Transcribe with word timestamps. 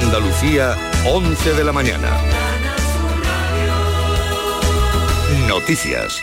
Andalucía, 0.00 0.76
11 1.06 1.54
de 1.54 1.64
la 1.64 1.72
mañana. 1.72 2.08
Noticias. 5.48 6.22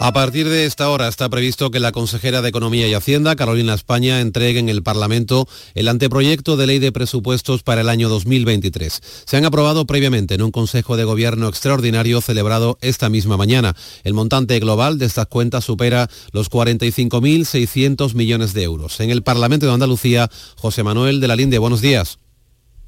A 0.00 0.12
partir 0.12 0.48
de 0.48 0.66
esta 0.66 0.88
hora 0.88 1.06
está 1.06 1.28
previsto 1.28 1.70
que 1.70 1.78
la 1.78 1.92
consejera 1.92 2.42
de 2.42 2.48
Economía 2.48 2.88
y 2.88 2.94
Hacienda, 2.94 3.36
Carolina 3.36 3.74
España, 3.74 4.20
entregue 4.20 4.58
en 4.58 4.68
el 4.68 4.82
Parlamento 4.82 5.46
el 5.74 5.86
anteproyecto 5.86 6.56
de 6.56 6.66
ley 6.66 6.80
de 6.80 6.90
presupuestos 6.90 7.62
para 7.62 7.82
el 7.82 7.88
año 7.88 8.08
2023. 8.08 9.00
Se 9.24 9.36
han 9.36 9.44
aprobado 9.44 9.86
previamente 9.86 10.34
en 10.34 10.42
un 10.42 10.50
Consejo 10.50 10.96
de 10.96 11.04
Gobierno 11.04 11.46
extraordinario 11.46 12.20
celebrado 12.20 12.76
esta 12.80 13.08
misma 13.08 13.36
mañana. 13.36 13.76
El 14.02 14.14
montante 14.14 14.58
global 14.58 14.98
de 14.98 15.06
estas 15.06 15.28
cuentas 15.28 15.64
supera 15.64 16.10
los 16.32 16.50
45.600 16.50 18.14
millones 18.14 18.52
de 18.52 18.64
euros. 18.64 18.98
En 18.98 19.10
el 19.10 19.22
Parlamento 19.22 19.66
de 19.66 19.72
Andalucía, 19.72 20.28
José 20.56 20.82
Manuel 20.82 21.20
de 21.20 21.28
la 21.28 21.36
Linde, 21.36 21.58
buenos 21.58 21.80
días. 21.80 22.18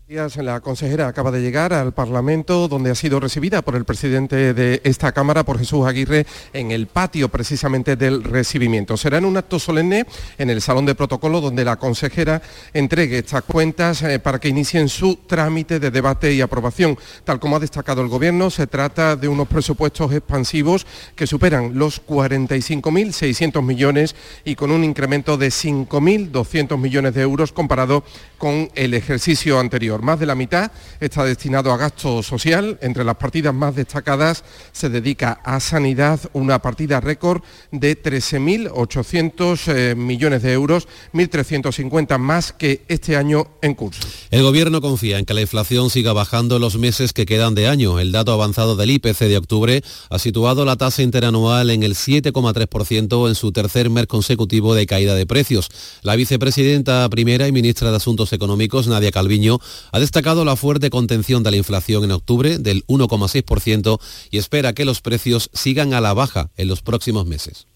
La 0.07 0.61
consejera 0.61 1.09
acaba 1.09 1.31
de 1.31 1.41
llegar 1.41 1.73
al 1.73 1.95
Parlamento 1.95 2.69
donde 2.69 2.91
ha 2.91 2.95
sido 2.95 3.21
recibida 3.21 3.63
por 3.63 3.75
el 3.75 3.87
presidente 3.87 4.53
de 4.53 4.83
esta 4.85 5.13
Cámara, 5.13 5.45
por 5.45 5.59
Jesús 5.59 5.87
Aguirre, 5.87 6.27
en 6.53 6.73
el 6.73 6.89
patio 6.89 7.31
precisamente 7.31 7.97
del 7.97 8.23
recibimiento. 8.23 8.99
Será 8.99 9.17
en 9.17 9.25
un 9.25 9.39
acto 9.39 9.59
solemne 9.59 10.05
en 10.37 10.51
el 10.51 10.61
Salón 10.61 10.85
de 10.85 10.95
Protocolo 10.95 11.41
donde 11.41 11.65
la 11.65 11.77
consejera 11.77 12.43
entregue 12.75 13.17
estas 13.17 13.45
cuentas 13.45 14.03
eh, 14.03 14.19
para 14.19 14.39
que 14.39 14.51
inicien 14.51 14.91
su 14.91 15.17
trámite 15.27 15.81
de 15.81 15.91
debate 15.91 16.35
y 16.35 16.43
aprobación. 16.43 16.99
Tal 17.25 17.41
como 17.41 17.57
ha 17.57 17.61
destacado 17.61 18.03
el 18.03 18.09
Gobierno, 18.09 18.51
se 18.51 18.67
trata 18.67 19.17
de 19.17 19.29
unos 19.29 19.49
presupuestos 19.49 20.13
expansivos 20.13 20.87
que 21.17 21.27
superan 21.27 21.79
los 21.79 22.05
45.600 22.05 23.63
millones 23.63 24.15
y 24.45 24.55
con 24.55 24.71
un 24.71 24.85
incremento 24.85 25.39
de 25.39 25.49
5.200 25.49 26.77
millones 26.77 27.15
de 27.15 27.23
euros 27.23 27.53
comparado 27.53 28.05
con 28.37 28.71
el 28.75 28.93
ejercicio 28.93 29.59
anterior. 29.59 29.94
Más 30.03 30.19
de 30.19 30.27
la 30.27 30.35
mitad 30.35 30.71
está 31.01 31.25
destinado 31.25 31.73
a 31.73 31.77
gasto 31.77 32.23
social. 32.23 32.79
Entre 32.83 33.05
las 33.05 33.17
partidas 33.17 33.55
más 33.55 33.75
destacadas 33.75 34.45
se 34.73 34.89
dedica 34.89 35.41
a 35.45 35.61
sanidad 35.61 36.21
una 36.33 36.61
partida 36.61 37.01
récord 37.01 37.43
de 37.71 38.01
13.800 38.01 39.63
eh, 39.69 39.95
millones 39.95 40.43
de 40.43 40.53
euros, 40.53 40.89
1.350 41.13 42.19
más 42.19 42.53
que 42.53 42.85
este 42.89 43.17
año 43.17 43.47
en 43.63 43.75
curso. 43.75 44.07
El 44.31 44.43
Gobierno 44.43 44.81
confía 44.81 45.19
en 45.19 45.25
que 45.25 45.35
la 45.35 45.41
inflación 45.41 45.91
siga 45.91 46.13
bajando 46.13 46.59
los 46.59 46.77
meses 46.79 47.13
que 47.13 47.27
quedan 47.27 47.55
de 47.55 47.69
año. 47.69 48.01
El 48.01 48.13
dato 48.13 48.33
avanzado 48.33 48.77
del 48.77 48.91
IPC 48.91 49.19
de 49.21 49.37
octubre 49.37 49.83
ha 50.11 50.19
situado 50.19 50.65
la 50.65 50.77
tasa 50.77 51.03
interanual 51.03 51.71
en 51.71 51.83
el 51.83 51.95
7,3% 51.95 53.29
en 53.29 53.35
su 53.35 53.53
tercer 53.53 53.91
mes 53.91 54.07
consecutivo 54.07 54.75
de 54.75 54.87
caída 54.87 55.15
de 55.15 55.27
precios. 55.27 55.69
La 56.03 56.17
vicepresidenta 56.17 57.09
primera 57.09 57.49
y 57.49 57.53
ministra 57.53 57.91
de 57.91 57.97
Asuntos 57.97 58.33
Económicos, 58.33 58.87
Nadia 58.87 59.11
Calviño, 59.11 59.59
ha 59.95 60.01
destacado 60.01 60.45
la 60.45 60.57
fuerte 60.57 60.91
contención 60.91 61.45
de 61.45 61.53
la 61.53 61.57
inflación 61.57 62.03
en 62.03 62.11
octubre 62.11 62.59
del 62.59 62.85
1,6% 62.89 64.01
y 64.29 64.39
espera 64.39 64.73
que 64.73 64.85
los 64.85 65.01
precios 65.01 65.51
sigan 65.53 65.95
a 65.95 66.01
la 66.01 66.13
baja 66.13 66.51
en 66.57 66.67
los 66.67 66.83
próximos 66.83 67.27
meses. 67.27 67.69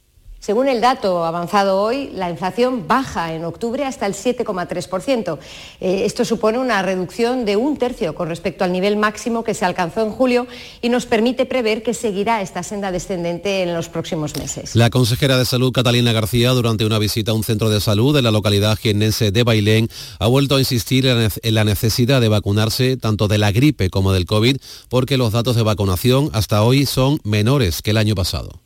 Según 0.49 0.67
el 0.69 0.81
dato 0.81 1.27
avanzado 1.27 1.79
hoy, 1.79 2.09
la 2.15 2.31
inflación 2.31 2.89
baja 2.89 3.35
en 3.35 3.45
octubre 3.45 3.85
hasta 3.85 4.07
el 4.07 4.15
7,3%. 4.15 5.39
Eh, 5.79 6.07
esto 6.07 6.25
supone 6.25 6.59
una 6.59 6.81
reducción 6.81 7.45
de 7.45 7.57
un 7.57 7.77
tercio 7.77 8.15
con 8.15 8.31
respecto 8.31 8.65
al 8.65 8.73
nivel 8.73 8.97
máximo 8.97 9.45
que 9.45 9.53
se 9.53 9.67
alcanzó 9.67 10.01
en 10.01 10.11
julio 10.11 10.47
y 10.81 10.89
nos 10.89 11.05
permite 11.05 11.45
prever 11.45 11.83
que 11.83 11.93
seguirá 11.93 12.41
esta 12.41 12.63
senda 12.63 12.91
descendente 12.91 13.63
en 13.63 13.75
los 13.75 13.91
próximos 13.91 14.39
meses. 14.39 14.75
La 14.75 14.89
consejera 14.89 15.37
de 15.37 15.45
Salud, 15.45 15.71
Catalina 15.71 16.13
García, 16.15 16.53
durante 16.53 16.87
una 16.87 16.99
visita 16.99 17.33
a 17.33 17.35
un 17.35 17.45
centro 17.45 17.69
de 17.69 17.83
salud 17.83 18.15
de 18.15 18.23
la 18.23 18.31
localidad 18.31 18.79
jiennense 18.79 19.31
de 19.31 19.43
Bailén, 19.43 19.91
ha 20.19 20.29
vuelto 20.29 20.57
a 20.57 20.61
insistir 20.61 21.05
en 21.07 21.55
la 21.55 21.65
necesidad 21.65 22.23
de 22.23 22.29
vacunarse 22.29 22.97
tanto 22.97 23.29
de 23.29 23.37
la 23.37 23.53
gripe 23.53 23.91
como 23.91 24.15
del 24.15 24.25
COVID, 24.25 24.57
porque 24.89 25.19
los 25.19 25.31
datos 25.31 25.57
de 25.57 25.63
vacunación 25.63 26.31
hasta 26.33 26.63
hoy 26.63 26.87
son 26.87 27.21
menores 27.23 27.83
que 27.83 27.91
el 27.91 27.99
año 27.99 28.15
pasado 28.15 28.63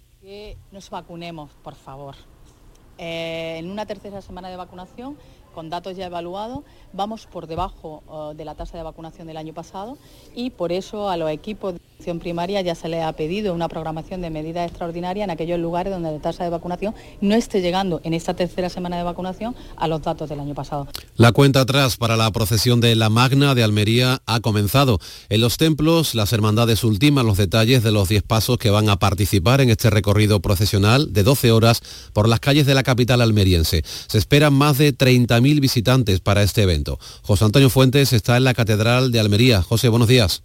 nos 0.72 0.90
vacunemos, 0.90 1.52
por 1.62 1.74
favor. 1.74 2.16
Eh, 2.98 3.56
en 3.58 3.70
una 3.70 3.86
tercera 3.86 4.20
semana 4.20 4.48
de 4.48 4.56
vacunación, 4.56 5.16
con 5.52 5.70
datos 5.70 5.96
ya 5.96 6.06
evaluados, 6.06 6.60
vamos 6.92 7.26
por 7.26 7.46
debajo 7.46 8.02
eh, 8.32 8.36
de 8.36 8.44
la 8.44 8.54
tasa 8.54 8.76
de 8.76 8.82
vacunación 8.82 9.26
del 9.26 9.36
año 9.36 9.54
pasado 9.54 9.96
y 10.34 10.50
por 10.50 10.72
eso 10.72 11.08
a 11.08 11.16
los 11.16 11.30
equipos 11.30 11.74
de 11.74 11.80
atención 11.94 12.18
primaria 12.18 12.60
ya 12.62 12.74
se 12.74 12.88
les 12.88 13.04
ha 13.04 13.12
pedido 13.12 13.54
una 13.54 13.68
programación 13.68 14.20
de 14.22 14.30
medidas 14.30 14.68
extraordinarias 14.68 15.24
en 15.24 15.30
aquellos 15.30 15.60
lugares 15.60 15.92
donde 15.92 16.10
la 16.10 16.18
tasa 16.18 16.44
de 16.44 16.50
vacunación 16.50 16.94
no 17.20 17.34
esté 17.34 17.60
llegando 17.60 18.00
en 18.02 18.14
esta 18.14 18.34
tercera 18.34 18.68
semana 18.68 18.96
de 18.96 19.04
vacunación 19.04 19.54
a 19.76 19.86
los 19.86 20.02
datos 20.02 20.28
del 20.28 20.40
año 20.40 20.54
pasado. 20.54 20.88
La 21.16 21.32
cuenta 21.32 21.60
atrás 21.60 21.96
para 21.96 22.16
la 22.16 22.30
procesión 22.32 22.80
de 22.80 22.96
la 22.96 23.08
Magna 23.08 23.54
de 23.54 23.62
Almería 23.62 24.22
ha 24.26 24.40
comenzado. 24.40 24.98
En 25.28 25.40
los 25.40 25.58
templos, 25.58 26.14
las 26.14 26.32
hermandades 26.32 26.82
ultiman 26.82 27.26
los 27.26 27.36
detalles 27.36 27.82
de 27.82 27.92
los 27.92 28.08
10 28.08 28.24
pasos 28.24 28.58
que 28.58 28.70
van 28.70 28.88
a 28.88 28.98
participar 28.98 29.60
en 29.60 29.70
este 29.70 29.90
recorrido 29.90 30.40
procesional 30.40 31.12
de 31.12 31.22
12 31.22 31.52
horas 31.52 31.82
por 32.12 32.28
las 32.28 32.40
calles 32.40 32.66
de 32.66 32.74
la 32.74 32.82
capital 32.82 33.20
almeriense. 33.20 33.82
Se 34.08 34.18
esperan 34.18 34.54
más 34.54 34.78
de 34.78 34.92
30.000 35.42 35.60
visitantes 35.60 36.20
para 36.20 36.42
este 36.42 36.62
evento. 36.62 36.98
José 37.22 37.44
Antonio 37.44 37.70
Fuentes 37.70 38.12
está 38.12 38.36
en 38.36 38.44
la 38.44 38.54
Catedral 38.54 39.12
de 39.12 39.20
Almería. 39.20 39.62
José, 39.62 39.88
buenos 39.88 40.08
días. 40.08 40.42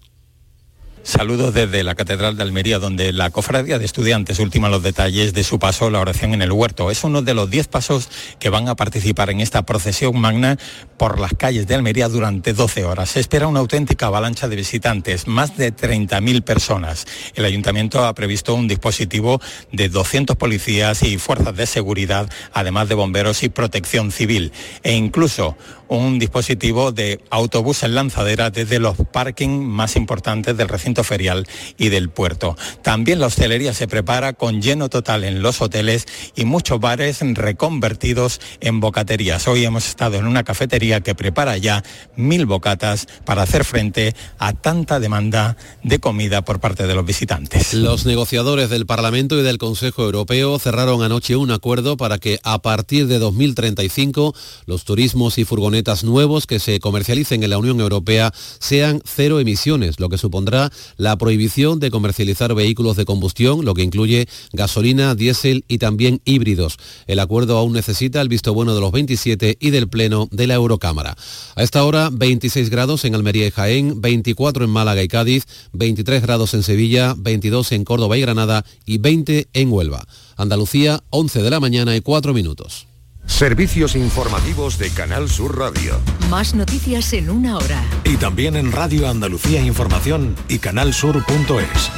Saludos 1.08 1.54
desde 1.54 1.86
la 1.86 1.96
Catedral 1.96 2.36
de 2.36 2.44
Almería, 2.44 2.80
donde 2.80 3.14
la 3.14 3.30
Cofradía 3.30 3.80
de 3.80 3.86
Estudiantes 3.86 4.40
ultima 4.40 4.68
los 4.68 4.84
detalles 4.84 5.34
de 5.34 5.46
su 5.46 5.58
paso, 5.58 5.90
la 5.90 6.02
oración 6.02 6.34
en 6.34 6.42
el 6.42 6.52
huerto. 6.52 6.92
Es 6.92 7.06
uno 7.06 7.22
de 7.22 7.34
los 7.34 7.50
diez 7.50 7.70
pasos 7.70 8.10
que 8.40 8.50
van 8.50 8.68
a 8.68 8.76
participar 8.76 9.30
en 9.30 9.40
esta 9.40 9.66
procesión 9.66 10.20
magna 10.20 10.58
por 10.98 11.18
las 11.18 11.32
calles 11.34 11.66
de 11.66 11.76
Almería 11.76 12.10
durante 12.10 12.52
12 12.52 12.84
horas. 12.84 13.12
Se 13.12 13.22
espera 13.22 13.48
una 13.48 13.62
auténtica 13.62 14.08
avalancha 14.08 14.50
de 14.50 14.58
visitantes, 14.58 15.30
más 15.30 15.56
de 15.56 15.74
30.000 15.74 16.44
personas. 16.44 17.08
El 17.36 17.46
ayuntamiento 17.46 18.04
ha 18.04 18.14
previsto 18.14 18.54
un 18.54 18.68
dispositivo 18.68 19.40
de 19.72 19.88
200 19.88 20.36
policías 20.36 21.04
y 21.04 21.18
fuerzas 21.20 21.56
de 21.56 21.68
seguridad, 21.68 22.30
además 22.52 22.90
de 22.90 22.96
bomberos 22.96 23.44
y 23.44 23.50
protección 23.50 24.12
civil. 24.12 24.52
E 24.84 24.92
incluso 24.92 25.56
un 25.88 26.20
dispositivo 26.20 26.92
de 26.92 27.22
autobús 27.30 27.84
en 27.84 27.96
lanzadera 27.96 28.50
desde 28.50 28.80
los 28.80 28.98
parking 28.98 29.62
más 29.62 29.96
importantes 29.96 30.58
del 30.58 30.68
recinto 30.68 30.97
ferial 31.04 31.48
y 31.78 31.90
del 31.90 32.10
puerto. 32.10 32.58
También 32.82 33.20
la 33.20 33.28
hostelería 33.28 33.74
se 33.74 33.88
prepara 33.88 34.34
con 34.34 34.62
lleno 34.62 34.90
total 34.90 35.24
en 35.24 35.42
los 35.42 35.62
hoteles 35.62 36.06
y 36.36 36.46
muchos 36.46 36.80
bares 36.80 37.20
reconvertidos 37.22 38.40
en 38.60 38.80
bocaterías. 38.80 39.48
Hoy 39.48 39.66
hemos 39.66 39.88
estado 39.88 40.18
en 40.18 40.28
una 40.28 40.44
cafetería 40.44 41.02
que 41.02 41.16
prepara 41.16 41.58
ya 41.58 41.84
mil 42.16 42.46
bocatas 42.46 43.08
para 43.26 43.44
hacer 43.44 43.66
frente 43.66 44.16
a 44.38 44.54
tanta 44.54 45.00
demanda 45.00 45.58
de 45.84 46.00
comida 46.00 46.44
por 46.44 46.60
parte 46.60 46.88
de 46.88 46.96
los 46.96 47.06
visitantes. 47.06 47.74
Los 47.74 48.06
negociadores 48.06 48.70
del 48.70 48.86
Parlamento 48.86 49.38
y 49.40 49.44
del 49.44 49.58
Consejo 49.58 50.04
Europeo 50.04 50.60
cerraron 50.60 51.04
anoche 51.04 51.36
un 51.36 51.52
acuerdo 51.52 51.98
para 51.98 52.18
que 52.18 52.40
a 52.44 52.60
partir 52.62 53.08
de 53.08 53.20
2035 53.20 54.36
los 54.66 54.86
turismos 54.86 55.38
y 55.38 55.46
furgonetas 55.46 56.04
nuevos 56.04 56.48
que 56.48 56.60
se 56.60 56.80
comercialicen 56.80 57.44
en 57.44 57.50
la 57.50 57.58
Unión 57.58 57.80
Europea 57.80 58.34
sean 58.60 59.02
cero 59.06 59.40
emisiones, 59.40 60.00
lo 60.00 60.10
que 60.10 60.18
supondrá 60.18 60.72
la 60.96 61.18
prohibición 61.18 61.80
de 61.80 61.92
comercializar 61.92 62.54
vehículos 62.56 62.96
de 62.96 63.06
combustión, 63.06 63.66
lo 63.66 63.74
que 63.74 63.84
incluye 63.84 64.28
gasolina, 64.54 65.16
diésel 65.16 65.66
y 65.68 65.78
también 65.78 66.22
híbridos. 66.26 66.78
El 67.08 67.20
acuerdo 67.20 67.58
aún 67.58 67.74
necesita 67.74 68.22
el 68.22 68.30
visto 68.30 68.54
bueno 68.54 68.74
de 68.76 68.82
los 68.82 68.92
27 68.92 69.58
y 69.60 69.70
del 69.70 69.90
Pleno 69.90 70.28
de 70.32 70.48
la 70.48 70.56
Eurocámara. 70.56 71.16
A 71.56 71.64
esta 71.64 71.84
hora, 71.84 72.10
26 72.12 72.70
grados 72.70 73.06
en 73.06 73.16
Almería 73.16 73.48
y 73.48 73.52
Jaén, 73.52 74.02
24 74.02 74.66
en 74.66 74.72
Málaga 74.72 75.04
y 75.04 75.08
Cádiz, 75.08 75.46
23 75.74 76.22
grados 76.22 76.54
en 76.54 76.64
Sevilla, 76.64 77.16
22 77.18 77.72
en 77.72 77.84
Córdoba 77.84 78.18
y 78.18 78.22
Granada 78.22 78.66
y 78.86 78.98
20 78.98 79.48
en 79.54 79.72
Huelva. 79.72 80.08
Andalucía, 80.36 81.04
11 81.10 81.42
de 81.42 81.50
la 81.50 81.60
mañana 81.60 81.96
y 81.96 82.02
4 82.02 82.34
minutos. 82.34 82.88
Servicios 83.28 83.96
informativos 83.96 84.80
de 84.80 84.90
Canal 84.90 85.30
Sur 85.30 85.60
Radio. 85.60 86.00
Más 86.30 86.56
noticias 86.56 87.14
en 87.14 87.30
una 87.30 87.58
hora. 87.58 87.84
Y 88.04 88.18
también 88.18 88.56
en 88.56 88.72
Radio 88.72 89.08
Andalucía 89.08 89.62
Información 89.62 90.36
y 90.48 90.58
canalsur.es. 90.58 91.92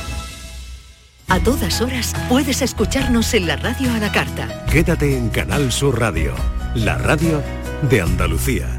A 1.29 1.39
todas 1.39 1.79
horas 1.81 2.13
puedes 2.27 2.61
escucharnos 2.61 3.33
en 3.35 3.47
la 3.47 3.55
radio 3.55 3.93
a 3.93 3.99
la 3.99 4.11
carta. 4.11 4.65
Quédate 4.65 5.15
en 5.17 5.29
Canal 5.29 5.71
Sur 5.71 5.99
Radio, 5.99 6.33
la 6.73 6.97
radio 6.97 7.41
de 7.89 8.01
Andalucía. 8.01 8.78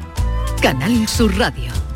Canal 0.61 1.07
Sur 1.07 1.35
Radio. 1.39 1.90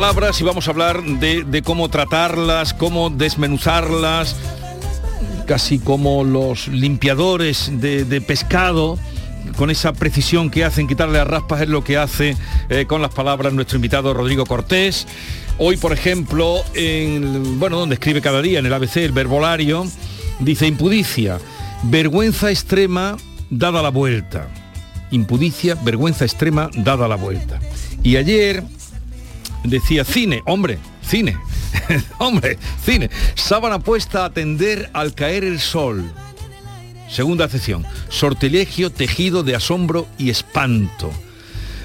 Palabras 0.00 0.38
y 0.42 0.44
vamos 0.44 0.68
a 0.68 0.72
hablar 0.72 1.02
de, 1.02 1.62
cómo 1.64 1.88
tratarlas, 1.88 2.74
cómo 2.74 3.08
desmenuzarlas, 3.08 4.36
casi 5.46 5.78
como 5.78 6.22
los 6.22 6.68
limpiadores 6.68 7.80
de, 7.80 8.04
de 8.04 8.20
pescado 8.20 8.98
con 9.56 9.70
esa 9.70 9.94
precisión 9.94 10.50
que 10.50 10.66
hacen 10.66 10.86
quitarle 10.86 11.16
las 11.16 11.26
raspas 11.26 11.62
es 11.62 11.70
lo 11.70 11.82
que 11.82 11.96
hace 11.96 12.36
eh, 12.68 12.84
con 12.86 13.00
las 13.00 13.14
palabras 13.14 13.54
nuestro 13.54 13.76
invitado 13.76 14.12
Rodrigo 14.12 14.44
Cortés. 14.44 15.06
Hoy, 15.56 15.78
por 15.78 15.94
ejemplo, 15.94 16.60
en, 16.74 17.58
bueno, 17.58 17.78
donde 17.78 17.94
escribe 17.94 18.20
cada 18.20 18.42
día 18.42 18.58
en 18.58 18.66
el 18.66 18.74
ABC, 18.74 18.98
el 18.98 19.12
verbolario, 19.12 19.86
dice 20.40 20.66
impudicia, 20.66 21.38
vergüenza 21.84 22.50
extrema 22.50 23.16
dada 23.48 23.80
la 23.80 23.88
vuelta. 23.88 24.46
Impudicia, 25.10 25.74
vergüenza 25.74 26.26
extrema 26.26 26.68
dada 26.74 27.08
la 27.08 27.16
vuelta. 27.16 27.60
Y 28.02 28.16
ayer 28.16 28.62
decía 29.68 30.04
cine, 30.04 30.42
hombre, 30.46 30.78
cine, 31.02 31.36
hombre, 32.18 32.58
cine, 32.84 33.10
sábana 33.34 33.78
puesta 33.78 34.22
a 34.22 34.26
atender 34.26 34.90
al 34.92 35.14
caer 35.14 35.44
el 35.44 35.60
sol. 35.60 36.04
Segunda 37.08 37.44
acepción, 37.44 37.84
sortilegio 38.08 38.90
tejido 38.90 39.42
de 39.42 39.54
asombro 39.54 40.06
y 40.18 40.30
espanto. 40.30 41.12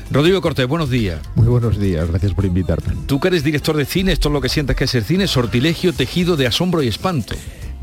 Rodrigo 0.09 0.41
Cortés, 0.41 0.67
buenos 0.67 0.89
días. 0.89 1.21
Muy 1.35 1.47
buenos 1.47 1.79
días, 1.79 2.07
gracias 2.09 2.33
por 2.33 2.43
invitarme. 2.43 2.95
Tú 3.05 3.19
que 3.19 3.29
eres 3.29 3.43
director 3.43 3.77
de 3.77 3.85
cine, 3.85 4.11
esto 4.11 4.27
es 4.27 4.33
lo 4.33 4.41
que 4.41 4.49
sientes 4.49 4.75
que 4.75 4.83
es 4.83 4.95
el 4.95 5.05
cine, 5.05 5.27
sortilegio 5.27 5.93
tejido 5.93 6.35
de 6.35 6.47
asombro 6.47 6.83
y 6.83 6.87
espanto. 6.87 7.35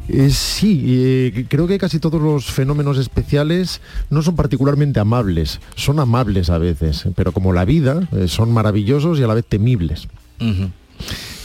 Eh, 0.08 0.30
sí, 0.30 0.84
eh, 0.86 1.44
creo 1.48 1.66
que 1.66 1.78
casi 1.78 1.98
todos 1.98 2.20
los 2.20 2.46
fenómenos 2.46 2.96
especiales 2.96 3.82
no 4.08 4.22
son 4.22 4.36
particularmente 4.36 5.00
amables, 5.00 5.60
son 5.74 6.00
amables 6.00 6.48
a 6.48 6.56
veces, 6.56 7.04
pero 7.14 7.32
como 7.32 7.52
la 7.52 7.66
vida, 7.66 8.08
eh, 8.12 8.26
son 8.26 8.52
maravillosos 8.52 9.18
y 9.20 9.22
a 9.22 9.26
la 9.26 9.34
vez 9.34 9.44
temibles. 9.46 10.08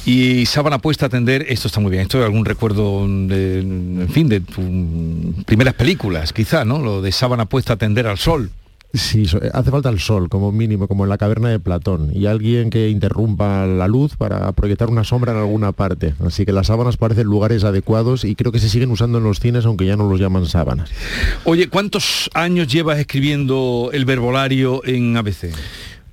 Y 0.06 0.46
sábana 0.46 0.80
puesta 0.80 1.06
a 1.06 1.08
atender, 1.08 1.46
esto 1.50 1.68
está 1.68 1.80
muy 1.80 1.92
bien, 1.92 2.04
esto 2.04 2.20
es 2.20 2.26
algún 2.26 2.46
recuerdo 2.46 3.06
de, 3.08 3.60
en 3.60 4.10
fin, 4.10 4.30
de 4.30 4.40
tus 4.40 5.44
primeras 5.46 5.74
películas, 5.74 6.32
quizá, 6.32 6.64
¿no? 6.64 6.80
Lo 6.80 7.02
de 7.02 7.12
sábana 7.12 7.46
puesta 7.46 7.74
a 7.74 7.76
atender 7.76 8.08
al 8.08 8.18
sol. 8.18 8.50
Sí, 8.96 9.26
so- 9.26 9.40
hace 9.54 9.72
falta 9.72 9.90
el 9.90 10.00
sol 10.00 10.30
como 10.30 10.52
mínimo, 10.52 10.88
como 10.88 11.04
en 11.04 11.10
la 11.10 11.18
caverna 11.18 11.50
de 11.50 11.60
Platón, 11.60 12.12
y 12.14 12.28
alguien 12.28 12.70
que 12.70 12.90
interrumpa 12.90 13.66
la 13.66 13.88
luz 13.88 14.16
para 14.18 14.52
proyectar 14.52 14.90
una 14.92 15.04
sombra 15.04 15.32
en 15.32 15.40
alguna 15.40 15.72
parte. 15.72 16.14
Así 16.24 16.46
que 16.46 16.52
las 16.52 16.68
sábanas 16.68 16.98
parecen 16.98 17.26
lugares 17.26 17.64
adecuados 17.64 18.24
y 18.24 18.36
creo 18.36 18.52
que 18.52 18.60
se 18.60 18.70
siguen 18.70 18.92
usando 18.92 19.18
en 19.18 19.24
los 19.24 19.40
cines, 19.40 19.66
aunque 19.66 19.88
ya 19.88 19.96
no 19.98 20.08
los 20.08 20.20
llaman 20.20 20.46
sábanas. 20.46 20.92
Oye, 21.44 21.70
¿cuántos 21.70 22.30
años 22.36 22.68
llevas 22.68 23.00
escribiendo 23.00 23.90
el 23.94 24.06
verbolario 24.06 24.86
en 24.86 25.18
ABC? 25.18 25.50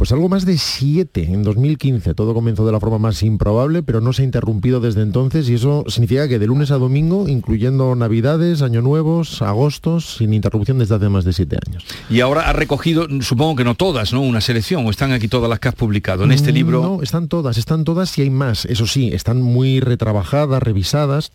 Pues 0.00 0.12
algo 0.12 0.31
más 0.31 0.47
de 0.47 0.56
siete 0.56 1.25
en 1.25 1.43
2015. 1.43 2.14
Todo 2.14 2.32
comenzó 2.32 2.64
de 2.64 2.73
la 2.73 2.81
forma 2.81 2.99
más 2.99 3.23
improbable, 3.23 3.82
pero 3.82 4.00
no 4.00 4.14
se 4.14 4.23
ha 4.23 4.25
interrumpido 4.25 4.81
desde 4.81 5.02
entonces 5.02 5.47
y 5.50 5.52
eso 5.56 5.85
significa 5.88 6.26
que 6.26 6.38
de 6.38 6.47
lunes 6.47 6.70
a 6.70 6.79
domingo, 6.79 7.29
incluyendo 7.29 7.94
Navidades, 7.94 8.62
Año 8.62 8.81
Nuevos, 8.81 9.43
Agostos, 9.43 10.17
sin 10.17 10.32
interrupción 10.32 10.79
desde 10.79 10.94
hace 10.94 11.11
más 11.11 11.26
de 11.26 11.35
siete 11.35 11.58
años. 11.67 11.85
Y 12.08 12.20
ahora 12.20 12.49
ha 12.49 12.55
recogido, 12.55 13.08
supongo 13.20 13.56
que 13.56 13.64
no 13.64 13.75
todas, 13.75 14.14
¿no? 14.14 14.23
Una 14.23 14.41
selección, 14.41 14.87
o 14.87 14.91
están 14.91 15.12
aquí 15.12 15.29
todas 15.29 15.50
las 15.50 15.61
que 15.61 15.69
has 15.69 15.75
publicado 15.75 16.25
en 16.25 16.32
este 16.32 16.50
libro. 16.50 16.81
No, 16.81 17.03
están 17.03 17.29
todas, 17.29 17.58
están 17.58 17.85
todas 17.85 18.17
y 18.17 18.23
hay 18.23 18.31
más. 18.31 18.64
Eso 18.64 18.87
sí, 18.87 19.11
están 19.12 19.43
muy 19.43 19.81
retrabajadas, 19.81 20.62
revisadas. 20.62 21.31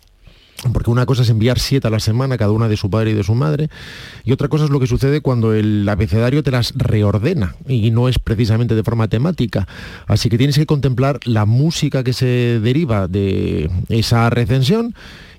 Porque 0.74 0.90
una 0.90 1.06
cosa 1.06 1.24
es 1.24 1.30
enviar 1.30 1.60
siete 1.60 1.88
a 1.88 1.92
la 1.92 2.00
semana, 2.00 2.38
cada 2.38 2.52
una 2.52 2.68
de 2.68 2.78
su 2.78 2.90
padre 2.90 3.12
y 3.12 3.14
de 3.14 3.24
su 3.24 3.36
madre, 3.36 3.70
y 4.24 4.32
otra 4.32 4.48
cosa 4.48 4.66
es 4.66 4.70
lo 4.70 4.80
que 4.80 4.88
sucede 4.88 5.22
cuando 5.22 5.54
el 5.54 5.88
abecedario 5.88 6.44
te 6.44 6.52
las 6.52 6.74
reordena 6.76 7.56
y 7.68 7.92
no 7.92 8.08
es 8.08 8.20
precisamente 8.20 8.74
de 8.74 8.84
forma 8.84 9.08
temática. 9.08 9.68
Así 10.08 10.30
que 10.30 10.38
tienes 10.38 10.58
que 10.58 10.66
contemplar 10.66 11.20
la 11.26 11.46
música 11.46 12.04
que 12.04 12.14
se 12.14 12.60
deriva 12.62 13.08
de 13.08 13.70
esa 13.90 14.30
recensión 14.30 14.96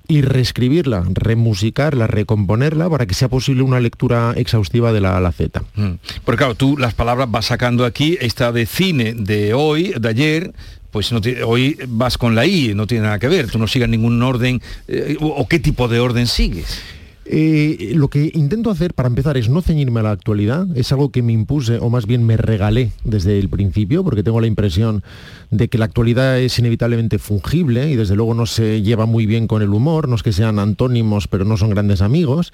y 0.07 0.21
reescribirla, 0.21 1.03
remusicarla, 1.09 2.07
recomponerla 2.07 2.89
para 2.89 3.05
que 3.05 3.13
sea 3.13 3.27
posible 3.27 3.63
una 3.63 3.79
lectura 3.79 4.33
exhaustiva 4.35 4.93
de 4.93 5.01
la 5.01 5.19
la 5.19 5.31
Z. 5.31 5.61
Mm. 5.75 5.93
Porque 6.23 6.37
claro, 6.37 6.55
tú 6.55 6.77
las 6.77 6.93
palabras 6.93 7.29
vas 7.29 7.47
sacando 7.47 7.85
aquí, 7.85 8.17
esta 8.21 8.51
de 8.51 8.65
cine 8.65 9.13
de 9.13 9.53
hoy, 9.53 9.93
de 9.99 10.07
ayer, 10.07 10.53
pues 10.91 11.11
no 11.11 11.21
hoy 11.45 11.77
vas 11.87 12.17
con 12.17 12.35
la 12.35 12.45
I, 12.45 12.73
no 12.73 12.87
tiene 12.87 13.03
nada 13.03 13.19
que 13.19 13.27
ver, 13.27 13.49
tú 13.49 13.59
no 13.59 13.67
sigas 13.67 13.89
ningún 13.89 14.21
orden, 14.21 14.61
eh, 14.87 15.17
o, 15.19 15.27
o 15.27 15.47
qué 15.47 15.59
tipo 15.59 15.87
de 15.87 15.99
orden 15.99 16.27
sigues. 16.27 16.81
Eh, 17.29 17.91
lo 17.93 18.07
que 18.07 18.31
intento 18.35 18.71
hacer 18.71 18.93
para 18.93 19.09
empezar 19.09 19.35
es 19.35 19.49
no 19.49 19.61
ceñirme 19.61 19.99
a 19.99 20.03
la 20.03 20.11
actualidad, 20.11 20.65
es 20.77 20.93
algo 20.93 21.11
que 21.11 21.21
me 21.21 21.33
impuse 21.33 21.77
o 21.77 21.89
más 21.89 22.05
bien 22.05 22.25
me 22.25 22.37
regalé 22.37 22.91
desde 23.03 23.37
el 23.37 23.49
principio, 23.49 24.01
porque 24.05 24.23
tengo 24.23 24.39
la 24.39 24.47
impresión 24.47 25.03
de 25.51 25.67
que 25.67 25.77
la 25.77 25.85
actualidad 25.85 26.39
es 26.39 26.57
inevitablemente 26.57 27.19
fungible 27.19 27.89
y 27.89 27.97
desde 27.97 28.15
luego 28.15 28.33
no 28.33 28.45
se 28.45 28.81
lleva 28.81 29.05
muy 29.05 29.25
bien 29.25 29.47
con 29.47 29.61
el 29.61 29.73
humor, 29.73 30.07
no 30.07 30.15
es 30.15 30.23
que 30.23 30.31
sean 30.31 30.57
antónimos 30.57 31.27
pero 31.27 31.43
no 31.43 31.57
son 31.57 31.71
grandes 31.71 32.01
amigos. 32.01 32.53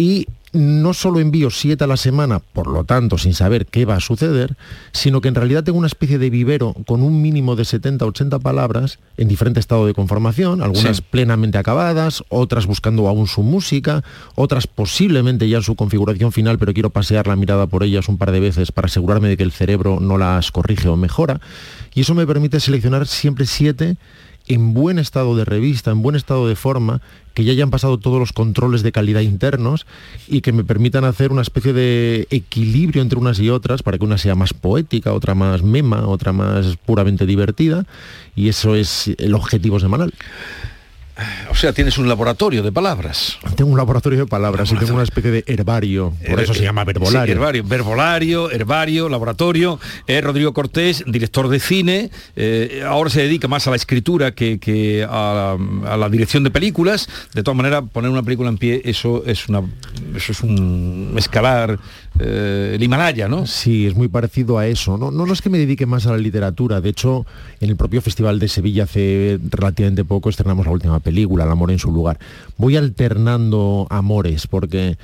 Y 0.00 0.26
no 0.52 0.94
solo 0.94 1.20
envío 1.20 1.50
siete 1.50 1.84
a 1.84 1.86
la 1.86 1.98
semana, 1.98 2.38
por 2.40 2.66
lo 2.68 2.84
tanto, 2.84 3.18
sin 3.18 3.34
saber 3.34 3.66
qué 3.66 3.84
va 3.84 3.96
a 3.96 4.00
suceder, 4.00 4.56
sino 4.92 5.20
que 5.20 5.28
en 5.28 5.34
realidad 5.34 5.62
tengo 5.62 5.78
una 5.78 5.86
especie 5.86 6.18
de 6.18 6.30
vivero 6.30 6.74
con 6.86 7.02
un 7.02 7.20
mínimo 7.20 7.54
de 7.54 7.66
70, 7.66 8.06
80 8.06 8.38
palabras 8.38 8.98
en 9.18 9.28
diferente 9.28 9.60
estado 9.60 9.86
de 9.86 9.92
conformación, 9.92 10.62
algunas 10.62 10.96
Sí. 10.96 11.02
plenamente 11.08 11.58
acabadas, 11.58 12.24
otras 12.30 12.66
buscando 12.66 13.06
aún 13.08 13.26
su 13.28 13.42
música, 13.42 14.02
otras 14.36 14.66
posiblemente 14.66 15.48
ya 15.48 15.58
en 15.58 15.62
su 15.62 15.76
configuración 15.76 16.32
final, 16.32 16.58
pero 16.58 16.72
quiero 16.72 16.88
pasear 16.90 17.26
la 17.28 17.36
mirada 17.36 17.66
por 17.66 17.84
ellas 17.84 18.08
un 18.08 18.16
par 18.18 18.32
de 18.32 18.40
veces 18.40 18.72
para 18.72 18.86
asegurarme 18.86 19.28
de 19.28 19.36
que 19.36 19.42
el 19.44 19.52
cerebro 19.52 19.98
no 20.00 20.16
las 20.18 20.50
corrige 20.50 20.88
o 20.88 20.96
mejora. 20.96 21.40
Y 21.94 22.00
eso 22.00 22.14
me 22.14 22.26
permite 22.26 22.58
seleccionar 22.58 23.06
siempre 23.06 23.44
siete 23.46 23.98
en 24.48 24.74
buen 24.74 24.98
estado 24.98 25.36
de 25.36 25.44
revista, 25.44 25.92
en 25.92 26.02
buen 26.02 26.16
estado 26.16 26.48
de 26.48 26.56
forma, 26.56 27.00
que 27.34 27.44
ya 27.44 27.52
hayan 27.52 27.70
pasado 27.70 27.98
todos 27.98 28.18
los 28.18 28.32
controles 28.32 28.82
de 28.82 28.92
calidad 28.92 29.20
internos 29.20 29.86
y 30.28 30.40
que 30.40 30.52
me 30.52 30.64
permitan 30.64 31.04
hacer 31.04 31.32
una 31.32 31.42
especie 31.42 31.72
de 31.72 32.26
equilibrio 32.30 33.02
entre 33.02 33.18
unas 33.18 33.38
y 33.38 33.50
otras 33.50 33.82
para 33.82 33.98
que 33.98 34.04
una 34.04 34.18
sea 34.18 34.34
más 34.34 34.52
poética, 34.52 35.12
otra 35.12 35.34
más 35.34 35.62
mema, 35.62 36.06
otra 36.06 36.32
más 36.32 36.76
puramente 36.84 37.26
divertida 37.26 37.84
y 38.34 38.48
eso 38.48 38.74
es 38.74 39.10
el 39.18 39.34
objetivo 39.34 39.80
semanal. 39.80 40.12
O 41.50 41.54
sea, 41.54 41.72
tienes 41.72 41.98
un 41.98 42.08
laboratorio 42.08 42.62
de 42.62 42.72
palabras. 42.72 43.38
Tengo 43.56 43.70
un 43.70 43.76
laboratorio 43.76 44.18
de 44.20 44.26
palabras 44.26 44.70
y 44.72 44.76
tengo 44.76 44.94
una 44.94 45.02
especie 45.02 45.30
de 45.30 45.44
herbario, 45.46 46.12
por 46.28 46.40
eso 46.40 46.54
se 46.54 46.62
llama 46.62 46.84
verbolario. 46.84 47.26
Sí, 47.26 47.32
herbario, 47.32 47.64
verbolario, 47.64 48.50
herbario, 48.50 49.08
laboratorio. 49.08 49.78
Eh, 50.06 50.20
Rodrigo 50.20 50.52
Cortés, 50.52 51.04
director 51.06 51.48
de 51.48 51.60
cine, 51.60 52.10
eh, 52.36 52.82
ahora 52.86 53.10
se 53.10 53.22
dedica 53.22 53.48
más 53.48 53.66
a 53.66 53.70
la 53.70 53.76
escritura 53.76 54.32
que, 54.32 54.58
que 54.58 55.06
a, 55.08 55.56
a 55.86 55.96
la 55.96 56.08
dirección 56.08 56.44
de 56.44 56.50
películas. 56.50 57.08
De 57.34 57.42
todas 57.42 57.56
maneras, 57.56 57.84
poner 57.92 58.10
una 58.10 58.22
película 58.22 58.48
en 58.48 58.58
pie, 58.58 58.82
eso 58.84 59.22
es 59.26 59.48
una 59.48 59.62
eso 60.14 60.32
es 60.32 60.40
un 60.42 61.14
escalar 61.16 61.78
eh, 62.18 62.72
el 62.74 62.82
Himalaya, 62.82 63.28
¿no? 63.28 63.46
Sí, 63.46 63.86
es 63.86 63.94
muy 63.94 64.08
parecido 64.08 64.58
a 64.58 64.66
eso. 64.66 64.98
No, 64.98 65.10
no, 65.10 65.26
no 65.26 65.32
es 65.32 65.40
que 65.40 65.48
me 65.48 65.58
dedique 65.58 65.86
más 65.86 66.06
a 66.06 66.12
la 66.12 66.18
literatura. 66.18 66.80
De 66.80 66.88
hecho, 66.88 67.26
en 67.60 67.70
el 67.70 67.76
propio 67.76 68.02
Festival 68.02 68.38
de 68.38 68.48
Sevilla 68.48 68.84
hace 68.84 69.38
relativamente 69.50 70.04
poco 70.04 70.28
estrenamos 70.28 70.66
la 70.66 70.72
última 70.72 71.00
película, 71.00 71.09
El 71.10 71.40
amor 71.40 71.70
en 71.70 71.78
su 71.78 71.90
lugar. 71.90 72.18
Voy 72.56 72.76
alternando 72.76 73.86
amores 73.90 74.46
porque 74.46 74.96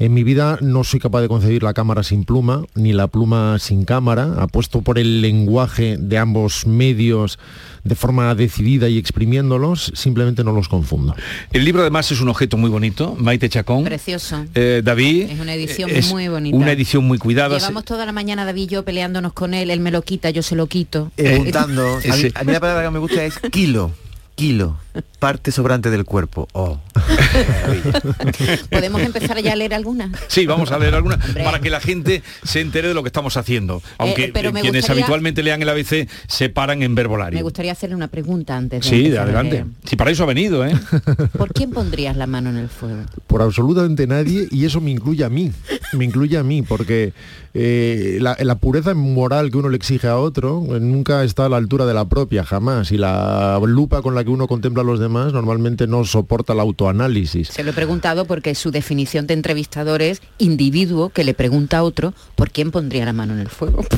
En 0.00 0.12
mi 0.12 0.24
vida 0.24 0.58
no 0.60 0.82
soy 0.82 0.98
capaz 0.98 1.20
de 1.20 1.28
concebir 1.28 1.62
la 1.62 1.72
cámara 1.72 2.02
sin 2.02 2.24
pluma, 2.24 2.64
ni 2.74 2.92
la 2.92 3.06
pluma 3.06 3.60
sin 3.60 3.84
cámara. 3.84 4.34
Apuesto 4.38 4.82
por 4.82 4.98
el 4.98 5.20
lenguaje 5.20 5.96
de 5.98 6.18
ambos 6.18 6.66
medios 6.66 7.38
de 7.84 7.94
forma 7.94 8.34
decidida 8.34 8.88
y 8.88 8.98
exprimiéndolos, 8.98 9.92
simplemente 9.94 10.42
no 10.42 10.50
los 10.50 10.68
confundo. 10.68 11.14
El 11.52 11.64
libro 11.64 11.82
además 11.82 12.10
es 12.10 12.20
un 12.20 12.28
objeto 12.28 12.56
muy 12.56 12.70
bonito, 12.70 13.14
Maite 13.20 13.48
Chacón. 13.48 13.84
Precioso. 13.84 14.44
Eh, 14.54 14.82
David. 14.82 15.30
Es 15.30 15.38
una 15.38 15.54
edición 15.54 15.90
es 15.90 16.10
muy 16.10 16.26
bonita. 16.26 16.56
Una 16.56 16.72
edición 16.72 17.04
muy 17.04 17.18
cuidada. 17.18 17.56
Llevamos 17.56 17.84
toda 17.84 18.04
la 18.04 18.12
mañana 18.12 18.44
David 18.44 18.62
y 18.62 18.66
yo 18.66 18.84
peleándonos 18.84 19.32
con 19.32 19.54
él, 19.54 19.70
él 19.70 19.78
me 19.78 19.92
lo 19.92 20.02
quita, 20.02 20.30
yo 20.30 20.42
se 20.42 20.56
lo 20.56 20.66
quito. 20.66 21.12
Preguntando, 21.14 21.98
a, 21.98 22.16
mí, 22.16 22.28
a 22.34 22.42
mí 22.42 22.52
la 22.52 22.60
palabra 22.60 22.82
que 22.82 22.90
me 22.90 22.98
gusta 22.98 23.24
es 23.24 23.38
kilo. 23.52 23.92
Kilo. 24.34 24.76
Parte 25.18 25.50
sobrante 25.52 25.90
del 25.90 26.04
cuerpo. 26.04 26.48
Oh. 26.52 26.78
¿Podemos 28.70 29.00
empezar 29.02 29.40
ya 29.42 29.52
a 29.52 29.56
leer 29.56 29.74
algunas? 29.74 30.10
Sí, 30.28 30.46
vamos 30.46 30.70
a 30.70 30.78
leer 30.78 30.94
alguna 30.94 31.18
para 31.42 31.60
que 31.60 31.70
la 31.70 31.80
gente 31.80 32.22
se 32.42 32.60
entere 32.60 32.88
de 32.88 32.94
lo 32.94 33.02
que 33.02 33.08
estamos 33.08 33.36
haciendo. 33.36 33.82
Aunque 33.98 34.24
Eh, 34.26 34.30
pero 34.32 34.52
me 34.52 34.60
quienes 34.60 34.82
gustaría- 34.82 35.02
habitualmente 35.04 35.42
lean 35.42 35.62
el 35.62 35.68
ABC 35.68 36.08
se 36.28 36.48
paran 36.48 36.82
en 36.82 36.92
Me 36.92 36.96
verbolario. 36.96 37.42
gustaría 37.42 37.72
hacerle 37.72 37.96
una 37.96 38.08
pregunta 38.08 38.56
antes 38.56 38.84
de 38.84 38.88
Sí, 38.88 39.16
adelante. 39.16 39.64
Si 39.84 39.96
para 39.96 40.10
eso 40.10 40.22
ha 40.22 40.26
venido, 40.26 40.64
¿eh? 40.64 40.74
¿Por 41.36 41.52
quién 41.52 41.70
pondrías 41.70 42.16
la 42.16 42.26
mano 42.26 42.50
en 42.50 42.56
el 42.56 42.68
fuego? 42.68 43.02
por 43.26 43.42
absolutamente 43.42 44.06
nadie 44.06 44.46
y 44.52 44.64
eso 44.64 44.80
me 44.80 44.92
incluye 44.92 45.24
a 45.24 45.28
mí, 45.28 45.50
me 45.94 46.04
incluye 46.04 46.38
a 46.38 46.44
mí, 46.44 46.62
porque 46.62 47.12
eh, 47.52 48.18
la, 48.20 48.36
la 48.38 48.54
pureza 48.56 48.94
moral 48.94 49.50
que 49.50 49.56
uno 49.56 49.68
le 49.70 49.76
exige 49.76 50.06
a 50.06 50.18
otro 50.18 50.64
eh, 50.76 50.80
nunca 50.80 51.24
está 51.24 51.46
a 51.46 51.48
la 51.48 51.56
altura 51.56 51.84
de 51.84 51.94
la 51.94 52.04
propia, 52.04 52.44
jamás, 52.44 52.92
y 52.92 52.96
la 52.98 53.58
lupa 53.66 54.02
con 54.02 54.14
la 54.14 54.22
que 54.22 54.30
uno 54.30 54.46
contempla 54.46 54.83
a 54.84 54.86
los 54.86 55.00
demás 55.00 55.32
normalmente 55.32 55.86
no 55.86 56.04
soporta 56.04 56.52
el 56.52 56.60
autoanálisis. 56.60 57.48
Se 57.48 57.64
lo 57.64 57.70
he 57.70 57.74
preguntado 57.74 58.24
porque 58.26 58.54
su 58.54 58.70
definición 58.70 59.26
de 59.26 59.34
entrevistador 59.34 60.02
es 60.02 60.22
individuo 60.38 61.08
que 61.10 61.24
le 61.24 61.34
pregunta 61.34 61.78
a 61.78 61.82
otro 61.82 62.14
por 62.36 62.50
quién 62.50 62.70
pondría 62.70 63.04
la 63.04 63.12
mano 63.12 63.34
en 63.34 63.40
el 63.40 63.48
fuego. 63.48 63.84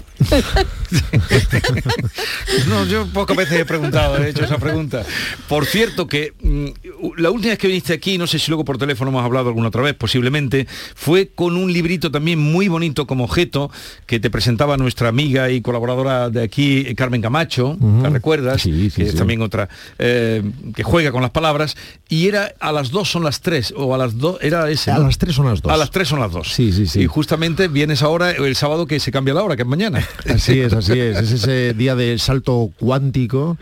No, 2.69 2.85
yo 2.87 3.07
pocas 3.07 3.37
veces 3.37 3.61
he 3.61 3.65
preguntado, 3.65 4.19
he 4.19 4.31
hecho 4.31 4.45
esa 4.45 4.59
pregunta. 4.59 5.05
Por 5.49 5.67
cierto, 5.67 6.07
que 6.07 6.33
mm, 6.41 7.21
la 7.21 7.31
última 7.31 7.51
vez 7.51 7.59
que 7.59 7.67
viniste 7.67 7.93
aquí, 7.93 8.19
no 8.19 8.27
sé 8.27 8.39
si 8.39 8.51
luego 8.51 8.65
por 8.65 8.79
teléfono 8.79 9.11
hemos 9.11 9.25
hablado 9.25 9.49
alguna 9.49 9.69
otra 9.69 9.83
vez, 9.83 9.95
posiblemente, 9.95 10.67
fue 10.95 11.29
con 11.35 11.57
un 11.57 11.73
librito 11.73 12.11
también 12.11 12.39
muy 12.39 12.69
bonito 12.69 13.07
como 13.07 13.25
objeto 13.25 13.71
que 14.07 14.21
te 14.21 14.31
presentaba 14.31 14.77
nuestra 14.77 15.09
amiga 15.09 15.51
y 15.51 15.61
colaboradora 15.61 16.31
de 16.31 16.43
aquí, 16.43 16.95
Carmen 16.95 17.21
Camacho, 17.21 17.77
¿la 18.03 18.11
recuerdas? 18.11 18.63
que 18.63 18.87
es 18.87 19.11
sí. 19.11 19.17
también 19.17 19.43
otra 19.43 19.69
eh, 19.99 20.43
que 20.77 20.83
juega 20.83 21.11
con 21.11 21.23
las 21.23 21.31
palabras. 21.31 21.75
Y 22.09 22.29
era 22.29 22.55
a 22.61 22.71
las 22.71 22.91
dos 22.91 23.11
son 23.11 23.25
las 23.25 23.41
tres, 23.41 23.73
o 23.77 23.95
a 23.95 23.99
las 23.99 24.19
dos, 24.19 24.39
era 24.43 24.71
ese. 24.71 24.93
A 24.93 24.99
las 24.99 25.17
tres 25.19 25.35
son 25.35 25.47
las 25.47 25.63
dos. 25.63 25.73
A 25.73 25.77
las 25.77 25.91
tres 25.91 26.07
son 26.07 26.21
las 26.21 26.31
dos. 26.31 26.53
Sí, 26.53 26.71
sí, 26.71 26.87
sí. 26.87 27.01
Y 27.01 27.07
justamente 27.07 27.67
vienes 27.67 28.03
ahora 28.03 28.31
el 28.31 28.55
sábado 28.55 28.87
que 28.87 29.01
se 29.01 29.11
cambia 29.11 29.33
la 29.33 29.43
hora, 29.43 29.57
que 29.57 29.63
es 29.63 29.69
mañana. 29.69 30.07
Así 30.33 30.61
es, 30.61 30.75
así 30.75 30.99
es. 31.01 31.17
Es 31.17 31.33
ese 31.33 31.73
día 31.73 31.97
de 31.97 32.19
salto 32.19 32.71
cuántico 32.79 33.57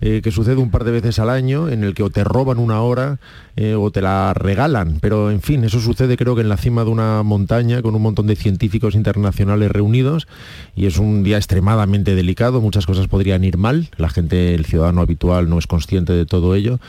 eh, 0.00 0.20
que 0.22 0.30
sucede 0.30 0.56
un 0.56 0.70
par 0.70 0.84
de 0.84 0.92
veces 0.92 1.18
al 1.18 1.30
año, 1.30 1.68
en 1.68 1.84
el 1.84 1.94
que 1.94 2.02
o 2.02 2.10
te 2.10 2.24
roban 2.24 2.58
una 2.58 2.80
hora 2.80 3.18
eh, 3.56 3.74
o 3.74 3.90
te 3.90 4.00
la 4.00 4.32
regalan. 4.34 4.98
Pero 5.00 5.30
en 5.30 5.42
fin, 5.42 5.64
eso 5.64 5.80
sucede 5.80 6.16
creo 6.16 6.34
que 6.34 6.40
en 6.40 6.48
la 6.48 6.56
cima 6.56 6.84
de 6.84 6.90
una 6.90 7.22
montaña 7.22 7.82
con 7.82 7.94
un 7.94 8.02
montón 8.02 8.26
de 8.26 8.36
científicos 8.36 8.94
internacionales 8.94 9.70
reunidos 9.70 10.26
y 10.74 10.86
es 10.86 10.98
un 10.98 11.22
día 11.22 11.36
extremadamente 11.36 12.14
delicado. 12.14 12.60
Muchas 12.60 12.86
cosas 12.86 13.08
podrían 13.08 13.44
ir 13.44 13.58
mal. 13.58 13.90
La 13.96 14.08
gente, 14.08 14.54
el 14.54 14.64
ciudadano 14.64 15.00
habitual 15.02 15.48
no 15.48 15.58
es 15.58 15.66
consciente 15.66 16.12
de 16.12 16.26
todo 16.26 16.54
ello 16.54 16.80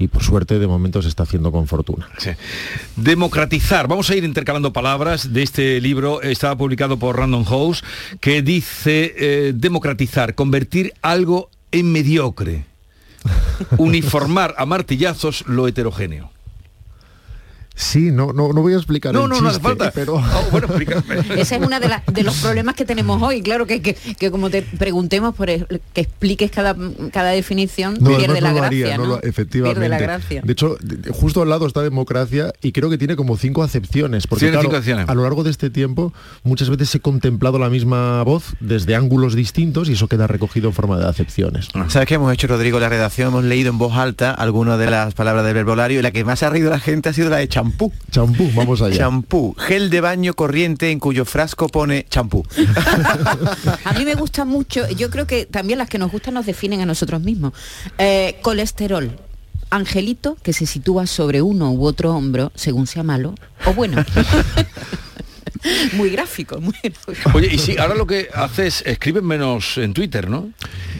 y 0.00 0.08
por 0.08 0.22
suerte 0.22 0.58
de 0.58 0.66
momento 0.66 1.02
se 1.02 1.08
está 1.08 1.24
haciendo 1.24 1.52
con 1.52 1.66
fortuna. 1.66 2.08
Democratizar. 2.96 3.86
Vamos 3.86 4.08
a 4.10 4.16
ir 4.16 4.24
intercalando 4.24 4.72
palabras 4.72 5.32
de 5.32 5.42
este 5.42 5.80
libro. 5.80 6.22
Estaba 6.22 6.56
publicado 6.56 6.98
por 6.98 7.18
Random 7.18 7.44
House 7.44 7.84
que 8.20 8.42
dice 8.42 9.14
eh, 9.16 9.52
democratizar, 9.54 10.34
convertir 10.34 10.94
algo 11.02 11.50
en 11.72 11.92
mediocre. 11.92 12.66
Uniformar 13.76 14.54
a 14.56 14.64
martillazos 14.66 15.44
lo 15.46 15.68
heterogéneo. 15.68 16.30
Sí, 17.80 18.10
no, 18.10 18.32
no, 18.32 18.52
no 18.52 18.60
voy 18.60 18.74
a 18.74 18.76
explicar 18.76 19.14
No, 19.14 19.24
el 19.24 19.30
no, 19.30 19.40
no 19.40 19.48
hace 19.48 19.58
falta. 19.60 19.90
pero... 19.90 20.18
Ah, 20.18 20.42
bueno. 20.50 20.68
Ese 21.36 21.56
es 21.56 21.62
uno 21.62 21.80
de, 21.80 21.88
la- 21.88 22.02
de 22.12 22.22
los 22.22 22.36
problemas 22.36 22.74
que 22.74 22.84
tenemos 22.84 23.22
hoy. 23.22 23.40
Claro 23.42 23.66
que, 23.66 23.80
que, 23.80 23.94
que 23.94 24.30
como 24.30 24.50
te 24.50 24.62
preguntemos 24.62 25.34
por 25.34 25.48
el- 25.50 25.66
que 25.94 26.02
expliques 26.02 26.50
cada, 26.50 26.76
cada 27.12 27.30
definición, 27.30 27.96
No, 28.00 28.16
pierde 28.16 28.40
la 28.40 28.48
no 28.50 28.54
lo 28.56 28.60
gracia. 28.62 28.66
haría, 28.86 28.96
no 28.98 29.04
¿no? 29.04 29.08
lo- 29.16 29.22
efectivamente. 29.22 29.80
Pierde 29.80 29.88
la 29.88 29.98
gracia. 29.98 30.42
De 30.44 30.52
hecho, 30.52 30.76
justo 31.12 31.40
al 31.42 31.48
lado 31.48 31.66
está 31.66 31.80
democracia 31.82 32.52
y 32.60 32.72
creo 32.72 32.90
que 32.90 32.98
tiene 32.98 33.16
como 33.16 33.36
cinco 33.38 33.62
acepciones. 33.62 34.26
Porque 34.26 34.46
claro, 34.48 34.62
cinco 34.62 34.76
acepciones. 34.76 35.08
a 35.08 35.14
lo 35.14 35.22
largo 35.22 35.42
de 35.42 35.50
este 35.50 35.70
tiempo 35.70 36.12
muchas 36.42 36.68
veces 36.70 36.94
he 36.94 37.00
contemplado 37.00 37.58
la 37.58 37.70
misma 37.70 38.22
voz 38.24 38.44
desde 38.60 38.94
ángulos 38.94 39.34
distintos 39.34 39.88
y 39.88 39.94
eso 39.94 40.06
queda 40.06 40.26
recogido 40.26 40.68
en 40.68 40.74
forma 40.74 40.98
de 40.98 41.06
acepciones. 41.08 41.68
¿Sabes 41.88 42.06
qué 42.06 42.14
hemos 42.16 42.32
hecho, 42.32 42.46
Rodrigo? 42.46 42.78
La 42.78 42.88
redacción 42.88 43.28
hemos 43.28 43.44
leído 43.44 43.70
en 43.70 43.78
voz 43.78 43.94
alta 43.96 44.32
algunas 44.32 44.78
de 44.78 44.90
las 44.90 45.14
palabras 45.14 45.44
del 45.44 45.54
verbolario 45.54 45.98
y 46.00 46.02
la 46.02 46.10
que 46.10 46.24
más 46.24 46.42
ha 46.42 46.50
reído 46.50 46.70
la 46.70 46.78
gente 46.80 47.08
ha 47.08 47.12
sido 47.12 47.30
la 47.30 47.38
de 47.38 47.48
champú. 47.70 47.92
Champú, 48.10 48.50
vamos 48.54 48.82
allá. 48.82 48.96
Champú, 48.96 49.54
gel 49.58 49.90
de 49.90 50.00
baño 50.00 50.34
corriente 50.34 50.90
en 50.90 50.98
cuyo 50.98 51.24
frasco 51.24 51.68
pone 51.68 52.06
champú. 52.08 52.44
A 53.84 53.92
mí 53.92 54.04
me 54.04 54.14
gusta 54.14 54.44
mucho, 54.44 54.88
yo 54.90 55.10
creo 55.10 55.26
que 55.26 55.46
también 55.46 55.78
las 55.78 55.88
que 55.88 55.98
nos 55.98 56.10
gustan 56.10 56.34
nos 56.34 56.46
definen 56.46 56.80
a 56.80 56.86
nosotros 56.86 57.20
mismos. 57.20 57.52
Eh, 57.98 58.38
colesterol. 58.42 59.16
Angelito 59.70 60.36
que 60.42 60.52
se 60.52 60.66
sitúa 60.66 61.06
sobre 61.06 61.42
uno 61.42 61.70
u 61.70 61.84
otro 61.84 62.12
hombro 62.12 62.50
según 62.56 62.88
sea 62.88 63.04
malo 63.04 63.34
o 63.66 63.72
bueno. 63.72 64.04
muy 65.92 66.10
gráfico, 66.10 66.60
muy 66.60 66.74
gráfico. 66.82 67.30
Oye, 67.34 67.48
y 67.52 67.58
sí, 67.58 67.76
ahora 67.78 67.94
lo 67.94 68.06
que 68.06 68.28
haces, 68.34 68.82
escriben 68.86 69.24
menos 69.24 69.78
en 69.78 69.92
Twitter, 69.92 70.28
¿no? 70.30 70.50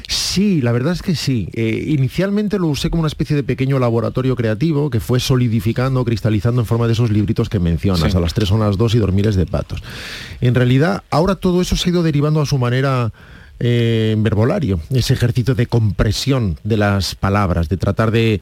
Sí, 0.08 0.60
la 0.60 0.72
verdad 0.72 0.92
es 0.92 1.02
que 1.02 1.14
sí. 1.14 1.48
Eh, 1.52 1.84
inicialmente 1.88 2.58
lo 2.58 2.66
usé 2.68 2.90
como 2.90 3.00
una 3.00 3.08
especie 3.08 3.36
de 3.36 3.42
pequeño 3.42 3.78
laboratorio 3.78 4.34
creativo 4.36 4.90
que 4.90 5.00
fue 5.00 5.20
solidificando, 5.20 6.04
cristalizando 6.04 6.60
en 6.62 6.66
forma 6.66 6.86
de 6.86 6.94
esos 6.94 7.10
libritos 7.10 7.48
que 7.48 7.58
mencionas, 7.58 8.10
Sí. 8.10 8.16
a 8.16 8.20
las 8.20 8.34
tres 8.34 8.48
son 8.48 8.60
las 8.60 8.76
dos 8.76 8.94
y 8.94 8.98
dormires 8.98 9.36
de 9.36 9.46
patos. 9.46 9.82
En 10.40 10.54
realidad, 10.54 11.02
ahora 11.10 11.36
todo 11.36 11.60
eso 11.60 11.76
se 11.76 11.88
ha 11.88 11.92
ido 11.92 12.02
derivando 12.02 12.40
a 12.40 12.46
su 12.46 12.58
manera 12.58 13.12
eh, 13.62 14.12
en 14.14 14.22
verbolario, 14.22 14.80
ese 14.90 15.12
ejercicio 15.12 15.54
de 15.54 15.66
compresión 15.66 16.58
de 16.64 16.78
las 16.78 17.14
palabras, 17.14 17.68
de 17.68 17.76
tratar 17.76 18.10
de 18.10 18.40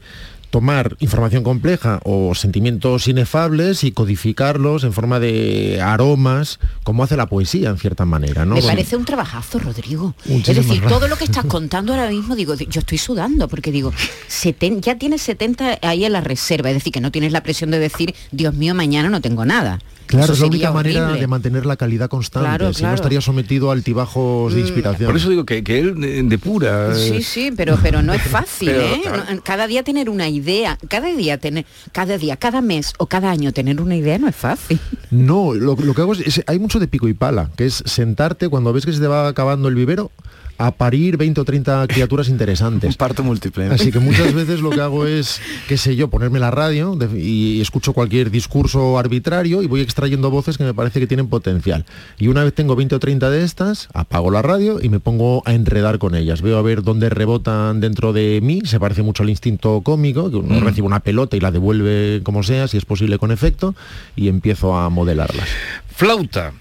tomar 0.49 0.95
información 0.99 1.43
compleja 1.43 1.99
o 2.03 2.33
sentimientos 2.35 3.07
inefables 3.07 3.83
y 3.83 3.91
codificarlos 3.91 4.83
en 4.83 4.93
forma 4.93 5.19
de 5.19 5.79
aromas, 5.81 6.59
como 6.83 7.03
hace 7.03 7.15
la 7.17 7.27
poesía 7.27 7.69
en 7.69 7.77
cierta 7.77 8.05
manera. 8.05 8.45
¿no? 8.45 8.55
Me 8.55 8.61
parece 8.63 8.95
un 8.95 9.05
trabajazo, 9.05 9.59
Rodrigo. 9.59 10.15
Muchísimas 10.25 10.57
es 10.65 10.67
decir, 10.67 10.83
todo 10.87 11.07
lo 11.07 11.15
que 11.17 11.25
estás 11.25 11.45
contando 11.45 11.93
ahora 11.93 12.09
mismo, 12.09 12.35
digo, 12.35 12.55
yo 12.55 12.79
estoy 12.79 12.97
sudando, 12.97 13.47
porque 13.47 13.71
digo, 13.71 13.91
seten- 14.27 14.81
ya 14.81 14.97
tienes 14.97 15.21
70 15.21 15.79
ahí 15.81 16.05
en 16.05 16.13
la 16.13 16.21
reserva, 16.21 16.69
es 16.69 16.75
decir, 16.75 16.91
que 16.93 17.01
no 17.01 17.11
tienes 17.11 17.31
la 17.31 17.43
presión 17.43 17.71
de 17.71 17.79
decir, 17.79 18.15
Dios 18.31 18.53
mío, 18.53 18.73
mañana 18.73 19.09
no 19.09 19.21
tengo 19.21 19.45
nada. 19.45 19.79
Claro, 20.09 20.33
es 20.33 20.39
la 20.39 20.47
única 20.47 20.71
manera 20.71 21.13
de 21.13 21.27
mantener 21.27 21.67
la 21.67 21.75
calidad 21.75 22.09
constante. 22.09 22.47
Claro, 22.49 22.73
si 22.73 22.79
claro. 22.79 22.91
no 22.91 22.95
estaría 22.95 23.21
sometido 23.21 23.69
a 23.69 23.73
altibajos 23.73 24.53
de 24.55 24.61
inspiración. 24.61 25.05
Por 25.07 25.15
eso 25.15 25.29
digo 25.29 25.45
que, 25.45 25.63
que 25.63 25.77
él 25.79 26.03
eh, 26.03 26.21
depura. 26.25 26.91
eh, 26.91 26.95
Sí, 27.17 27.21
sí, 27.23 27.53
pero, 27.55 27.77
pero 27.83 28.01
no 28.01 28.11
es 28.13 28.21
fácil, 28.23 28.69
Pero, 28.71 28.81
¿eh? 28.81 29.01
claro. 29.03 29.23
Cada 29.43 29.67
día 29.67 29.83
tener 29.83 30.09
una 30.09 30.27
idea, 30.27 30.79
cada 30.89 31.07
día 31.15 31.37
tener, 31.37 31.65
cada 31.91 32.17
día, 32.17 32.37
cada 32.37 32.61
mes 32.61 32.93
o 32.97 33.05
cada 33.05 33.29
año 33.29 33.51
tener 33.53 33.79
una 33.81 33.95
idea 33.95 34.17
no 34.17 34.27
es 34.27 34.35
fácil. 34.35 34.79
No, 35.11 35.53
lo, 35.53 35.75
lo 35.75 35.93
que 35.93 36.01
hago 36.01 36.13
es, 36.13 36.21
es- 36.21 36.43
hay 36.47 36.57
mucho 36.57 36.79
de 36.79 36.87
pico 36.87 37.07
y 37.07 37.13
pala, 37.13 37.51
que 37.55 37.65
es 37.67 37.83
sentarte 37.85 38.49
cuando 38.49 38.73
ves 38.73 38.85
que 38.87 38.93
se 38.93 38.99
te 38.99 39.07
va 39.07 39.27
acabando 39.27 39.67
el 39.67 39.75
vivero 39.75 40.11
a 40.59 40.71
parir 40.71 41.17
20 41.17 41.41
o 41.41 41.45
30 41.45 41.87
criaturas 41.87 42.29
interesantes. 42.29 42.95
Parto 42.97 43.23
múltiple. 43.23 43.67
¿no? 43.67 43.73
Así 43.73 43.91
que 43.91 43.99
muchas 43.99 44.33
veces 44.33 44.59
lo 44.59 44.69
que 44.69 44.81
hago 44.81 45.07
es, 45.07 45.39
qué 45.67 45.77
sé 45.77 45.95
yo, 45.95 46.09
ponerme 46.09 46.37
la 46.39 46.51
radio 46.51 46.95
de- 46.95 47.19
y 47.19 47.61
escucho 47.61 47.93
cualquier 47.93 48.29
discurso 48.29 48.99
arbitrario 48.99 49.63
y 49.63 49.67
voy 49.67 49.81
extrayendo 49.81 50.29
voces 50.29 50.57
que 50.57 50.63
me 50.65 50.73
parece 50.73 50.99
que 50.99 51.07
tienen 51.07 51.27
potencial. 51.29 51.85
Y 52.19 52.27
una 52.27 52.43
vez 52.43 52.53
tengo 52.53 52.75
20 52.75 52.95
o 52.95 52.99
30 52.99 53.29
de 53.31 53.43
estas, 53.43 53.87
apago 53.93 54.29
la 54.29 54.41
radio 54.41 54.79
y 54.83 54.89
me 54.89 54.99
pongo 54.99 55.41
a 55.45 55.53
enredar 55.53 55.97
con 55.97 56.13
ellas. 56.13 56.41
Veo 56.41 56.57
a 56.57 56.61
ver 56.61 56.83
dónde 56.83 57.09
rebotan 57.09 57.79
dentro 57.79 58.13
de 58.13 58.39
mí, 58.43 58.61
se 58.65 58.79
parece 58.79 59.01
mucho 59.01 59.23
al 59.23 59.29
instinto 59.29 59.81
cómico, 59.81 60.29
que 60.29 60.35
uno 60.37 60.59
Mm. 60.59 60.63
recibe 60.65 60.87
una 60.87 60.99
pelota 60.99 61.37
y 61.37 61.39
la 61.39 61.51
devuelve 61.51 62.21
como 62.23 62.43
sea, 62.43 62.67
si 62.67 62.77
es 62.77 62.83
posible 62.85 63.17
con 63.17 63.31
efecto, 63.31 63.75
y 64.17 64.27
empiezo 64.27 64.77
a 64.77 64.89
modelarlas. 64.89 65.47
Flauta. 65.95 66.51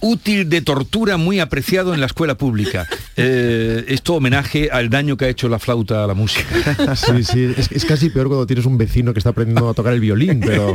Útil 0.00 0.48
de 0.48 0.60
tortura 0.60 1.16
muy 1.16 1.40
apreciado 1.40 1.94
en 1.94 2.00
la 2.00 2.06
escuela 2.06 2.36
pública. 2.36 2.86
Eh, 3.18 3.86
esto 3.88 4.16
homenaje 4.16 4.68
al 4.70 4.90
daño 4.90 5.16
que 5.16 5.24
ha 5.24 5.28
hecho 5.28 5.48
la 5.48 5.58
flauta 5.58 6.04
a 6.04 6.06
la 6.06 6.12
música. 6.12 6.44
Sí, 6.94 7.24
sí, 7.24 7.54
es, 7.56 7.72
es 7.72 7.86
casi 7.86 8.10
peor 8.10 8.26
cuando 8.28 8.46
tienes 8.46 8.66
un 8.66 8.76
vecino 8.76 9.14
que 9.14 9.20
está 9.20 9.30
aprendiendo 9.30 9.70
a 9.70 9.72
tocar 9.72 9.94
el 9.94 10.00
violín, 10.00 10.40
pero... 10.40 10.74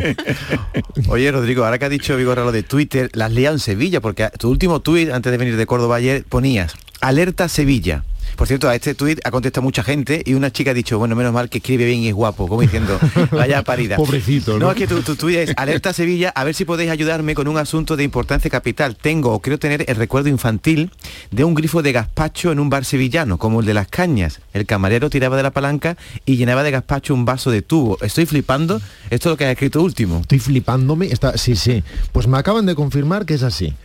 Oye, 1.07 1.31
Rodrigo, 1.31 1.63
ahora 1.63 1.77
que 1.77 1.85
ha 1.85 1.89
dicho 1.89 2.17
Vigorra 2.17 2.43
lo 2.43 2.51
de 2.51 2.63
Twitter, 2.63 3.11
las 3.13 3.27
has 3.27 3.33
liado 3.33 3.55
en 3.55 3.59
Sevilla, 3.59 4.01
porque 4.01 4.27
tu 4.39 4.49
último 4.49 4.79
tuit 4.79 5.11
antes 5.11 5.31
de 5.31 5.37
venir 5.37 5.55
de 5.55 5.67
Córdoba 5.67 5.97
ayer 5.97 6.23
ponías, 6.23 6.73
alerta 6.99 7.47
Sevilla. 7.47 8.03
Por 8.41 8.47
cierto, 8.47 8.69
a 8.69 8.73
este 8.73 8.95
tuit 8.95 9.19
ha 9.23 9.29
contestado 9.29 9.61
mucha 9.61 9.83
gente 9.83 10.23
y 10.25 10.33
una 10.33 10.51
chica 10.51 10.71
ha 10.71 10.73
dicho, 10.73 10.97
bueno, 10.97 11.15
menos 11.15 11.31
mal 11.31 11.47
que 11.47 11.59
escribe 11.59 11.85
bien 11.85 11.99
y 11.99 12.07
es 12.07 12.15
guapo, 12.15 12.47
como 12.47 12.61
diciendo, 12.61 12.99
vaya 13.31 13.61
parida. 13.61 13.97
Pobrecito, 13.97 14.53
¿no? 14.53 14.65
No, 14.65 14.71
es 14.71 14.77
que 14.77 14.87
tu, 14.87 15.03
tu 15.03 15.15
tuit 15.15 15.37
es, 15.37 15.53
alerta 15.57 15.93
Sevilla, 15.93 16.29
a 16.29 16.43
ver 16.43 16.55
si 16.55 16.65
podéis 16.65 16.89
ayudarme 16.89 17.35
con 17.35 17.47
un 17.47 17.59
asunto 17.59 17.95
de 17.95 18.03
importancia 18.03 18.49
capital. 18.49 18.95
Tengo 18.95 19.31
o 19.31 19.41
creo 19.43 19.59
tener 19.59 19.85
el 19.87 19.95
recuerdo 19.95 20.29
infantil 20.29 20.89
de 21.29 21.43
un 21.43 21.53
grifo 21.53 21.83
de 21.83 21.91
gazpacho 21.91 22.51
en 22.51 22.59
un 22.59 22.71
bar 22.71 22.83
sevillano, 22.83 23.37
como 23.37 23.59
el 23.59 23.67
de 23.67 23.75
las 23.75 23.87
cañas. 23.89 24.39
El 24.53 24.65
camarero 24.65 25.11
tiraba 25.11 25.37
de 25.37 25.43
la 25.43 25.51
palanca 25.51 25.95
y 26.25 26.37
llenaba 26.37 26.63
de 26.63 26.71
gazpacho 26.71 27.13
un 27.13 27.25
vaso 27.25 27.51
de 27.51 27.61
tubo. 27.61 27.99
Estoy 28.01 28.25
flipando, 28.25 28.81
esto 29.11 29.29
es 29.29 29.33
lo 29.33 29.37
que 29.37 29.45
ha 29.45 29.51
escrito 29.51 29.83
último. 29.83 30.21
Estoy 30.21 30.39
flipándome, 30.39 31.05
está, 31.05 31.37
sí, 31.37 31.55
sí. 31.55 31.83
Pues 32.11 32.25
me 32.25 32.39
acaban 32.39 32.65
de 32.65 32.73
confirmar 32.73 33.27
que 33.27 33.35
es 33.35 33.43
así. 33.43 33.75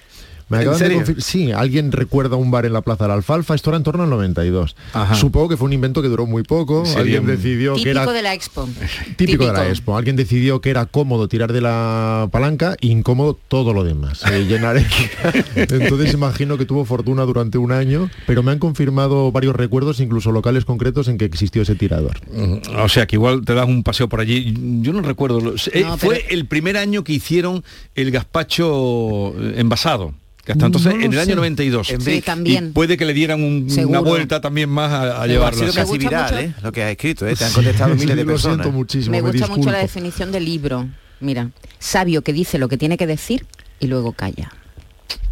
Me 0.49 0.59
¿En 0.63 0.69
acaban 0.69 1.05
de 1.05 1.21
sí, 1.21 1.51
alguien 1.51 1.91
recuerda 1.91 2.37
un 2.37 2.53
bar 2.53 2.67
en 2.67 2.73
la 2.73 2.81
Plaza 2.83 3.05
de 3.05 3.09
la 3.09 3.15
Alfalfa, 3.15 3.55
esto 3.57 3.71
era 3.71 3.79
en 3.79 3.83
torno 3.83 4.05
al 4.05 4.11
92. 4.11 4.77
Ajá. 4.93 5.15
Supongo 5.17 5.49
que 5.49 5.57
fue 5.57 5.67
un 5.67 5.73
invento 5.73 6.03
que 6.03 6.09
duró 6.09 6.25
muy 6.27 6.45
poco, 6.45 6.85
Sería 6.85 7.01
alguien 7.01 7.21
un- 7.23 7.27
decidió 7.27 7.75
que 7.75 7.81
Típico 7.83 8.01
era 8.03 8.13
de 8.13 8.23
la 8.23 8.35
Expo. 8.35 8.69
típico, 9.17 9.47
de 9.47 9.53
la 9.53 9.69
Expo, 9.69 9.97
alguien 9.97 10.15
decidió 10.15 10.61
que 10.61 10.71
era 10.71 10.87
cómodo 10.87 11.27
tirar 11.27 11.53
de 11.53 11.61
la 11.63 12.29
palanca 12.31 12.77
e 12.81 12.87
incómodo 12.87 13.37
todo 13.49 13.73
lo 13.73 13.83
demás, 13.83 14.23
eh, 14.31 14.45
llenar 14.49 14.77
el- 14.77 14.87
Entonces 15.57 16.15
imagino 16.15 16.57
que 16.59 16.65
tuvo 16.65 16.85
fortuna 16.85 17.23
durante 17.25 17.59
un 17.59 17.73
año, 17.73 18.09
pero 18.27 18.43
me 18.45 18.53
han 18.53 18.59
confirmado 18.61 19.33
varios 19.33 19.57
recuerdos, 19.57 19.99
incluso 19.99 20.31
locales 20.31 20.65
concretos 20.65 21.09
en 21.09 21.19
que 21.19 21.25
existió 21.25 21.63
ese 21.63 21.75
tirador. 21.75 22.21
Mm, 22.33 22.59
O 22.85 22.89
sea 22.89 23.07
que 23.07 23.17
igual 23.17 23.45
te 23.45 23.55
das 23.55 23.67
un 23.67 23.83
paseo 23.83 24.09
por 24.09 24.21
allí. 24.21 24.55
Yo 24.83 24.93
no 24.93 25.03
recuerdo. 25.03 25.55
eh, 25.73 25.85
fue 25.99 26.25
el 26.31 26.47
primer 26.47 26.77
año 26.77 27.03
que 27.03 27.13
hicieron 27.15 27.65
el 27.97 28.13
gazpacho 28.13 29.35
eh, 29.41 29.55
envasado. 29.57 30.15
Que 30.47 30.53
hasta 30.53 30.67
entonces, 30.67 30.93
No 30.93 30.99
lo 31.01 31.05
en 31.05 31.13
el 31.13 31.19
año 31.19 31.31
sé. 31.31 31.35
92. 31.37 31.91
En 31.91 32.01
Sí, 32.01 32.23
también. 32.23 32.69
Y 32.69 32.71
puede 32.71 32.97
que 32.97 33.05
le 33.05 33.13
dieran 33.13 33.43
un- 33.43 33.69
una 33.89 33.99
vuelta 34.01 34.41
también 34.41 34.69
más 34.71 34.93
a, 34.93 35.03
a 35.03 35.03
Seguro. 35.03 35.21
Ha 35.23 35.27
llevarlo. 35.27 35.59
sido 35.61 35.73
casi 35.75 35.99
viral, 35.99 36.23
mucho- 36.33 36.39
¿eh? 36.39 36.55
Lo 36.63 36.73
que 36.73 36.83
ha 36.85 36.91
escrito, 36.93 37.27
¿eh? 37.27 37.35
Te 37.37 37.45
han 37.45 37.53
contestado 37.53 37.95
miles 37.97 38.17
de 38.17 38.25
lo 38.25 38.33
personas. 38.33 38.57
siento 38.59 38.73
muchísimo. 38.73 39.11
Me 39.11 39.21
gusta 39.21 39.49
mucho 39.49 39.71
la 39.73 39.79
definición 39.79 40.31
del 40.33 40.45
libro. 40.45 40.89
Mira, 41.19 41.51
sabio 41.81 42.23
que 42.23 42.33
dice 42.33 42.59
lo 42.59 42.69
que 42.69 42.77
tiene 42.79 42.97
que 42.97 43.07
decir 43.09 43.45
y 43.81 43.89
luego 43.89 44.13
calla. 44.13 44.53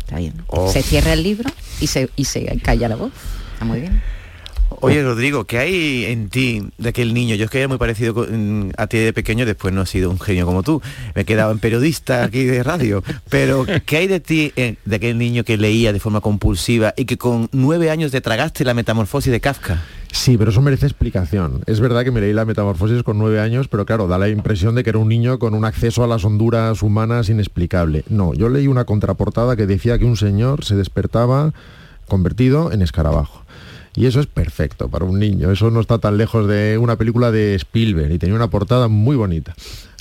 Está 0.01 0.19
bien. 0.19 0.35
Oh. 0.49 0.71
Se 0.71 0.83
cierra 0.83 1.13
el 1.13 1.23
libro 1.23 1.49
y 1.81 1.87
se, 1.87 2.11
y 2.17 2.25
se 2.25 2.45
calla 2.63 2.89
la 2.89 2.97
voz. 2.97 3.13
Está 3.53 3.65
muy 3.65 3.81
bien. 3.81 4.03
Oye, 4.81 5.03
Rodrigo, 5.03 5.45
¿qué 5.45 5.59
hay 5.59 6.05
en 6.07 6.29
ti 6.29 6.63
de 6.79 6.89
aquel 6.91 7.15
niño? 7.15 7.35
Yo 7.37 7.45
es 7.47 7.51
que 7.51 7.59
era 7.59 7.69
muy 7.69 7.79
parecido 7.79 8.27
a 8.77 8.87
ti 8.87 8.99
de 8.99 9.13
pequeño, 9.13 9.47
después 9.47 9.73
no 9.73 9.83
he 9.83 9.87
sido 9.87 10.11
un 10.11 10.21
genio 10.21 10.47
como 10.47 10.63
tú. 10.63 10.83
Me 11.15 11.23
he 11.23 11.25
quedado 11.25 11.53
en 11.53 11.59
periodista 11.59 12.25
aquí 12.25 12.45
de 12.45 12.63
radio. 12.63 13.03
Pero, 13.31 13.65
¿qué 13.87 13.97
hay 13.97 14.07
de 14.07 14.21
ti, 14.21 14.53
eh, 14.57 14.77
de 14.85 14.97
aquel 14.97 15.17
niño 15.17 15.45
que 15.45 15.57
leía 15.57 15.93
de 15.93 16.01
forma 16.01 16.21
compulsiva 16.21 16.93
y 16.97 17.07
que 17.07 17.17
con 17.17 17.49
nueve 17.53 17.91
años 17.91 18.11
te 18.11 18.21
tragaste 18.21 18.65
la 18.65 18.75
metamorfosis 18.75 19.33
de 19.33 19.41
Kafka? 19.41 19.83
Sí, 20.15 20.39
pero 20.39 20.53
eso 20.53 20.63
merece 20.63 20.87
explicación. 20.87 21.63
Es 21.67 21.81
verdad 21.81 22.05
que 22.05 22.13
me 22.13 22.21
leí 22.21 22.33
la 22.33 22.45
Metamorfosis 22.45 23.03
con 23.03 23.19
nueve 23.19 23.41
años, 23.41 23.67
pero 23.67 23.85
claro, 23.85 24.07
da 24.07 24.17
la 24.17 24.29
impresión 24.29 24.77
de 24.77 24.85
que 24.85 24.91
era 24.91 25.01
un 25.01 25.09
niño 25.09 25.41
con 25.41 25.55
un 25.55 25.65
acceso 25.65 26.05
a 26.05 26.07
las 26.07 26.25
honduras 26.25 26.83
humanas 26.83 27.29
inexplicable. 27.31 28.05
No, 28.09 28.33
yo 28.33 28.49
leí 28.49 28.69
una 28.69 28.85
contraportada 28.85 29.57
que 29.57 29.67
decía 29.67 29.99
que 29.99 30.05
un 30.05 30.17
señor 30.17 30.65
se 30.65 30.77
despertaba 30.77 31.53
convertido 32.07 32.71
en 32.71 32.83
escarabajo. 32.83 33.44
Y 33.97 34.07
eso 34.07 34.21
es 34.21 34.27
perfecto 34.27 34.89
para 34.89 35.05
un 35.05 35.19
niño. 35.19 35.51
Eso 35.51 35.71
no 35.71 35.81
está 35.81 35.99
tan 35.99 36.17
lejos 36.17 36.49
de 36.49 36.79
una 36.79 36.97
película 36.97 37.31
de 37.31 37.55
Spielberg 37.55 38.13
y 38.13 38.19
tenía 38.19 38.35
una 38.35 38.49
portada 38.49 38.89
muy 38.89 39.17
bonita. 39.17 39.55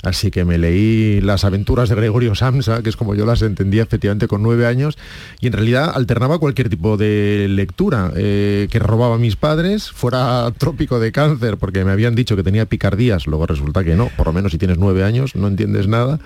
Así 0.04 0.30
que 0.30 0.44
me 0.44 0.58
leí 0.58 1.20
las 1.22 1.44
aventuras 1.44 1.88
de 1.88 1.94
Gregorio 1.94 2.34
Samsa, 2.34 2.82
que 2.82 2.90
es 2.90 2.96
como 2.96 3.14
yo 3.14 3.24
las 3.24 3.40
entendía 3.42 3.82
efectivamente 3.82 4.28
con 4.28 4.42
nueve 4.42 4.66
años, 4.66 4.98
y 5.40 5.46
en 5.46 5.54
realidad 5.54 5.92
alternaba 5.94 6.38
cualquier 6.38 6.68
tipo 6.68 6.96
de 6.96 7.46
lectura 7.48 8.12
eh, 8.14 8.68
que 8.70 8.78
robaba 8.78 9.14
a 9.14 9.18
mis 9.18 9.36
padres, 9.36 9.90
fuera 9.90 10.52
trópico 10.58 11.00
de 11.00 11.10
cáncer, 11.10 11.56
porque 11.56 11.84
me 11.84 11.92
habían 11.92 12.14
dicho 12.14 12.36
que 12.36 12.42
tenía 12.42 12.66
picardías, 12.66 13.26
luego 13.26 13.46
resulta 13.46 13.82
que 13.82 13.94
no, 13.94 14.10
por 14.16 14.26
lo 14.26 14.32
menos 14.34 14.52
si 14.52 14.58
tienes 14.58 14.78
nueve 14.78 15.04
años 15.04 15.34
no 15.34 15.48
entiendes 15.48 15.88
nada, 15.88 16.20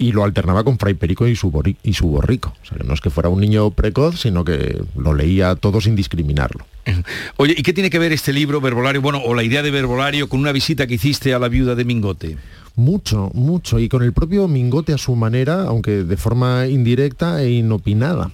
y 0.00 0.12
lo 0.12 0.24
alternaba 0.24 0.64
con 0.64 0.78
Fray 0.78 0.94
Perico 0.94 1.28
y 1.28 1.36
su, 1.36 1.50
borrico. 1.50 2.54
O 2.62 2.66
sea, 2.66 2.78
que 2.78 2.84
no 2.84 2.94
es 2.94 3.02
que 3.02 3.10
fuera 3.10 3.28
un 3.28 3.38
niño 3.38 3.70
precoz, 3.70 4.18
sino 4.18 4.44
que 4.44 4.82
lo 4.96 5.12
leía 5.12 5.54
todo 5.56 5.82
sin 5.82 5.94
discriminarlo. 5.94 6.64
Oye, 7.36 7.54
¿y 7.56 7.62
qué 7.62 7.74
tiene 7.74 7.90
que 7.90 7.98
ver 7.98 8.12
este 8.12 8.32
libro, 8.32 8.62
Verbolario, 8.62 9.02
bueno, 9.02 9.20
o 9.22 9.34
la 9.34 9.42
idea 9.42 9.62
de 9.62 9.70
Verbolario 9.70 10.28
con 10.28 10.40
una 10.40 10.52
visita 10.52 10.86
que 10.86 10.94
hiciste 10.94 11.34
a 11.34 11.38
la 11.38 11.48
viuda 11.48 11.74
de 11.74 11.84
Mingote? 11.84 12.38
Mucho, 12.76 13.30
mucho. 13.34 13.78
Y 13.78 13.88
con 13.88 14.02
el 14.02 14.12
propio 14.12 14.48
Mingote 14.48 14.92
a 14.92 14.98
su 14.98 15.14
manera, 15.16 15.64
aunque 15.64 16.04
de 16.04 16.16
forma 16.16 16.66
indirecta 16.66 17.42
e 17.42 17.50
inopinada. 17.50 18.30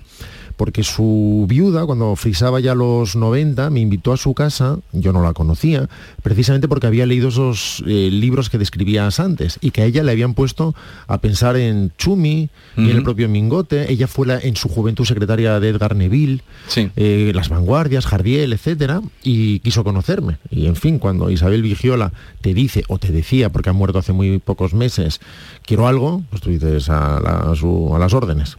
Porque 0.57 0.83
su 0.85 1.45
viuda, 1.49 1.85
cuando 1.85 2.17
frisaba 2.17 2.61
ya 2.61 2.75
los 2.75 3.15
90, 3.15 3.69
me 3.69 3.81
invitó 3.81 4.13
a 4.13 4.17
su 4.17 4.33
casa, 4.33 4.79
yo 4.93 5.13
no 5.13 5.23
la 5.23 5.35
conocía, 5.35 5.89
precisamente 6.23 6.67
porque 6.67 6.87
había 6.87 7.05
leído 7.05 7.29
esos 7.29 7.83
eh, 7.87 8.09
libros 8.11 8.49
que 8.49 8.57
describías 8.57 9.21
antes 9.21 9.59
y 9.61 9.71
que 9.71 9.83
a 9.83 9.85
ella 9.85 10.03
le 10.03 10.13
habían 10.13 10.33
puesto 10.33 10.75
a 11.09 11.19
pensar 11.19 11.57
en 11.57 11.93
Chumi 11.99 12.49
y 12.77 12.91
en 12.91 12.97
el 12.97 13.03
propio 13.03 13.29
Mingote. 13.29 13.93
Ella 13.93 14.07
fue 14.07 14.27
la- 14.27 14.39
en 14.41 14.57
su 14.57 14.69
juventud 14.71 15.05
secretaria 15.05 15.61
de 15.61 15.69
Edgar 15.69 15.95
Neville, 15.95 16.43
Sí. 16.69 16.91
eh, 16.97 17.33
Las 17.35 17.51
Vanguardias, 17.51 18.07
Jardiel, 18.07 18.53
etcétera, 18.55 19.03
y 19.23 19.59
quiso 19.61 19.85
conocerme. 19.85 20.39
Y 20.51 20.67
en 20.67 20.77
fin, 20.77 20.99
cuando 20.99 21.31
Isabel 21.31 21.61
Vigiola 21.63 22.13
te 22.41 22.55
dice, 22.55 22.83
o 22.89 22.99
te 22.99 23.13
decía, 23.13 23.51
porque 23.51 23.69
ha 23.69 23.75
muerto 23.75 23.99
hace 23.99 24.13
muy 24.15 24.39
pocos 24.39 24.73
meses, 24.73 25.21
quiero 25.67 25.87
algo, 25.87 26.23
pues 26.31 26.41
tú 26.41 26.49
dices 26.49 26.89
a, 26.89 27.21
la- 27.21 27.51
a 27.53 27.55
su- 27.55 27.95
a 27.95 27.99
las 27.99 28.15
órdenes. 28.15 28.57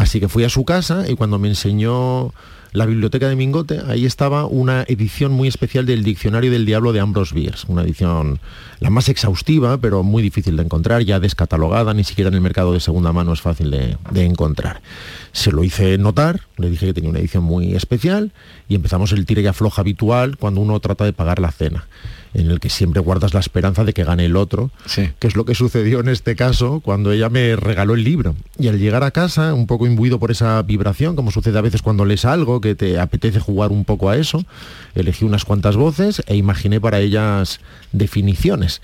Así 0.00 0.18
que 0.18 0.30
fui 0.30 0.44
a 0.44 0.48
su 0.48 0.64
casa 0.64 1.04
y 1.06 1.14
cuando 1.14 1.38
me 1.38 1.48
enseñó 1.48 2.32
la 2.72 2.86
biblioteca 2.86 3.28
de 3.28 3.36
Mingote, 3.36 3.82
ahí 3.86 4.06
estaba 4.06 4.46
una 4.46 4.82
edición 4.88 5.30
muy 5.30 5.46
especial 5.46 5.84
del 5.84 6.04
Diccionario 6.04 6.50
del 6.50 6.64
Diablo 6.64 6.94
de 6.94 7.00
Ambrose 7.00 7.34
Bierce, 7.34 7.66
una 7.68 7.82
edición 7.82 8.40
la 8.78 8.88
más 8.88 9.10
exhaustiva, 9.10 9.76
pero 9.76 10.02
muy 10.02 10.22
difícil 10.22 10.56
de 10.56 10.62
encontrar, 10.62 11.02
ya 11.02 11.20
descatalogada, 11.20 11.92
ni 11.92 12.04
siquiera 12.04 12.28
en 12.28 12.34
el 12.34 12.40
mercado 12.40 12.72
de 12.72 12.80
segunda 12.80 13.12
mano 13.12 13.34
es 13.34 13.42
fácil 13.42 13.70
de, 13.70 13.98
de 14.10 14.24
encontrar. 14.24 14.80
Se 15.32 15.52
lo 15.52 15.64
hice 15.64 15.98
notar, 15.98 16.40
le 16.56 16.70
dije 16.70 16.86
que 16.86 16.94
tenía 16.94 17.10
una 17.10 17.18
edición 17.18 17.44
muy 17.44 17.74
especial 17.74 18.32
y 18.70 18.76
empezamos 18.76 19.12
el 19.12 19.26
tire 19.26 19.42
y 19.42 19.48
afloja 19.48 19.82
habitual 19.82 20.38
cuando 20.38 20.62
uno 20.62 20.80
trata 20.80 21.04
de 21.04 21.12
pagar 21.12 21.40
la 21.40 21.52
cena, 21.52 21.88
en 22.34 22.50
el 22.50 22.60
que 22.60 22.70
siempre 22.70 23.00
guardas 23.00 23.34
la 23.34 23.40
esperanza 23.40 23.84
de 23.84 23.92
que 23.92 24.04
gane 24.04 24.24
el 24.26 24.36
otro, 24.36 24.70
Sí. 24.86 25.10
que 25.18 25.26
es 25.26 25.36
lo 25.36 25.44
que 25.44 25.54
sucedió 25.54 26.00
en 26.00 26.08
este 26.08 26.36
caso 26.36 26.80
cuando 26.80 27.10
ella 27.12 27.28
me 27.28 27.56
regaló 27.56 27.94
el 27.94 28.04
libro. 28.04 28.34
Y 28.58 28.68
al 28.68 28.78
llegar 28.78 29.02
a 29.04 29.10
casa, 29.10 29.52
un 29.54 29.66
poco 29.66 29.86
imbuido 29.86 30.18
por 30.18 30.30
esa 30.30 30.62
vibración, 30.62 31.16
como 31.16 31.30
sucede 31.30 31.58
a 31.58 31.62
veces 31.62 31.82
cuando 31.82 32.04
lees 32.04 32.24
algo, 32.24 32.60
que 32.60 32.74
te 32.74 32.98
apetece 33.00 33.40
jugar 33.40 33.70
un 33.72 33.84
poco 33.84 34.10
a 34.10 34.16
eso, 34.16 34.44
elegí 34.94 35.24
unas 35.24 35.44
cuantas 35.44 35.76
voces 35.76 36.22
e 36.26 36.36
imaginé 36.36 36.80
para 36.80 37.00
ellas 37.00 37.60
definiciones. 37.92 38.80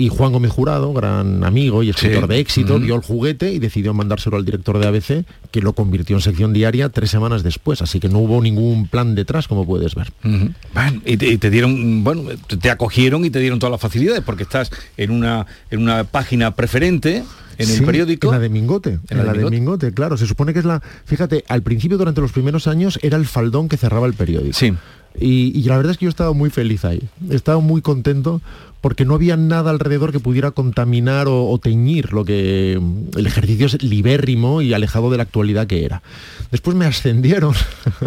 Y 0.00 0.08
Juan 0.08 0.32
Gómez 0.32 0.50
Jurado, 0.50 0.92
gran 0.94 1.44
amigo 1.44 1.82
y 1.82 1.90
escritor 1.90 2.22
Sí. 2.24 2.28
de 2.30 2.38
éxito, 2.38 2.78
vio 2.80 2.94
el 2.94 3.02
juguete 3.02 3.52
y 3.52 3.58
decidió 3.58 3.92
mandárselo 3.92 4.36
al 4.38 4.44
director 4.46 4.78
de 4.78 4.86
ABC, 4.86 5.24
que 5.50 5.60
lo 5.60 5.74
convirtió 5.74 6.16
en 6.16 6.22
sección 6.22 6.52
diaria 6.54 6.88
tres 6.88 7.10
semanas 7.10 7.42
después. 7.42 7.82
Así 7.82 8.00
que 8.00 8.08
no 8.08 8.18
hubo 8.20 8.40
ningún 8.42 8.88
plan 8.88 9.14
detrás, 9.14 9.46
como 9.46 9.66
puedes 9.66 9.94
ver. 9.94 10.10
Bueno, 10.22 11.02
y 11.04 11.16
te, 11.18 11.26
y 11.28 11.36
te 11.38 11.50
dieron, 11.50 12.02
bueno, 12.02 12.22
te- 12.60 12.70
acogieron 12.70 13.24
y 13.26 13.30
te 13.30 13.40
dieron 13.40 13.58
todas 13.58 13.72
las 13.72 13.80
facilidades 13.80 14.22
porque 14.24 14.44
estás 14.44 14.70
en 14.96 15.10
una, 15.10 15.46
en 15.70 15.82
una 15.82 16.04
página 16.04 16.54
preferente 16.56 17.22
en 17.58 17.68
el 17.70 17.84
periódico. 17.84 18.28
En 18.28 18.32
la 18.32 18.38
de 18.38 18.48
Mingote. 18.48 18.98
En, 19.10 19.18
la, 19.26 19.34
de, 19.34 19.50
Mingote. 19.50 19.92
claro. 19.92 20.16
Se 20.16 20.26
supone 20.26 20.54
que 20.54 20.60
es 20.60 20.64
la. 20.64 20.80
Fíjate, 21.04 21.44
al 21.46 21.62
principio, 21.62 21.98
durante 21.98 22.22
los 22.22 22.32
primeros 22.32 22.66
años, 22.66 22.98
era 23.02 23.18
el 23.18 23.26
faldón 23.26 23.68
que 23.68 23.76
cerraba 23.76 24.06
el 24.06 24.14
periódico. 24.14 24.56
Sí. 24.56 24.72
Y, 25.18 25.58
y 25.58 25.62
la 25.64 25.76
verdad 25.76 25.92
es 25.92 25.98
que 25.98 26.04
yo 26.04 26.10
estaba 26.10 26.32
muy 26.32 26.50
feliz 26.50 26.84
ahí. 26.84 27.02
Estaba 27.30 27.60
muy 27.60 27.82
contento 27.82 28.40
porque 28.80 29.04
no 29.04 29.14
había 29.14 29.36
nada 29.36 29.70
alrededor 29.70 30.12
que 30.12 30.20
pudiera 30.20 30.52
contaminar 30.52 31.28
o, 31.28 31.48
o 31.48 31.58
teñir 31.58 32.12
lo 32.12 32.24
que 32.24 32.80
el 33.16 33.26
ejercicio 33.26 33.66
es 33.66 33.82
libérrimo 33.82 34.62
y 34.62 34.72
alejado 34.72 35.10
de 35.10 35.18
la 35.18 35.24
actualidad 35.24 35.66
que 35.66 35.84
era. 35.84 36.02
Después 36.50 36.76
me 36.76 36.86
ascendieron, 36.86 37.54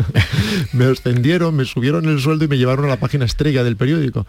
me 0.74 0.86
ascendieron, 0.86 1.56
me 1.56 1.66
subieron 1.66 2.06
el 2.06 2.20
sueldo 2.20 2.46
y 2.46 2.48
me 2.48 2.58
llevaron 2.58 2.86
a 2.86 2.89
la 2.89 3.00
página 3.00 3.26
estrella 3.26 3.63
del 3.63 3.78
periódico. 3.78 4.26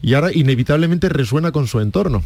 Y 0.00 0.14
ahora 0.14 0.32
inevitablemente 0.32 1.08
resuena 1.08 1.50
con 1.52 1.66
su 1.66 1.80
entorno. 1.80 2.22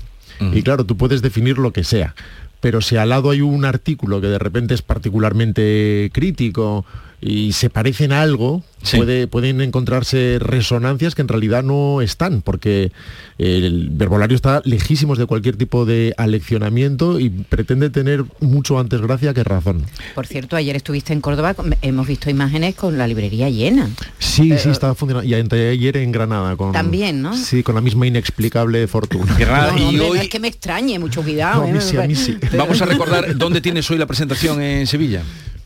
Y 0.53 0.62
claro, 0.62 0.85
tú 0.85 0.97
puedes 0.97 1.23
definir 1.23 1.59
lo 1.59 1.73
que 1.73 1.85
sea. 1.85 2.17
Pero 2.61 2.81
si 2.81 2.97
al 2.97 3.11
lado 3.11 3.31
hay 3.31 3.43
un 3.43 3.65
artículo 3.65 4.21
que 4.21 4.27
de 4.27 4.38
repente 4.38 4.75
es 4.75 4.83
particularmente 4.83 6.11
crítico 6.12 6.85
y 7.25 7.53
se 7.53 7.71
parecen 7.71 8.11
a 8.13 8.21
algo, 8.21 8.63
Sí. 8.83 8.97
puede- 8.97 9.29
pueden 9.29 9.61
encontrarse 9.61 10.39
resonancias 10.41 11.15
que 11.15 11.23
en 11.23 11.29
realidad 11.29 11.63
no 11.63 12.03
están, 12.03 12.43
porque 12.43 12.91
el 13.39 13.91
verbolario 13.93 14.35
está 14.35 14.61
lejísimos 14.65 15.19
de 15.19 15.27
cualquier 15.27 15.57
tipo 15.57 15.85
de 15.87 16.15
aleccionamiento 16.19 17.21
y 17.21 17.31
pretende 17.31 17.91
tener 17.91 18.25
mucho 18.41 18.81
antes 18.81 19.01
gracia 19.01 19.33
que 19.35 19.45
razón. 19.45 19.85
Por 20.17 20.27
cierto, 20.27 20.57
ayer 20.57 20.75
estuviste 20.75 21.13
en 21.13 21.21
Córdoba, 21.21 21.55
hemos 21.83 22.09
visto 22.09 22.29
imágenes 22.29 22.75
con 22.75 22.99
la 22.99 23.07
librería 23.07 23.49
llena. 23.51 23.89
Sí, 24.19 24.53
sí, 24.59 24.71
estaba 24.71 24.97
funcionando. 24.97 25.29
Y 25.29 25.35
ayer 25.35 25.97
en 25.99 26.11
Granada. 26.11 26.57
Con, 26.57 26.73
También, 26.73 27.23
¿no? 27.23 27.37
Sí, 27.37 27.63
con 27.63 27.77
la 27.77 27.81
misma 27.81 28.07
inexplicable 28.09 28.87
fortuna. 28.89 29.37
Granada, 29.39 29.73
No, 29.73 29.79
y 29.79 29.83
hombre, 29.85 29.97
no 29.99 30.09
hoy 30.11 30.19
es 30.19 30.29
que 30.29 30.41
me 30.41 30.49
extrañe, 30.49 30.99
mucho 30.99 31.23
cuidado. 31.23 31.61
No, 31.61 31.67
a 31.67 31.71
¿eh? 31.71 31.73
mí 31.73 31.81
sí, 31.81 31.97
a 31.97 32.03
mí 32.09 32.15
sí. 32.17 32.37
vamos 32.57 32.83
a 32.83 32.87
recordar 32.87 33.37
dónde 33.37 33.61
tienes 33.61 33.89
hoy 33.93 33.99
la 33.99 34.07
presentación 34.07 34.61
en 34.61 34.87
Sevilla. 34.89 35.23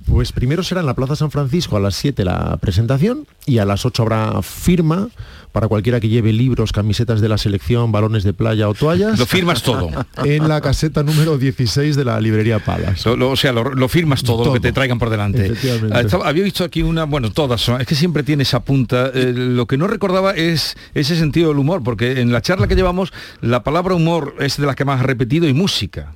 Pues 0.07 0.31
primero 0.33 0.63
será 0.63 0.81
en 0.81 0.87
la 0.87 0.95
Plaza 0.95 1.17
San 1.17 1.31
Francisco 1.31 1.77
a 1.77 1.81
las 1.81 1.95
7 1.97 2.25
la 2.25 2.57
presentación 2.59 3.27
y 3.45 3.59
a 3.59 3.65
las 3.65 3.85
8 3.85 4.03
habrá 4.03 4.41
firma 4.41 5.09
para 5.53 5.69
cualquiera 5.69 6.01
que 6.01 6.09
lleve 6.09 6.33
libros, 6.33 6.71
camisetas 6.71 7.21
de 7.21 7.29
la 7.29 7.39
selección, 7.39 7.91
balones 7.91 8.23
de 8.25 8.33
playa 8.33 8.69
o 8.69 8.75
toallas. 8.75 9.19
Lo 9.19 9.27
firmas 9.27 9.63
todo. 9.63 9.91
En 10.25 10.49
la 10.49 10.61
caseta 10.61 11.03
número 11.03 11.39
16 11.39 11.97
de 11.97 12.05
la 12.05 12.21
librería 12.21 12.59
Palas. 12.61 13.05
Lo- 13.07 13.17
lo- 13.17 13.31
o 13.31 13.37
sea, 13.37 13.53
lo, 13.53 13.65
lo 13.75 13.89
firmas 13.89 14.23
todo, 14.23 14.45
lo 14.45 14.53
que 14.53 14.61
te 14.61 14.73
traigan 14.73 14.99
por 14.99 15.11
delante. 15.11 15.55
Ah, 15.93 16.01
estaba- 16.03 16.29
había 16.29 16.45
visto 16.45 16.63
aquí 16.63 16.83
una, 16.83 17.05
bueno, 17.05 17.31
todas 17.33 17.61
son, 17.61 17.81
es 17.81 17.87
que 17.87 17.95
siempre 17.95 18.23
tiene 18.23 18.43
esa 18.45 18.61
punta. 18.61 19.11
Eh, 19.15 19.33
lo 19.35 19.67
que 19.67 19.77
no 19.79 19.87
recordaba 19.87 20.33
es 20.33 20.77
ese 20.95 21.17
sentido 21.17 21.49
del 21.49 21.59
humor, 21.59 21.83
porque 21.83 22.21
en 22.21 22.33
la 22.33 22.43
charla 22.43 22.69
que 22.69 22.77
llevamos, 22.77 23.13
la 23.41 23.65
palabra 23.65 23.95
humor 23.95 24.35
es 24.41 24.59
de 24.59 24.67
las 24.67 24.77
que 24.77 24.85
más 24.85 25.01
has 25.01 25.07
repetido 25.07 25.49
y 25.49 25.55
música. 25.55 26.15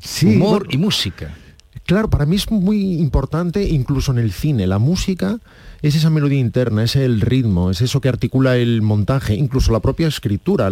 Sí, 0.00 0.26
humor 0.26 0.64
bueno, 0.64 0.66
y 0.70 0.76
música. 0.78 1.34
Claro, 1.84 2.10
para 2.10 2.26
mí 2.26 2.36
es 2.36 2.50
muy 2.50 2.94
importante, 2.94 3.62
incluso 3.62 4.10
en 4.12 4.18
el 4.18 4.32
cine, 4.32 4.66
la 4.66 4.78
música 4.78 5.38
es 5.82 5.94
esa 5.94 6.10
melodía 6.10 6.40
interna, 6.40 6.82
es 6.82 6.96
el 6.96 7.20
ritmo, 7.20 7.70
es 7.70 7.80
eso 7.80 8.00
que 8.00 8.08
articula 8.08 8.56
el 8.56 8.82
montaje, 8.82 9.34
incluso 9.34 9.72
la 9.72 9.80
propia 9.80 10.08
escritura, 10.08 10.68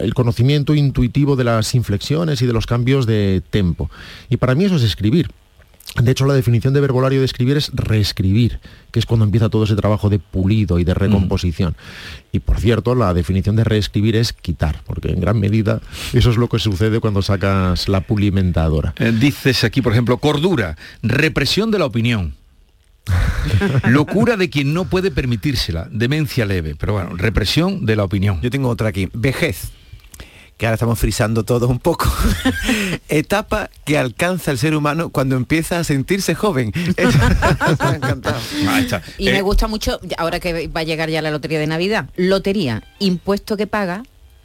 el 0.00 0.14
conocimiento 0.14 0.74
intuitivo 0.74 1.36
de 1.36 1.44
las 1.44 1.74
inflexiones 1.74 2.40
y 2.40 2.46
de 2.46 2.52
los 2.52 2.66
cambios 2.66 3.04
de 3.04 3.42
tempo. 3.50 3.90
Y 4.30 4.38
para 4.38 4.54
mí 4.54 4.64
eso 4.64 4.76
es 4.76 4.82
escribir. 4.84 5.30
De 6.02 6.10
hecho, 6.10 6.26
la 6.26 6.34
definición 6.34 6.74
de 6.74 6.80
verbolario 6.80 7.20
de 7.20 7.24
escribir 7.24 7.56
es 7.56 7.70
reescribir, 7.72 8.58
que 8.90 8.98
es 8.98 9.06
cuando 9.06 9.24
empieza 9.24 9.48
todo 9.48 9.62
ese 9.62 9.76
trabajo 9.76 10.10
de 10.10 10.18
pulido 10.18 10.80
y 10.80 10.84
de 10.84 10.92
recomposición. 10.92 11.76
Y 12.32 12.40
por 12.40 12.58
cierto, 12.58 12.96
la 12.96 13.14
definición 13.14 13.54
de 13.54 13.62
reescribir 13.62 14.16
es 14.16 14.32
quitar, 14.32 14.82
porque 14.86 15.12
en 15.12 15.20
gran 15.20 15.38
medida 15.38 15.80
eso 16.12 16.30
es 16.30 16.36
lo 16.36 16.48
que 16.48 16.58
sucede 16.58 16.98
cuando 16.98 17.22
sacas 17.22 17.88
la 17.88 18.00
pulimentadora. 18.00 18.92
Eh, 18.98 19.12
dices 19.12 19.62
aquí, 19.62 19.82
por 19.82 19.92
ejemplo, 19.92 20.18
cordura, 20.18 20.76
represión 21.02 21.70
de 21.70 21.78
la 21.78 21.86
opinión. 21.86 22.34
Locura 23.88 24.36
de 24.36 24.50
quien 24.50 24.74
no 24.74 24.86
puede 24.86 25.12
permitírsela, 25.12 25.86
demencia 25.92 26.44
leve, 26.44 26.74
pero 26.74 26.94
bueno, 26.94 27.10
represión 27.16 27.86
de 27.86 27.94
la 27.94 28.04
opinión. 28.04 28.40
Yo 28.40 28.50
tengo 28.50 28.68
otra 28.68 28.88
aquí, 28.88 29.08
vejez, 29.12 29.70
que 30.56 30.66
ahora 30.66 30.74
estamos 30.74 30.98
frisando 30.98 31.44
todo 31.44 31.68
un 31.68 31.78
poco. 31.78 32.10
Etapa 33.08 33.70
que 33.84 33.98
alcanza 33.98 34.50
el 34.50 34.58
ser 34.58 34.76
humano 34.76 35.10
cuando 35.10 35.36
empieza 35.36 35.78
a 35.78 35.84
sentirse 35.84 36.34
joven. 36.34 36.72
Me 36.96 37.86
ha 37.86 37.94
encantado. 37.96 38.40
Ahí 38.68 38.84
está. 38.84 39.02
Y 39.18 39.28
Eh, 39.28 39.32
me 39.32 39.42
gusta 39.42 39.66
mucho, 39.66 40.00
ahora 40.16 40.40
que 40.40 40.68
va 40.68 40.80
a 40.80 40.84
llegar 40.84 41.10
ya 41.10 41.22
la 41.22 41.30
lotería 41.30 41.58
de 41.58 41.66
Navidad, 41.66 42.08
lotería, 42.16 42.82
impuesto 42.98 43.56
que 43.56 43.66
paga, 43.66 44.04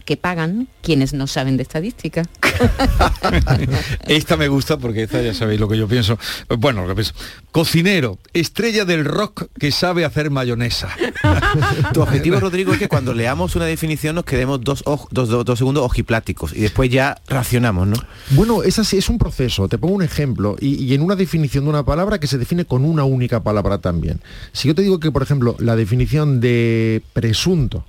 que 0.09 0.17
pagan 0.17 0.67
quienes 0.81 1.13
no 1.13 1.27
saben 1.27 1.55
de 1.55 1.61
estadística. 1.61 2.23
Esta 4.07 4.37
me 4.37 4.47
gusta 4.47 4.77
porque 4.77 5.03
esta 5.03 5.21
ya 5.21 5.35
sabéis 5.35 5.59
lo 5.59 5.67
que 5.67 5.77
yo 5.77 5.87
pienso. 5.87 6.17
Bueno, 6.57 6.81
lo 6.81 6.87
que 6.87 6.95
pienso. 6.95 7.13
Cocinero, 7.51 8.17
estrella 8.33 8.85
del 8.85 9.05
rock 9.05 9.45
que 9.59 9.71
sabe 9.71 10.05
hacer 10.05 10.31
mayonesa. 10.31 10.89
Tu 11.93 12.01
objetivo, 12.01 12.39
Rodrigo, 12.39 12.73
es 12.73 12.79
que 12.79 12.87
cuando 12.87 13.13
leamos 13.13 13.55
una 13.55 13.65
definición 13.65 14.15
nos 14.15 14.25
quedemos 14.25 14.61
dos, 14.61 14.83
dos, 15.11 15.29
dos- 15.29 15.45
dos 15.45 15.57
segundos 15.59 15.83
ojipláticos 15.83 16.53
y 16.55 16.61
después 16.61 16.89
ya 16.89 17.21
racionamos, 17.27 17.87
¿no? 17.87 17.97
Bueno, 18.31 18.63
es 18.63 18.79
así, 18.79 18.97
es 18.97 19.09
un 19.09 19.19
proceso. 19.19 19.67
Te 19.67 19.77
pongo 19.77 19.93
un 19.93 20.01
ejemplo. 20.03 20.55
Y, 20.59 20.83
y 20.85 20.95
en 20.95 21.03
una 21.03 21.15
definición 21.15 21.65
de 21.65 21.69
una 21.69 21.83
palabra 21.85 22.19
que 22.19 22.25
se 22.25 22.39
define 22.39 22.65
con 22.65 22.83
una 22.83 23.03
única 23.03 23.43
palabra 23.43 23.77
también. 23.77 24.21
Si 24.53 24.67
yo 24.67 24.73
te 24.73 24.81
digo 24.81 24.99
que, 24.99 25.11
por 25.11 25.21
ejemplo, 25.21 25.55
la 25.59 25.75
definición 25.75 26.41
de 26.41 27.03
presunto 27.13 27.85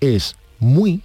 es 0.00 0.36
muy, 0.60 1.02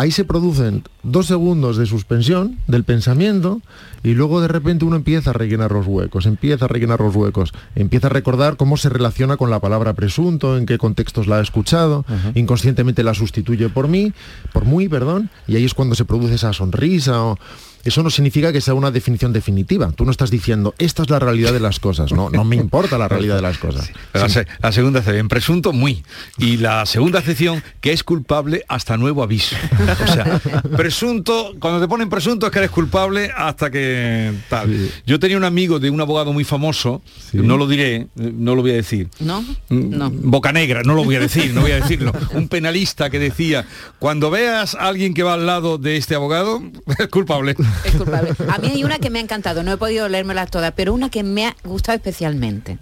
ahí 0.00 0.10
se 0.10 0.24
producen 0.24 0.82
dos 1.02 1.26
segundos 1.26 1.76
de 1.76 1.84
suspensión 1.84 2.56
del 2.66 2.84
pensamiento 2.84 3.60
y 4.02 4.14
luego 4.14 4.40
de 4.40 4.48
repente 4.48 4.86
uno 4.86 4.96
empieza 4.96 5.28
a 5.28 5.32
rellenar 5.34 5.72
los 5.72 5.86
huecos, 5.86 6.24
empieza 6.24 6.64
a 6.64 6.68
rellenar 6.68 7.00
los 7.00 7.14
huecos, 7.14 7.52
empieza 7.74 8.06
a 8.06 8.10
recordar 8.10 8.56
cómo 8.56 8.78
se 8.78 8.88
relaciona 8.88 9.36
con 9.36 9.50
la 9.50 9.60
palabra 9.60 9.92
presunto, 9.92 10.56
en 10.56 10.64
qué 10.64 10.78
contextos 10.78 11.26
la 11.26 11.36
ha 11.36 11.42
escuchado, 11.42 12.06
inconscientemente 12.34 13.02
la 13.02 13.12
sustituye 13.12 13.68
por 13.68 13.88
mí, 13.88 14.14
por 14.54 14.64
muy, 14.64 14.88
perdón, 14.88 15.28
y 15.46 15.56
ahí 15.56 15.66
es 15.66 15.74
cuando 15.74 15.94
se 15.94 16.06
produce 16.06 16.36
esa 16.36 16.54
sonrisa 16.54 17.22
o 17.22 17.38
eso 17.84 18.02
no 18.02 18.10
significa 18.10 18.52
que 18.52 18.60
sea 18.60 18.74
una 18.74 18.90
definición 18.90 19.32
definitiva. 19.32 19.90
Tú 19.92 20.04
no 20.04 20.10
estás 20.10 20.30
diciendo, 20.30 20.74
esta 20.78 21.02
es 21.02 21.10
la 21.10 21.18
realidad 21.18 21.52
de 21.52 21.60
las 21.60 21.80
cosas. 21.80 22.12
No, 22.12 22.30
no 22.30 22.44
me 22.44 22.56
importa 22.56 22.98
la 22.98 23.08
realidad 23.08 23.36
de 23.36 23.42
las 23.42 23.58
cosas. 23.58 23.90
La, 24.12 24.28
se- 24.28 24.46
la 24.60 24.72
segunda 24.72 25.02
sección, 25.02 25.28
presunto 25.28 25.72
muy. 25.72 26.02
Y 26.38 26.56
la 26.58 26.84
segunda 26.86 27.22
sección, 27.22 27.62
que 27.80 27.92
es 27.92 28.04
culpable 28.04 28.64
hasta 28.68 28.96
nuevo 28.96 29.22
aviso. 29.22 29.56
O 30.02 30.06
sea, 30.12 30.40
presunto, 30.76 31.54
cuando 31.60 31.80
te 31.80 31.88
ponen 31.88 32.08
presunto 32.08 32.46
es 32.46 32.52
que 32.52 32.58
eres 32.58 32.70
culpable 32.70 33.30
hasta 33.36 33.70
que 33.70 34.32
tal. 34.48 34.90
Yo 35.06 35.18
tenía 35.20 35.36
un 35.36 35.44
amigo 35.44 35.78
de 35.78 35.90
un 35.90 36.00
abogado 36.00 36.32
muy 36.32 36.44
famoso, 36.44 37.02
no 37.32 37.56
lo 37.56 37.66
diré, 37.68 38.08
no 38.14 38.54
lo 38.54 38.62
voy 38.62 38.72
a 38.72 38.74
decir. 38.74 39.08
¿No? 39.20 39.44
No. 39.68 40.10
Boca 40.10 40.52
negra, 40.52 40.82
no 40.82 40.94
lo 40.94 41.04
voy 41.04 41.16
a 41.16 41.20
decir, 41.20 41.52
no 41.54 41.62
voy 41.62 41.72
a 41.72 41.76
decirlo. 41.76 42.12
Un 42.34 42.48
penalista 42.48 43.10
que 43.10 43.18
decía, 43.18 43.66
cuando 43.98 44.30
veas 44.30 44.74
a 44.74 44.88
alguien 44.88 45.14
que 45.14 45.22
va 45.22 45.34
al 45.34 45.46
lado 45.46 45.78
de 45.78 45.96
este 45.96 46.14
abogado, 46.14 46.62
es 46.98 47.08
culpable. 47.08 47.54
Es 47.84 47.94
culpable. 47.94 48.32
A 48.48 48.58
mí 48.58 48.68
hay 48.68 48.84
una 48.84 48.98
que 48.98 49.10
me 49.10 49.18
ha 49.18 49.22
encantado, 49.22 49.62
no 49.62 49.72
he 49.72 49.76
podido 49.76 50.08
leérmelas 50.08 50.50
todas, 50.50 50.72
pero 50.76 50.92
una 50.94 51.10
que 51.10 51.22
me 51.22 51.46
ha 51.46 51.56
gustado 51.64 51.96
especialmente. 51.96 52.78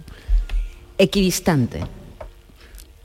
Equidistante. 0.97 1.83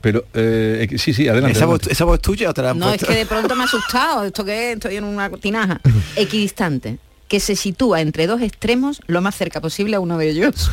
Pero, 0.01 0.25
eh, 0.35 0.87
sí, 0.97 1.13
sí, 1.13 1.27
adelante. 1.27 1.57
¿Esa 1.57 1.65
voz, 1.65 1.75
adelante. 1.79 1.93
esa 1.93 2.05
voz 2.05 2.21
tuya 2.21 2.49
o 2.51 2.53
te 2.53 2.61
la 2.61 2.73
No, 2.73 2.85
es 2.89 2.97
puesto? 2.97 3.07
que 3.07 3.15
de 3.15 3.25
pronto 3.25 3.55
me 3.55 3.63
ha 3.63 3.65
asustado. 3.65 4.23
¿Esto 4.25 4.45
qué 4.45 4.69
es? 4.71 4.75
Estoy 4.75 4.97
en 4.97 5.03
una 5.03 5.29
tinaja. 5.31 5.81
Equidistante. 6.15 6.99
Que 7.27 7.39
se 7.39 7.55
sitúa 7.55 8.01
entre 8.01 8.27
dos 8.27 8.41
extremos 8.41 9.01
lo 9.07 9.21
más 9.21 9.35
cerca 9.35 9.61
posible 9.61 9.95
a 9.95 9.99
uno 9.99 10.17
de 10.17 10.29
ellos. 10.29 10.71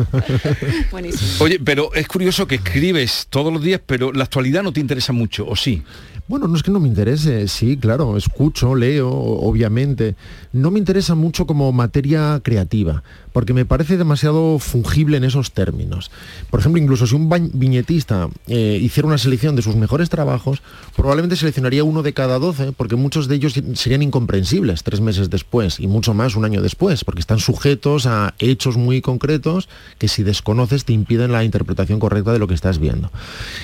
Buenísimo. 0.90 1.30
Oye, 1.40 1.60
pero 1.62 1.92
es 1.94 2.08
curioso 2.08 2.46
que 2.46 2.56
escribes 2.56 3.26
todos 3.28 3.52
los 3.52 3.62
días, 3.62 3.80
pero 3.84 4.12
la 4.12 4.24
actualidad 4.24 4.62
no 4.62 4.72
te 4.72 4.80
interesa 4.80 5.12
mucho, 5.12 5.46
¿o 5.46 5.56
sí? 5.56 5.82
Bueno, 6.28 6.46
no 6.46 6.56
es 6.56 6.62
que 6.62 6.70
no 6.70 6.78
me 6.78 6.88
interese, 6.88 7.48
sí, 7.48 7.78
claro, 7.78 8.14
escucho, 8.18 8.74
leo, 8.74 9.08
obviamente. 9.10 10.14
No 10.52 10.70
me 10.70 10.78
interesa 10.78 11.14
mucho 11.14 11.46
como 11.46 11.72
materia 11.72 12.38
creativa, 12.44 13.02
porque 13.38 13.54
me 13.54 13.64
parece 13.64 13.96
demasiado 13.96 14.58
fungible 14.58 15.16
en 15.16 15.22
esos 15.22 15.52
términos. 15.52 16.10
Por 16.50 16.58
ejemplo, 16.58 16.82
incluso 16.82 17.06
si 17.06 17.14
un 17.14 17.28
viñetista 17.52 18.28
eh, 18.48 18.80
hiciera 18.82 19.06
una 19.06 19.16
selección 19.16 19.54
de 19.54 19.62
sus 19.62 19.76
mejores 19.76 20.10
trabajos, 20.10 20.60
probablemente 20.96 21.36
seleccionaría 21.36 21.84
uno 21.84 22.02
de 22.02 22.12
cada 22.12 22.40
12, 22.40 22.72
porque 22.72 22.96
muchos 22.96 23.28
de 23.28 23.36
ellos 23.36 23.54
serían 23.74 24.02
incomprensibles 24.02 24.82
tres 24.82 25.00
meses 25.00 25.30
después 25.30 25.78
y 25.78 25.86
mucho 25.86 26.14
más 26.14 26.34
un 26.34 26.46
año 26.46 26.62
después, 26.62 27.04
porque 27.04 27.20
están 27.20 27.38
sujetos 27.38 28.06
a 28.06 28.34
hechos 28.40 28.76
muy 28.76 29.00
concretos 29.02 29.68
que 29.98 30.08
si 30.08 30.24
desconoces 30.24 30.84
te 30.84 30.92
impiden 30.92 31.30
la 31.30 31.44
interpretación 31.44 32.00
correcta 32.00 32.32
de 32.32 32.40
lo 32.40 32.48
que 32.48 32.54
estás 32.54 32.80
viendo. 32.80 33.12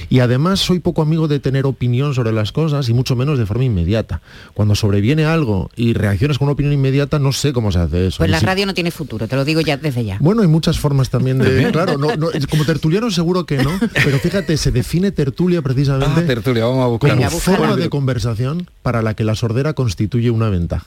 Y 0.09 0.21
además 0.21 0.61
soy 0.61 0.79
poco 0.79 1.03
amigo 1.03 1.27
de 1.27 1.41
tener 1.41 1.67
opinión 1.67 2.15
sobre 2.15 2.31
las 2.31 2.53
cosas 2.53 2.89
y 2.89 2.95
mucho 2.95 3.17
menos 3.17 3.41
de 3.41 3.47
forma 3.47 3.65
inmediata. 3.65 4.21
Cuando 4.55 4.77
sobreviene 4.77 5.25
algo 5.25 5.69
y 5.75 5.95
reaccionas 5.95 6.39
con 6.39 6.47
una 6.47 6.53
opinión 6.53 6.73
inmediata, 6.75 7.19
no 7.19 7.33
sé 7.33 7.53
cómo 7.53 7.73
se 7.73 7.81
hace 7.81 8.07
eso. 8.07 8.19
Pues 8.19 8.31
la 8.31 8.39
si- 8.39 8.47
radio 8.47 8.67
no 8.67 8.75
tiene 8.75 8.93
futuro, 8.93 9.27
te 9.27 9.35
lo 9.35 9.45
digo 9.45 9.63
ya 9.64 9.77
desde 9.77 10.05
ya. 10.05 10.18
bueno, 10.20 10.42
hay 10.42 10.48
muchas 10.48 10.79
formas 10.79 11.11
también 11.11 11.38
de... 11.38 11.70
Claro, 11.72 11.98
no, 11.98 12.14
no, 12.16 12.31
es- 12.31 12.46
como 12.46 12.64
tertuliano 12.64 13.11
seguro 13.11 13.46
que 13.46 13.59
no, 13.59 13.70
pero 13.92 14.18
fíjate, 14.18 14.57
se 14.57 14.70
define 14.70 15.11
tertulia 15.12 15.62
precisamente 15.62 16.20
Ah, 16.20 16.27
tertulia, 16.27 16.64
vamos 16.66 16.85
a 16.85 16.87
buscar. 16.88 17.11
como 17.11 17.22
Venga, 17.22 17.31
forma 17.31 17.77
de 17.77 17.88
conversación 17.88 18.68
para 18.83 19.03
la 19.03 19.14
que 19.14 19.24
la 19.24 19.35
sordera 19.35 19.72
constituye 19.74 20.31
una 20.31 20.48
ventaja. 20.50 20.87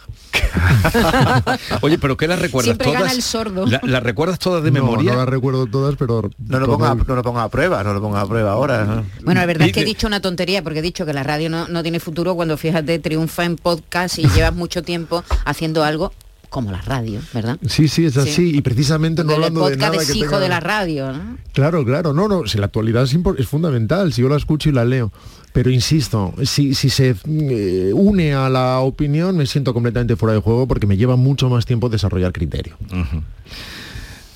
Oye, 1.82 1.98
pero 1.98 2.18
¿qué 2.18 2.28
las 2.28 2.40
recuerdas 2.40 2.66
Siempre 2.68 2.88
todas? 2.88 3.02
gana 3.02 3.14
el 3.14 3.22
sordo. 3.22 3.66
La- 3.66 3.82
¿Las 3.84 4.04
recuerdas 4.04 4.40
todas 4.40 4.64
de 4.64 4.72
No, 4.72 4.84
memoria? 4.86 5.12
No 5.14 5.18
las 5.20 5.30
recuerdo 5.30 5.66
todas, 5.68 5.96
pero... 5.98 6.30
No 6.48 6.60
lo, 6.60 6.68
ponga, 6.68 6.96
no 6.96 7.16
lo 7.16 7.24
ponga 7.24 7.44
a 7.44 7.50
prueba, 7.50 7.84
no 7.84 7.94
lo 7.94 8.02
ponga 8.02 8.22
a 8.22 8.28
prueba 8.28 8.52
ahora. 8.52 8.86
¿no? 8.86 9.06
Bueno, 9.24 9.42
la 9.42 9.46
verdad 9.46 9.68
es 9.68 9.74
que 9.74 9.82
he 9.82 9.86
dicho 9.86 10.08
una 10.08 10.22
tontería, 10.22 10.64
porque 10.64 10.80
he 10.80 10.82
dicho 10.82 11.06
que 11.06 11.14
la 11.14 11.24
radio 11.24 11.50
no, 11.50 11.68
no 11.68 11.84
tiene 11.84 12.00
futuro 12.00 12.36
cuando 12.36 12.58
fíjate, 12.58 13.00
triunfa 13.00 13.46
en 13.46 13.56
podcast 13.56 14.20
y 14.20 14.28
llevas 14.30 14.56
mucho 14.56 14.84
tiempo 14.84 15.24
haciendo 15.46 15.84
algo 15.84 16.14
como 16.50 16.72
la 16.72 16.82
radio, 16.82 17.20
¿verdad? 17.34 17.58
Sí, 17.68 17.88
sí, 17.88 18.06
es 18.06 18.18
así. 18.18 18.32
Sí. 18.32 18.52
Y 18.58 18.62
precisamente 18.62 19.24
no 19.24 19.34
hablando 19.34 19.62
de 19.68 19.76
podcast 19.76 19.92
nada 19.94 20.04
es 20.04 20.12
que 20.12 20.18
hijo 20.18 20.30
tenga- 20.32 20.40
de 20.40 20.50
la 20.50 20.60
radio, 20.60 21.12
¿no? 21.14 21.38
Claro, 21.54 21.84
claro, 21.86 22.14
no, 22.14 22.28
no, 22.28 22.46
si 22.48 22.58
la 22.58 22.66
actualidad 22.68 23.04
es, 23.04 23.16
impor- 23.16 23.40
es 23.40 23.48
fundamental, 23.48 24.14
si 24.14 24.22
yo 24.22 24.30
la 24.30 24.38
escucho 24.38 24.70
y 24.70 24.72
la 24.72 24.86
leo. 24.86 25.12
Pero 25.54 25.72
insisto, 25.72 26.34
si, 26.44 26.76
si 26.76 26.90
se 26.90 27.16
eh, 27.26 27.92
une 27.94 28.34
a 28.36 28.48
la 28.50 28.80
opinión, 28.80 29.36
me 29.38 29.46
siento 29.48 29.74
completamente 29.74 30.16
fuera 30.16 30.34
de 30.36 30.40
juego 30.42 30.68
porque 30.68 30.86
me 30.86 30.98
lleva 30.98 31.16
mucho 31.16 31.50
más 31.50 31.66
tiempo 31.66 31.90
desarrollar 31.90 32.32
criterio. 32.32 32.76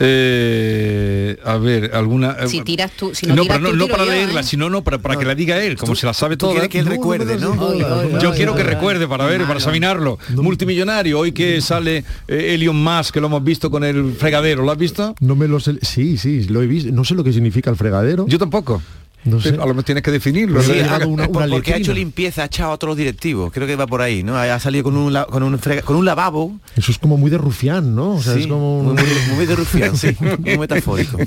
Eh, 0.03 1.37
a 1.45 1.57
ver, 1.57 1.91
alguna... 1.93 2.35
eh, 2.39 2.47
Si 2.47 2.61
tiras 2.61 2.91
tú, 2.91 3.13
si 3.13 3.27
no, 3.27 3.35
no, 3.35 3.41
tiras 3.43 3.57
pero 3.59 3.69
no, 3.69 3.71
tú, 3.71 3.75
no 3.77 3.85
tiro 3.85 3.97
para 3.97 4.05
yo, 4.05 4.11
leerla, 4.11 4.39
¿eh? 4.41 4.43
sino 4.43 4.69
no 4.69 4.83
para, 4.83 4.97
para 4.97 5.15
que 5.15 5.25
la 5.25 5.35
diga 5.35 5.61
él, 5.61 5.77
como 5.77 5.95
se 5.95 6.05
la 6.05 6.13
sabe 6.13 6.37
quieres 6.37 6.69
que 6.69 6.79
él 6.79 6.85
recuerde, 6.85 7.37
¿no? 7.37 8.19
Yo 8.19 8.33
quiero 8.33 8.55
que 8.55 8.63
recuerde 8.63 9.07
para 9.07 9.25
ver, 9.25 9.41
para 9.43 9.55
examinarlo. 9.55 10.17
Multimillonario, 10.35 11.19
hoy 11.19 11.31
que 11.31 11.61
sale 11.61 12.03
Elon 12.27 12.81
Musk, 12.83 13.13
que 13.13 13.21
lo 13.21 13.27
hemos 13.27 13.43
visto 13.43 13.69
con 13.69 13.83
el 13.83 14.13
fregadero, 14.13 14.63
¿lo 14.63 14.71
has 14.71 14.77
visto? 14.77 15.15
No 15.19 15.35
me 15.35 15.47
lo 15.47 15.59
sé. 15.59 15.77
Sí, 15.81 16.17
sí, 16.17 16.43
lo 16.45 16.61
he 16.61 16.67
visto. 16.67 16.91
No 16.91 17.03
sé 17.03 17.15
lo 17.15 17.23
que 17.23 17.33
significa 17.33 17.69
el 17.69 17.75
fregadero. 17.75 18.25
Yo 18.27 18.39
tampoco. 18.39 18.81
No 19.23 19.39
sé. 19.39 19.49
A 19.49 19.51
lo 19.57 19.67
mejor 19.67 19.83
tienes 19.83 20.03
que 20.03 20.11
definirlo. 20.11 20.61
Sí, 20.63 20.71
¿no? 20.81 21.07
una- 21.07 21.27
por- 21.27 21.43
una 21.43 21.47
porque 21.55 21.73
ha 21.73 21.77
hecho 21.77 21.93
limpieza, 21.93 22.41
ha 22.41 22.45
echado 22.45 22.71
a 22.71 22.73
otros 22.73 22.97
directivos. 22.97 23.51
Creo 23.53 23.67
que 23.67 23.75
va 23.75 23.85
por 23.85 24.01
ahí, 24.01 24.23
¿no? 24.23 24.35
Ha 24.37 24.59
salido 24.59 24.83
con 24.85 24.97
un, 24.97 25.13
con 25.29 25.43
un, 25.43 25.59
frega- 25.59 25.83
con 25.83 25.95
un 25.95 26.05
lavabo. 26.05 26.59
Eso 26.75 26.91
es 26.91 26.97
como 26.97 27.17
muy 27.17 27.29
de 27.29 27.37
rufián, 27.37 27.95
¿no? 27.95 28.15
O 28.15 28.21
sea, 28.21 28.33
Sí, 28.33 28.41
es 28.41 28.47
como 28.47 28.79
un... 28.79 28.85
muy, 28.87 28.95
muy- 28.95 29.35
muy 29.35 29.45
de 29.45 29.55
rufián, 29.55 29.95
sí, 29.95 30.15
muy 30.39 30.57
metafórico. 30.57 31.17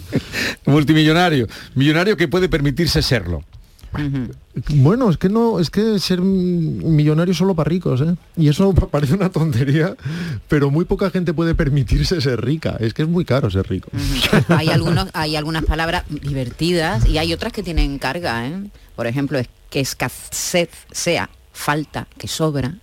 Multimillonario. 0.67 1.47
Millonario 1.75 2.17
que 2.17 2.29
puede 2.29 2.49
permitirse 2.49 3.03
serlo. 3.03 3.43
Bueno, 4.69 5.11
es 5.11 5.17
que 5.17 5.29
no, 5.29 5.59
es 5.59 5.71
que 5.71 5.99
ser 5.99 6.21
millonario 6.21 7.35
solo 7.35 7.55
para 7.55 7.69
ricos, 7.69 8.01
¿eh? 8.01 8.15
Y 8.37 8.49
eso 8.49 8.73
parece 8.91 9.15
una 9.15 9.31
tontería, 9.31 9.97
pero 10.49 10.71
muy 10.71 10.85
poca 10.85 11.11
gente 11.11 11.35
puede 11.35 11.55
permitirse 11.55 12.21
ser 12.21 12.45
rica. 12.45 12.77
Es 12.81 12.95
que 12.95 13.03
es 13.03 13.09
muy 13.09 13.25
caro 13.25 13.51
ser 13.51 13.69
rico. 13.69 13.91
hay 14.49 14.69
algunos 14.69 15.09
hay 15.13 15.37
algunas 15.37 15.65
palabras 15.65 16.05
divertidas 16.09 17.07
y 17.07 17.19
hay 17.19 17.33
otras 17.33 17.53
que 17.53 17.63
tienen 17.63 17.99
carga 17.99 18.47
¿eh? 18.47 18.71
por 18.97 19.07
ejemplo 19.07 19.39
es 19.39 19.49
que 19.71 19.81
escasez 19.81 20.71
sea 20.91 21.31
falta 21.53 22.07
que 22.19 22.29
sobra 22.29 22.75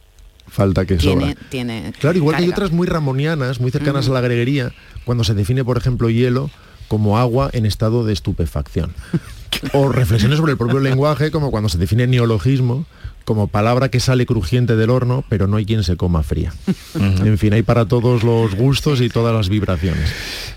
Falta 0.47 0.86
que 0.86 0.97
tiene 0.97 1.32
sobra. 1.32 1.47
tiene 1.50 1.93
Claro, 1.97 2.17
igual 2.17 2.36
que 2.36 2.43
hay 2.43 2.50
otras 2.50 2.71
muy 2.71 2.86
ramonianas, 2.86 3.62
muy 3.62 3.71
cercanas 3.71 4.10
a 4.10 4.12
la 4.12 4.19
greguería, 4.19 4.74
cuando 5.06 5.24
se 5.24 5.34
define, 5.34 5.63
por 5.63 5.78
ejemplo, 5.78 6.10
hielo 6.10 6.52
como 6.92 7.18
agua 7.18 7.50
en 7.54 7.66
estado 7.66 8.04
de 8.04 8.12
estupefacción. 8.12 8.94
O 9.74 9.90
reflexiones 9.90 10.40
sobre 10.40 10.54
el 10.54 10.58
propio 10.58 10.80
lenguaje, 10.80 11.30
como 11.30 11.52
cuando 11.52 11.70
se 11.70 11.78
define 11.78 12.08
neologismo 12.08 12.86
como 13.26 13.48
palabra 13.48 13.90
que 13.90 14.00
sale 14.00 14.26
crujiente 14.26 14.76
del 14.76 14.90
horno, 14.90 15.24
pero 15.30 15.48
no 15.48 15.58
hay 15.58 15.66
quien 15.66 15.84
se 15.84 15.96
coma 15.98 16.24
fría. 16.24 16.54
En 16.96 17.38
fin, 17.38 17.54
hay 17.54 17.64
para 17.64 17.86
todos 17.86 18.24
los 18.24 18.56
gustos 18.56 19.02
y 19.02 19.10
todas 19.10 19.36
las 19.36 19.50
vibraciones. 19.50 20.12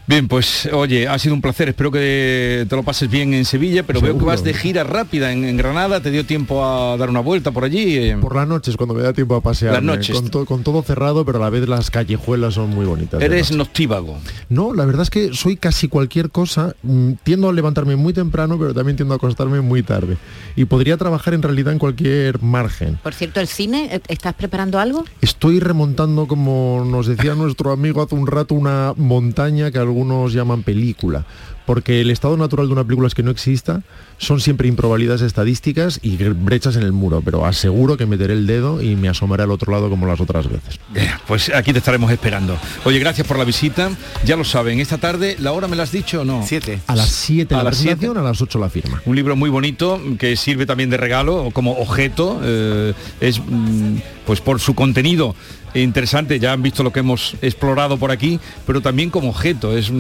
Bien, 0.07 0.29
pues 0.29 0.69
oye, 0.73 1.09
ha 1.09 1.19
sido 1.19 1.35
un 1.35 1.41
placer. 1.41 1.71
Espero 1.71 1.91
que 1.91 2.67
te 2.69 2.77
lo 2.77 2.83
pases 2.83 3.09
bien 3.11 3.33
en 3.33 3.45
Sevilla, 3.47 3.83
pero 3.85 4.01
veo 4.01 4.13
que 4.13 4.19
Seguro. 4.19 4.27
vas 4.27 4.45
de 4.45 4.53
gira 4.53 4.85
rápida 4.85 5.33
en, 5.33 5.45
en 5.45 5.57
Granada. 5.57 6.01
¿Te 6.01 6.11
dio 6.11 6.27
tiempo 6.27 6.63
a 6.65 6.97
dar 6.99 7.09
una 7.09 7.21
vuelta 7.21 7.53
por 7.53 7.65
allí? 7.65 7.97
eh? 7.97 8.17
Por 8.21 8.37
las 8.37 8.47
noches, 8.47 8.77
cuando 8.77 8.95
me 8.95 9.03
da 9.03 9.13
tiempo 9.15 9.35
a 9.35 9.41
pasear. 9.41 9.73
Las 9.73 9.83
noches. 9.83 10.15
Con, 10.15 10.31
to- 10.31 10.45
con 10.45 10.63
todo 10.63 10.83
cerrado, 10.83 11.25
pero 11.25 11.39
a 11.39 11.41
la 11.41 11.49
vez 11.51 11.67
las 11.69 11.91
callejuelas 11.91 12.53
son 12.55 12.71
muy 12.71 12.85
bonitas. 12.85 13.23
Eres 13.23 13.53
noctívago. 13.53 14.19
No, 14.51 14.75
la 14.75 14.85
verdad 14.85 15.03
es 15.03 15.11
que 15.11 15.33
soy 15.33 15.57
casi 15.57 15.89
cualquier 15.89 16.31
cosa. 16.31 16.75
Mm, 16.83 17.13
Tiendo 17.23 17.49
a 17.49 17.53
levantarme 17.55 17.97
muy 17.97 18.13
temprano, 18.13 18.59
pero 18.59 18.75
también 18.75 18.97
tiendo 18.97 19.15
a 19.15 19.17
acostarme 19.17 19.63
muy 19.63 19.83
tarde. 19.83 20.19
Y 20.55 20.67
podría 20.67 20.99
trabajar 20.99 21.33
en 21.33 21.41
realidad 21.43 21.73
en 21.73 21.79
cualquier 21.79 22.43
margen. 22.55 22.99
por 23.03 23.15
cierto 23.15 23.41
el 23.41 23.49
cine 23.49 23.89
¿eh, 23.91 24.01
estás 24.09 24.35
preparando 24.35 24.79
algo 24.79 25.05
Estoy 25.21 25.59
remontando, 25.59 26.27
como 26.27 26.85
nos 26.87 27.07
decía 27.07 27.35
nuestro 27.35 27.73
amigo 27.73 28.03
hace 28.03 28.15
un 28.15 28.27
rato, 28.27 28.55
una 28.55 28.95
montaña 28.97 29.71
que 29.71 29.79
algunos 29.79 30.33
llaman 30.33 30.63
película. 30.63 31.27
Porque 31.67 32.01
el 32.03 32.11
estado 32.11 32.37
natural 32.37 32.67
de 32.67 32.73
una 32.75 32.85
película 32.85 33.07
es 33.09 33.15
que 33.15 33.23
no 33.23 33.31
exista, 33.31 33.83
son 34.19 34.41
siempre 34.41 34.69
improbabilidades 34.69 35.23
estadísticas 35.23 35.99
y 36.03 36.17
brechas 36.17 36.77
en 36.77 36.83
el 36.83 36.93
muro, 36.93 37.23
pero 37.25 37.47
aseguro 37.47 37.97
que 37.97 38.05
meteré 38.07 38.35
el 38.35 38.47
dedo 38.47 38.83
y 38.83 38.97
me 38.97 39.09
asomaré 39.09 39.45
al 39.45 39.51
otro 39.51 39.73
lado 39.73 39.89
como 39.89 40.07
las 40.07 40.21
otras 40.21 40.49
veces. 40.49 40.79
Eh, 40.95 41.09
Pues 41.27 41.51
aquí 41.55 41.73
te 41.73 41.79
estaremos 41.79 42.11
esperando. 42.13 42.57
Oye, 42.85 42.99
gracias 42.99 43.27
por 43.27 43.39
la 43.39 43.45
visita. 43.45 43.91
Ya 44.25 44.37
lo 44.37 44.45
saben, 44.45 44.79
esta 44.81 44.99
tarde, 44.99 45.37
¿la 45.41 45.53
hora 45.53 45.67
me 45.69 45.77
la 45.77 45.85
has 45.85 45.93
dicho 45.93 46.21
o 46.21 46.25
no? 46.25 46.45
Siete. 46.47 46.81
A 46.87 46.95
las 46.97 47.09
7 47.09 47.55
A 47.55 47.59
la 47.59 47.65
las 47.65 47.77
siete. 47.79 47.97
presentación, 47.97 48.25
a 48.25 48.29
las 48.29 48.43
8 48.43 48.59
la 48.59 48.69
firma. 48.69 49.01
Un 49.07 49.17
libro 49.17 49.35
muy 49.35 49.49
bonito 49.51 50.01
que 50.19 50.37
sirve 50.37 50.67
también 50.67 50.91
de 50.91 50.97
regalo 50.99 51.45
o 51.47 51.51
como 51.51 51.73
objeto. 51.79 52.41
eh, 52.43 52.93
es 53.21 53.41
mm, 53.41 53.97
pues 54.27 54.41
por 54.41 54.61
su 54.61 54.75
contenido 54.75 55.35
interesante. 55.83 56.39
Ya 56.39 56.53
han 56.53 56.63
visto 56.63 56.83
lo 56.83 56.93
que 56.93 57.01
hemos 57.01 57.35
explorado 57.43 57.97
por 57.99 58.11
aquí, 58.11 58.39
pero 58.67 58.81
también 58.81 59.11
como 59.11 59.31
objeto. 59.31 59.77
Es 59.77 59.91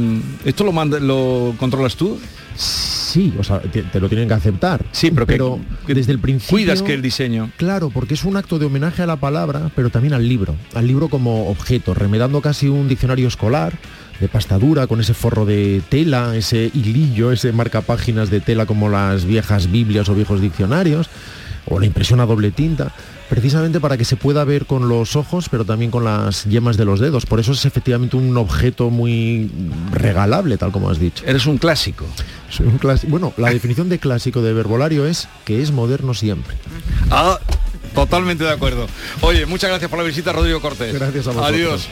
esto 0.44 0.64
lo 0.64 0.72
manda, 0.72 1.00
lo 1.00 1.54
controlas 1.58 1.96
tú. 1.96 2.18
Sí, 2.56 3.32
o 3.38 3.44
sea, 3.44 3.60
te, 3.60 3.82
te 3.82 4.00
lo 4.00 4.08
tienen 4.08 4.28
que 4.28 4.34
aceptar. 4.34 4.84
Sí, 4.92 5.10
pero, 5.10 5.26
que- 5.26 5.86
que 5.88 5.94
desde 5.94 6.12
el 6.12 6.18
principio... 6.18 6.50
cuidas 6.50 6.82
que 6.82 6.94
el 6.94 7.02
diseño. 7.02 7.50
Claro, 7.56 7.90
porque 7.90 8.14
es 8.14 8.24
un 8.24 8.36
acto 8.36 8.58
de 8.58 8.66
homenaje 8.66 9.02
a 9.02 9.06
la 9.06 9.16
palabra, 9.16 9.70
pero 9.74 9.90
también 9.90 10.14
al 10.14 10.28
libro, 10.28 10.54
al 10.74 10.86
libro 10.86 11.08
como 11.08 11.48
objeto, 11.48 11.94
remedando 11.94 12.40
casi 12.40 12.68
un 12.68 12.88
diccionario 12.88 13.28
escolar 13.28 13.72
de 14.20 14.28
pasta 14.28 14.58
dura, 14.58 14.86
con 14.86 15.00
ese 15.00 15.14
forro 15.14 15.44
de 15.44 15.82
tela, 15.88 16.36
ese 16.36 16.70
hilillo, 16.72 17.32
ese 17.32 17.52
marcapáginas 17.52 18.30
de 18.30 18.40
tela 18.40 18.66
como 18.66 18.88
las 18.88 19.24
viejas 19.24 19.70
Biblias 19.70 20.08
o 20.08 20.14
viejos 20.14 20.40
diccionarios, 20.40 21.08
o 21.66 21.80
la 21.80 21.86
impresión 21.86 22.20
a 22.20 22.26
doble 22.26 22.50
tinta, 22.52 22.92
precisamente 23.28 23.80
para 23.80 23.96
que 23.96 24.04
se 24.04 24.16
pueda 24.16 24.44
ver 24.44 24.66
con 24.66 24.88
los 24.88 25.16
ojos, 25.16 25.48
pero 25.48 25.64
también 25.64 25.90
con 25.90 26.04
las 26.04 26.44
yemas 26.44 26.76
de 26.76 26.84
los 26.84 27.00
dedos. 27.00 27.26
Por 27.26 27.40
eso 27.40 27.52
es 27.52 27.64
efectivamente 27.64 28.16
un 28.16 28.36
objeto 28.36 28.90
muy 28.90 29.50
regalable, 29.92 30.56
tal 30.56 30.72
como 30.72 30.90
has 30.90 30.98
dicho. 30.98 31.24
Eres 31.26 31.46
un 31.46 31.58
clásico. 31.58 32.04
Soy 32.50 32.66
un 32.66 32.78
clásico. 32.78 33.10
Bueno, 33.10 33.32
la 33.36 33.50
definición 33.50 33.88
de 33.88 33.98
clásico 33.98 34.42
de 34.42 34.52
verbolario 34.52 35.06
es 35.06 35.28
que 35.44 35.62
es 35.62 35.72
moderno 35.72 36.14
siempre. 36.14 36.56
Ah, 37.10 37.38
totalmente 37.94 38.44
de 38.44 38.50
acuerdo. 38.50 38.86
Oye, 39.20 39.46
muchas 39.46 39.70
gracias 39.70 39.90
por 39.90 39.98
la 39.98 40.04
visita, 40.04 40.32
Rodrigo 40.32 40.60
Cortés. 40.60 40.94
Gracias 40.94 41.26
a 41.26 41.30
vosotros. 41.30 41.54
Adiós. 41.54 41.88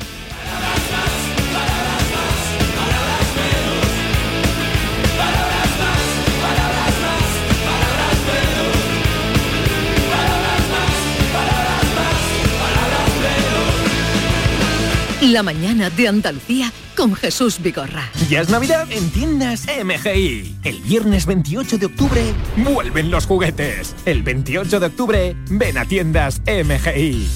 La 15.32 15.42
mañana 15.42 15.88
de 15.88 16.08
Andalucía 16.08 16.70
con 16.94 17.14
Jesús 17.14 17.62
Vigorra. 17.62 18.10
Ya 18.28 18.42
es 18.42 18.50
Navidad 18.50 18.86
en 18.92 19.10
tiendas 19.12 19.64
MGI. 19.82 20.56
El 20.62 20.80
viernes 20.82 21.24
28 21.24 21.78
de 21.78 21.86
octubre 21.86 22.34
vuelven 22.58 23.10
los 23.10 23.24
juguetes. 23.24 23.96
El 24.04 24.22
28 24.22 24.78
de 24.78 24.86
octubre 24.86 25.36
ven 25.48 25.78
a 25.78 25.86
tiendas 25.86 26.42
MGI. 26.42 27.30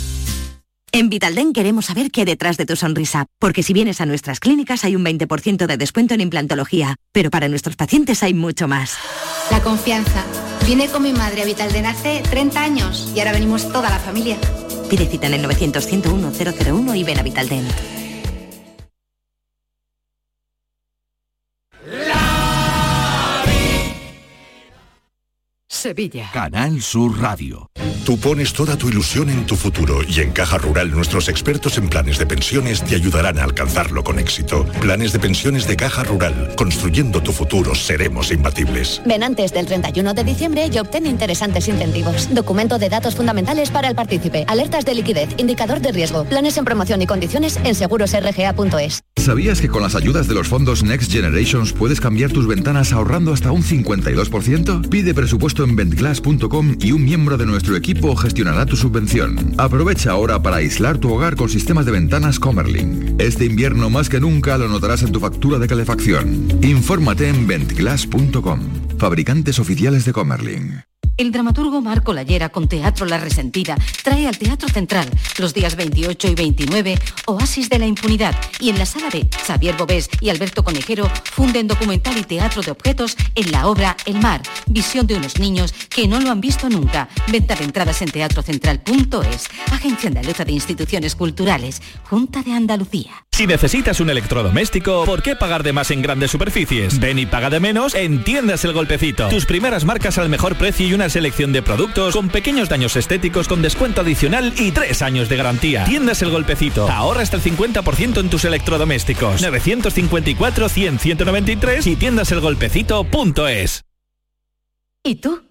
En 0.93 1.09
Vitalden 1.09 1.55
queremos 1.55 1.87
saber 1.87 2.11
qué 2.11 2.21
hay 2.21 2.25
detrás 2.27 2.59
de 2.59 2.67
tu 2.67 2.77
sonrisa, 2.77 3.25
porque 3.39 3.63
si 3.63 3.73
vienes 3.73 4.03
a 4.03 4.07
nuestras 4.07 4.41
clínicas 4.41 4.85
hay 4.85 4.95
un 4.95 5.03
20% 5.03 5.65
de 5.65 5.77
descuento 5.79 6.13
en 6.13 6.21
implantología, 6.21 6.97
pero 7.13 7.31
para 7.31 7.49
nuestros 7.49 7.77
pacientes 7.77 8.23
hay 8.23 8.35
mucho 8.35 8.69
más. 8.69 8.99
La 9.51 9.63
confianza. 9.63 10.23
Vine 10.67 10.89
con 10.89 11.03
mi 11.03 11.15
madre 11.15 11.41
a 11.41 11.45
Vitalden 11.47 11.87
hace 11.87 12.23
30 12.29 12.61
años 12.61 13.11
y 13.17 13.21
ahora 13.21 13.33
venimos 13.33 13.73
toda 13.73 13.89
la 13.89 13.99
familia. 13.99 14.37
Pide 14.89 15.07
cita 15.07 15.27
en 15.27 15.35
el 15.35 15.43
900 15.43 15.85
101 15.85 16.33
001 16.33 16.95
y 16.95 17.05
ven 17.05 17.19
a 17.19 17.23
Vitalden. 17.23 17.67
Sevilla. 25.77 26.31
Canal 26.33 26.81
Sur 26.81 27.21
Radio. 27.21 27.71
Tú 28.07 28.17
pones 28.19 28.53
toda 28.53 28.77
tu 28.77 28.89
ilusión 28.89 29.29
en 29.31 29.45
tu 29.47 29.57
futuro 29.57 29.99
y 30.09 30.21
en 30.21 30.31
Caja 30.31 30.59
Rural 30.59 30.93
nuestros 30.93 31.29
expertos 31.29 31.77
en 31.77 31.89
planes 31.89 32.19
de 32.19 32.27
pensiones 32.27 32.81
te 32.83 32.95
ayudarán 32.95 33.37
a 33.39 33.43
alcanzarlo 33.43 34.05
con 34.05 34.21
éxito. 34.21 34.65
Planes 34.81 35.13
de 35.13 35.19
pensiones 35.19 35.67
de 35.67 35.77
Caja 35.77 36.05
Rural. 36.05 36.55
Construyendo 36.57 37.21
tu 37.21 37.33
futuro 37.33 37.75
seremos 37.75 38.31
imbatibles. 38.31 39.03
Ven 39.05 39.25
antes 39.25 39.53
del 39.53 39.67
31 39.67 40.15
de 40.15 40.23
diciembre 40.23 40.71
y 40.73 40.79
obtén 40.79 41.05
interesantes 41.05 41.67
incentivos. 41.67 42.33
Documento 42.33 42.79
de 42.79 42.89
datos 42.89 43.17
fundamentales 43.17 43.71
para 43.71 43.89
el 43.89 43.97
partícipe. 43.97 44.45
Alertas 44.47 44.85
de 44.85 44.95
liquidez. 44.95 45.29
Indicador 45.37 45.81
de 45.81 45.91
riesgo. 45.91 46.25
Planes 46.27 46.57
en 46.59 46.65
promoción 46.65 47.03
y 47.03 47.07
condiciones 47.07 47.59
en 47.65 47.75
segurosrga.es. 47.75 49.03
¿Sabías 49.17 49.61
que 49.61 49.67
con 49.67 49.83
las 49.83 49.97
ayudas 49.97 50.29
de 50.29 50.35
los 50.35 50.47
fondos 50.47 50.85
Next 50.85 51.11
Generations 51.11 51.73
puedes 51.73 52.01
cambiar 52.01 52.31
tus 52.31 52.47
ventanas 52.47 52.93
ahorrando 52.93 53.33
hasta 53.33 53.51
un 53.51 53.65
52%? 53.65 54.89
Pide 54.89 55.13
presupuesto 55.13 55.66
en 55.67 55.77
ventglass.com 55.77 56.77
y 56.81 56.93
un 56.93 57.05
miembro 57.05 57.37
de 57.37 57.47
nuestro 57.47 57.77
equipo 57.77 58.17
gestionará 58.17 58.65
tu 58.67 58.77
subvención. 58.77 59.55
Aprovecha 59.59 60.13
ahora 60.13 60.41
para 60.41 60.57
aislar 60.57 60.99
tu 60.99 61.13
hogar 61.13 61.37
con 61.37 61.49
sistemas 61.49 61.85
de 61.85 61.93
ventanas 61.93 62.39
Comerlin. 62.39 63.17
Este 63.19 63.45
invierno 63.45 63.91
más 63.91 64.09
que 64.09 64.21
nunca 64.21 64.57
lo 64.59 64.69
notarás 64.69 65.03
en 65.03 65.13
tu 65.13 65.21
factura 65.21 65.59
de 65.59 65.69
calefacción. 65.69 66.49
Infórmate 66.63 67.29
en 67.29 67.47
ventglass.com. 67.47 68.61
Fabricantes 68.99 69.59
oficiales 69.59 70.05
de 70.05 70.13
Comerlin. 70.13 70.96
El 71.19 71.33
dramaturgo 71.33 71.81
Marco 71.81 72.13
Lallera 72.13 72.51
con 72.51 72.69
Teatro 72.69 73.07
La 73.07 73.17
Resentida 73.17 73.79
trae 74.05 74.29
al 74.29 74.37
Teatro 74.37 74.69
Central 74.69 75.09
los 75.39 75.55
días 75.55 75.75
28 75.75 76.29
y 76.29 76.35
29 76.35 76.99
Oasis 77.27 77.71
de 77.71 77.79
la 77.79 77.87
Impunidad 77.87 78.35
y 78.61 78.69
en 78.69 78.79
la 78.79 78.85
sala 78.85 79.09
B 79.11 79.27
Xavier 79.47 79.77
Bobés 79.77 80.11
y 80.21 80.29
Alberto 80.29 80.63
Conejero 80.63 81.11
funden 81.25 81.69
documental 81.69 82.19
y 82.19 82.23
teatro 82.23 82.61
de 82.61 82.71
objetos 82.71 83.17
en 83.35 83.51
la 83.51 83.67
obra 83.67 83.97
El 84.05 84.21
Mar, 84.21 84.43
visión 84.67 85.07
de 85.07 85.15
unos 85.15 85.39
niños 85.39 85.73
que 85.89 86.07
no 86.07 86.21
lo 86.21 86.31
han 86.31 86.43
visto 86.43 86.69
nunca. 86.69 87.09
Venta 87.33 87.55
de 87.55 87.65
entradas 87.65 88.03
en 88.03 88.11
teatrocentral.es, 88.11 89.49
Agencia 89.73 90.09
Andaluza 90.09 90.45
de 90.45 90.53
Instituciones 90.53 91.17
Culturales, 91.17 91.81
Junta 92.05 92.43
de 92.43 92.53
Andalucía. 92.53 93.25
Si 93.33 93.47
necesitas 93.47 94.01
un 94.01 94.09
electrodoméstico, 94.09 95.05
¿por 95.05 95.23
qué 95.23 95.37
pagar 95.37 95.63
de 95.63 95.73
más 95.73 95.91
en 95.91 96.01
grandes 96.01 96.31
superficies? 96.31 96.99
Ven 96.99 97.19
y 97.19 97.27
paga 97.27 97.51
de 97.51 97.61
menos 97.61 97.95
en 97.95 98.25
Tiendas 98.25 98.65
El 98.65 98.73
Golpecito. 98.73 99.29
Tus 99.29 99.45
primeras 99.45 99.85
marcas 99.85 100.17
al 100.17 100.31
mejor 100.31 100.57
precio 100.57 100.87
y 100.87 100.95
una 100.95 101.06
selección 101.09 101.53
de 101.53 101.63
productos 101.63 102.15
con 102.15 102.29
pequeños 102.29 102.69
daños 102.69 102.97
estéticos 102.97 103.49
con 103.49 103.63
descuento 103.63 104.01
adicional 104.01 104.53
y 104.57 104.73
tres 104.73 105.03
años 105.03 105.29
de 105.29 105.37
garantía. 105.37 105.85
Tiendas 105.85 106.23
El 106.23 106.31
Golpecito. 106.31 106.91
Ahorra 106.91 107.23
hasta 107.23 107.37
el 107.37 107.43
50% 107.43 108.21
en 108.21 108.31
tus 108.31 108.45
electrodomésticos. 108.45 109.43
954 109.43 110.69
100 110.69 110.99
193 110.99 111.87
y 111.87 111.97
tiendaselgolpecito.es. 111.97 113.85
¿Y 115.05 115.15
tú? 115.17 115.43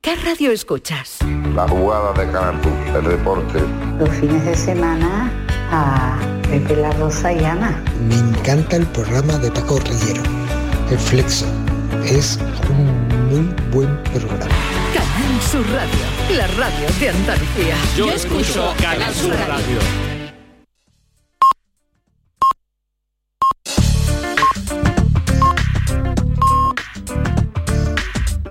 ¿Qué 0.00 0.16
radio 0.16 0.50
escuchas? 0.50 1.18
La 1.54 1.66
jugada 1.66 2.12
de 2.12 2.30
Canal 2.30 2.60
el 2.94 3.08
deporte. 3.08 3.58
Los 3.98 4.10
fines 4.10 4.44
de 4.44 4.54
semana 4.54 5.30
a 5.70 6.18
Pepe 6.48 6.76
La 6.76 6.90
Rosa 6.92 7.32
y 7.32 7.44
Ana. 7.44 7.82
Me 8.08 8.16
encanta 8.16 8.76
el 8.76 8.86
programa 8.88 9.38
de 9.38 9.50
Paco 9.50 9.78
Rillero, 9.78 10.22
El 10.90 10.98
Flexo. 10.98 11.46
Es 12.04 12.38
un 12.68 13.08
muy 13.28 13.54
buen 13.72 14.02
programa. 14.04 14.83
Sur 15.50 15.64
Radio, 15.70 16.36
la 16.36 16.46
radio 16.48 16.86
de 16.98 17.08
Andalucía. 17.10 17.76
Yo 17.96 18.10
escucho 18.10 18.74
Canal 18.80 19.14
Sur 19.14 19.30
Radio. 19.30 19.78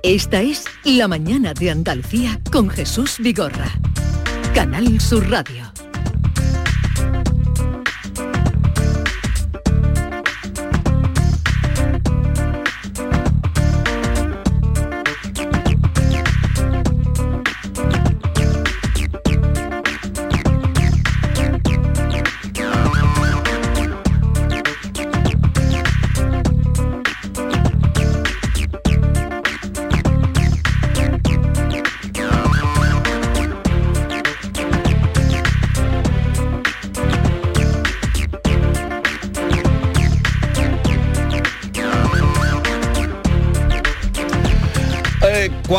Esta 0.03 0.41
es 0.41 0.65
La 0.83 1.07
mañana 1.07 1.53
de 1.53 1.71
Andalucía 1.71 2.39
con 2.51 2.69
Jesús 2.69 3.17
Vigorra. 3.19 3.71
Canal 4.53 4.99
Sur 5.01 5.29
Radio. 5.29 5.82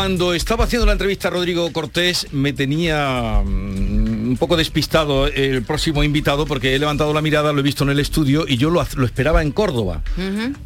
Cuando 0.05 0.35
estaba 0.35 0.65
haciendo 0.65 0.85
la 0.85 0.91
entrevista 0.91 1.29
a 1.29 1.31
Rodrigo 1.31 1.73
Cortés 1.73 2.27
me 2.31 2.53
tenía 2.53 3.41
mm, 3.43 3.94
un 4.35 4.39
poco 4.39 4.57
despistado 4.57 5.27
el 5.27 5.63
próximo 5.63 6.03
invitado 6.03 6.45
porque 6.45 6.75
he 6.75 6.79
levantado 6.79 7.13
la 7.13 7.21
mirada, 7.21 7.53
lo 7.53 7.61
he 7.61 7.63
visto 7.63 7.85
en 7.85 7.89
el 7.91 8.01
estudio 8.01 8.43
y 8.45 8.57
yo 8.57 8.69
lo, 8.69 8.85
lo 8.97 9.05
esperaba 9.05 9.41
en 9.41 9.51
Córdoba. 9.53 10.01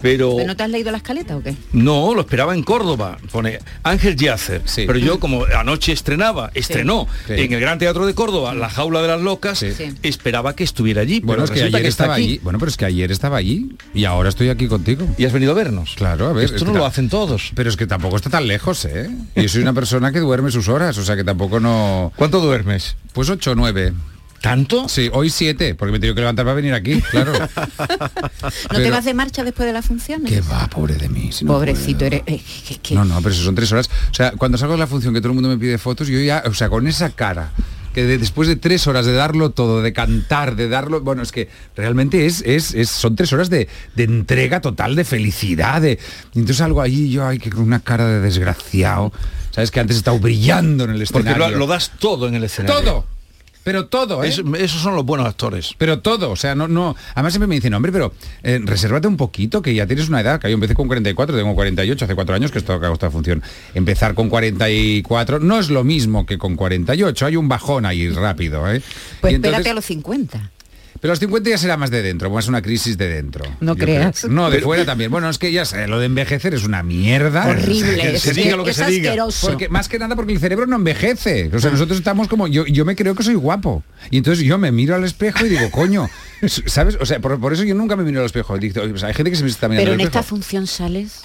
Pero 0.02 0.34
¿Pero 0.36 0.48
no 0.48 0.56
te 0.56 0.64
has 0.64 0.70
leído 0.72 0.90
la 0.90 0.98
escaleta 0.98 1.38
o 1.38 1.44
qué? 1.44 1.54
no, 1.72 2.16
lo 2.16 2.22
esperaba 2.22 2.56
en 2.56 2.64
Córdoba. 2.64 3.20
Pone 3.32 3.60
Ángel 3.84 4.16
Yacer. 4.16 4.64
Pero 4.76 4.98
yo 4.98 5.20
como 5.20 5.46
anoche 5.46 5.92
estrenaba, 5.92 6.50
estrenó 6.56 7.08
Sí. 7.28 7.34
en 7.34 7.54
el 7.54 7.60
Gran 7.60 7.78
Teatro 7.78 8.08
de 8.08 8.16
Córdoba 8.16 8.56
La 8.56 8.70
Jaula 8.72 9.04
de 9.04 9.08
las 9.10 9.22
Locas, 9.22 9.64
esperaba 10.02 10.56
que 10.56 10.64
estuviera 10.64 11.02
allí. 11.04 11.20
Bueno, 11.20 11.44
pero 11.44 11.54
es 11.54 11.60
que 11.62 11.68
ayer 11.68 11.86
está 11.86 12.04
estaba 12.06 12.14
aquí. 12.16 12.24
allí. 12.24 12.40
Bueno, 12.42 12.58
pero 12.58 12.70
es 12.70 12.78
que 12.78 12.86
ayer 12.86 13.12
estaba 13.12 13.38
allí 13.38 13.76
y 13.94 14.06
ahora 14.06 14.30
estoy 14.30 14.50
aquí 14.50 14.68
contigo. 14.68 15.08
¿Y 15.18 15.26
has 15.26 15.34
venido 15.34 15.52
a 15.52 15.56
vernos? 15.56 15.94
Claro, 15.96 16.28
a 16.28 16.34
ver. 16.34 16.46
Esto 16.46 16.58
es 16.58 16.64
no 16.64 16.72
que 16.74 16.80
lo 16.80 16.86
hacen 16.88 17.08
todos. 17.10 17.52
Pero 17.54 17.70
es 17.70 17.78
que 17.78 17.86
tampoco 17.86 18.16
está 18.16 18.32
tan 18.32 18.48
lejos, 18.48 18.86
¿eh? 18.86 19.10
Yo 19.36 19.48
soy 19.48 19.62
una 19.62 19.74
persona 19.74 20.12
que 20.12 20.20
duerme 20.20 20.50
sus 20.50 20.68
horas, 20.70 20.98
o 20.98 21.04
sea 21.06 21.16
que 21.16 21.24
tampoco 21.24 21.60
no... 21.60 22.12
¿Cuánto 22.16 22.40
duermes? 22.40 22.96
Pues 23.14 23.30
ocho 23.30 23.54
o 23.60 23.62
nueve. 23.62 23.94
¿Tanto? 24.42 24.88
Sí, 24.88 25.10
hoy 25.12 25.30
siete, 25.30 25.76
porque 25.76 25.92
me 25.92 25.98
he 25.98 26.00
tenido 26.00 26.16
que 26.16 26.22
levantar 26.22 26.46
para 26.46 26.56
venir 26.56 26.74
aquí, 26.74 27.02
claro. 27.02 27.34
¿No 28.72 28.78
te 28.80 28.90
vas 28.90 29.04
de 29.04 29.14
marcha 29.14 29.44
después 29.44 29.68
de 29.68 29.74
las 29.74 29.86
funciones? 29.86 30.32
Que 30.32 30.40
va, 30.42 30.66
pobre 30.68 30.96
de 30.96 31.10
mí. 31.10 31.32
si 31.34 31.44
no 31.44 31.52
Pobrecito, 31.54 32.06
eres... 32.06 32.22
eh, 32.26 32.42
que- 32.68 32.78
que- 32.78 32.96
No, 32.96 33.04
no, 33.04 33.18
pero 33.22 33.36
eso 33.36 33.44
son 33.44 33.56
tres 33.56 33.70
horas. 33.74 33.90
O 34.12 34.14
sea, 34.14 34.32
cuando 34.32 34.58
salgo 34.58 34.76
de 34.76 34.80
la 34.80 34.88
función 34.88 35.14
que 35.14 35.20
todo 35.20 35.30
el 35.32 35.36
mundo 35.36 35.50
me 35.50 35.58
pide 35.58 35.78
fotos, 35.78 36.08
yo 36.08 36.20
ya, 36.20 36.44
o 36.46 36.54
sea, 36.54 36.70
con 36.70 36.88
esa 36.88 37.10
cara, 37.10 37.52
que 37.94 38.04
de- 38.06 38.18
después 38.18 38.48
de 38.48 38.56
tres 38.56 38.88
horas 38.88 39.06
de 39.06 39.12
darlo 39.12 39.50
todo, 39.52 39.82
de 39.82 39.92
cantar, 39.92 40.56
de 40.56 40.70
darlo, 40.70 41.02
bueno, 41.02 41.22
es 41.22 41.34
que 41.34 41.50
realmente 41.76 42.26
es, 42.26 42.42
es, 42.46 42.74
es- 42.74 42.90
son 42.90 43.18
tres 43.18 43.34
horas 43.34 43.50
de, 43.50 43.68
de 43.96 44.04
entrega 44.06 44.62
total, 44.62 44.96
de 44.96 45.04
felicidad, 45.04 45.82
de, 45.82 46.00
y 46.34 46.40
entonces 46.40 46.62
algo 46.62 46.82
ahí, 46.82 47.10
yo, 47.12 47.28
ay, 47.28 47.40
que 47.40 47.50
con 47.50 47.64
una 47.64 47.82
cara 47.82 48.08
de 48.08 48.22
desgraciado, 48.22 49.12
sabes 49.52 49.70
que 49.70 49.82
antes 49.82 49.98
he 49.98 50.00
estado 50.00 50.18
brillando 50.20 50.86
en 50.86 50.92
el 50.92 51.06
Porque 51.12 51.28
escenario. 51.30 51.50
lo, 51.50 51.58
lo 51.58 51.68
das 51.68 51.92
todo 52.00 52.26
en 52.30 52.36
el 52.36 52.46
escenario. 52.46 52.80
Todo. 52.82 53.19
Pero 53.64 53.88
todo, 53.88 54.24
¿eh? 54.24 54.30
Eso- 54.30 54.44
esos 54.56 54.82
son 54.82 54.96
los 54.96 55.06
buenos 55.06 55.28
actores. 55.28 55.76
Pero 55.78 56.00
todo, 56.00 56.32
o 56.32 56.36
sea, 56.36 56.56
no, 56.56 56.68
no. 56.68 56.96
Además 57.14 57.34
siempre 57.34 57.48
me 57.48 57.56
dicen, 57.56 57.74
hombre, 57.74 57.92
pero 57.92 58.14
eh, 58.42 58.60
resérvate 58.64 59.08
un 59.08 59.18
poquito, 59.18 59.62
que 59.62 59.74
ya 59.76 59.86
tienes 59.86 60.08
una 60.10 60.22
edad, 60.22 60.40
que 60.40 60.48
yo 60.50 60.54
empecé 60.56 60.74
con 60.76 60.88
44, 60.88 61.36
tengo 61.38 61.54
48, 61.56 62.06
hace 62.06 62.16
cuatro 62.16 62.34
años 62.36 62.52
que 62.52 62.58
esto 62.60 62.74
hago 62.74 62.94
esta 62.94 63.12
función. 63.12 63.44
Empezar 63.76 64.16
con 64.16 64.30
44 64.30 65.40
no 65.40 65.60
es 65.60 65.70
lo 65.70 65.84
mismo 65.84 66.26
que 66.26 66.38
con 66.38 66.56
48, 66.56 67.26
hay 67.26 67.36
un 67.36 67.48
bajón 67.50 67.86
ahí 67.86 68.10
rápido, 68.10 68.62
¿eh? 68.72 68.82
Pues 69.22 69.34
Y 69.34 69.36
espérate 69.36 69.48
entonces- 69.58 69.72
a 69.72 69.76
los 69.76 69.86
50. 69.86 70.52
Pero 71.02 71.12
los 71.12 71.20
50 71.20 71.50
ya 71.50 71.58
será 71.58 71.78
más 71.78 71.92
de 71.92 72.02
dentro, 72.02 72.30
más 72.30 72.48
una 72.48 72.62
crisis 72.62 72.98
de 72.98 73.08
dentro. 73.08 73.46
No 73.62 73.76
creas. 73.76 74.22
creo. 74.22 74.34
No, 74.34 74.50
de 74.50 74.60
fuera 74.62 74.86
también. 74.86 75.12
Bueno, 75.12 75.30
es 75.30 75.38
que 75.38 75.52
ya 75.52 75.66
sé, 75.66 75.88
lo 75.88 76.00
de 76.00 76.08
envejecer 76.08 76.54
es 76.54 76.64
una 76.64 76.84
mierda. 76.84 77.48
Horrible, 77.48 78.16
es 78.16 78.22
se 78.22 78.34
que 78.34 78.44
diga 78.44 78.58
lo 78.58 78.64
que 78.64 78.72
es 78.72 78.78
se 78.78 78.86
diga. 78.88 79.12
asqueroso. 79.12 79.48
Porque, 79.48 79.70
más 79.70 79.88
que 79.88 79.98
nada 80.00 80.16
porque 80.16 80.34
el 80.34 80.40
cerebro 80.40 80.66
no 80.68 80.76
envejece. 80.76 81.50
O 81.54 81.60
sea, 81.60 81.72
nosotros 81.72 81.98
estamos 81.98 82.28
como, 82.28 82.48
yo, 82.48 82.66
yo 82.66 82.86
me 82.86 82.96
creo 82.96 83.16
que 83.16 83.24
soy 83.24 83.36
guapo. 83.36 83.84
Y 84.12 84.18
entonces 84.18 84.44
yo 84.44 84.58
me 84.58 84.72
miro 84.72 84.96
al 84.96 85.04
espejo 85.04 85.46
y 85.46 85.50
digo, 85.50 85.72
coño, 85.72 86.10
¿sabes? 86.66 86.98
O 87.00 87.06
sea, 87.06 87.20
por, 87.20 87.40
por 87.40 87.54
eso 87.54 87.64
yo 87.64 87.76
nunca 87.76 87.96
me 87.96 88.04
miro 88.04 88.20
al 88.20 88.26
espejo. 88.26 88.58
Digo, 88.58 88.82
o 88.94 88.98
sea, 88.98 89.08
hay 89.10 89.14
gente 89.14 89.32
que 89.32 89.38
se 89.38 89.44
me 89.44 89.50
está 89.50 89.68
mirando 89.70 89.86
Pero 89.86 89.94
al 89.96 90.02
en 90.02 90.08
esta 90.08 90.24
función 90.24 90.68
sales... 90.68 91.24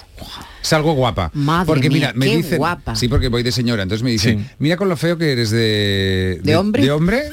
Salgo 0.63 0.95
guapa. 0.95 1.31
Madre 1.35 1.67
porque 1.67 1.89
mía, 1.91 1.99
mira, 1.99 2.13
me 2.15 2.27
qué 2.27 2.37
dicen, 2.37 2.59
guapa. 2.59 2.95
sí, 2.95 3.09
porque 3.09 3.29
voy 3.29 3.43
de 3.43 3.51
señora, 3.53 3.83
entonces 3.83 4.03
me 4.05 4.11
dicen, 4.11 4.49
mira 4.59 4.77
con 4.77 4.89
lo 4.89 4.97
feo 4.97 5.19
que 5.19 5.33
eres 5.33 5.51
de 5.51 6.41
¿De 6.43 6.57
hombre? 6.57 6.83
de 6.83 6.91
hombre 6.93 7.31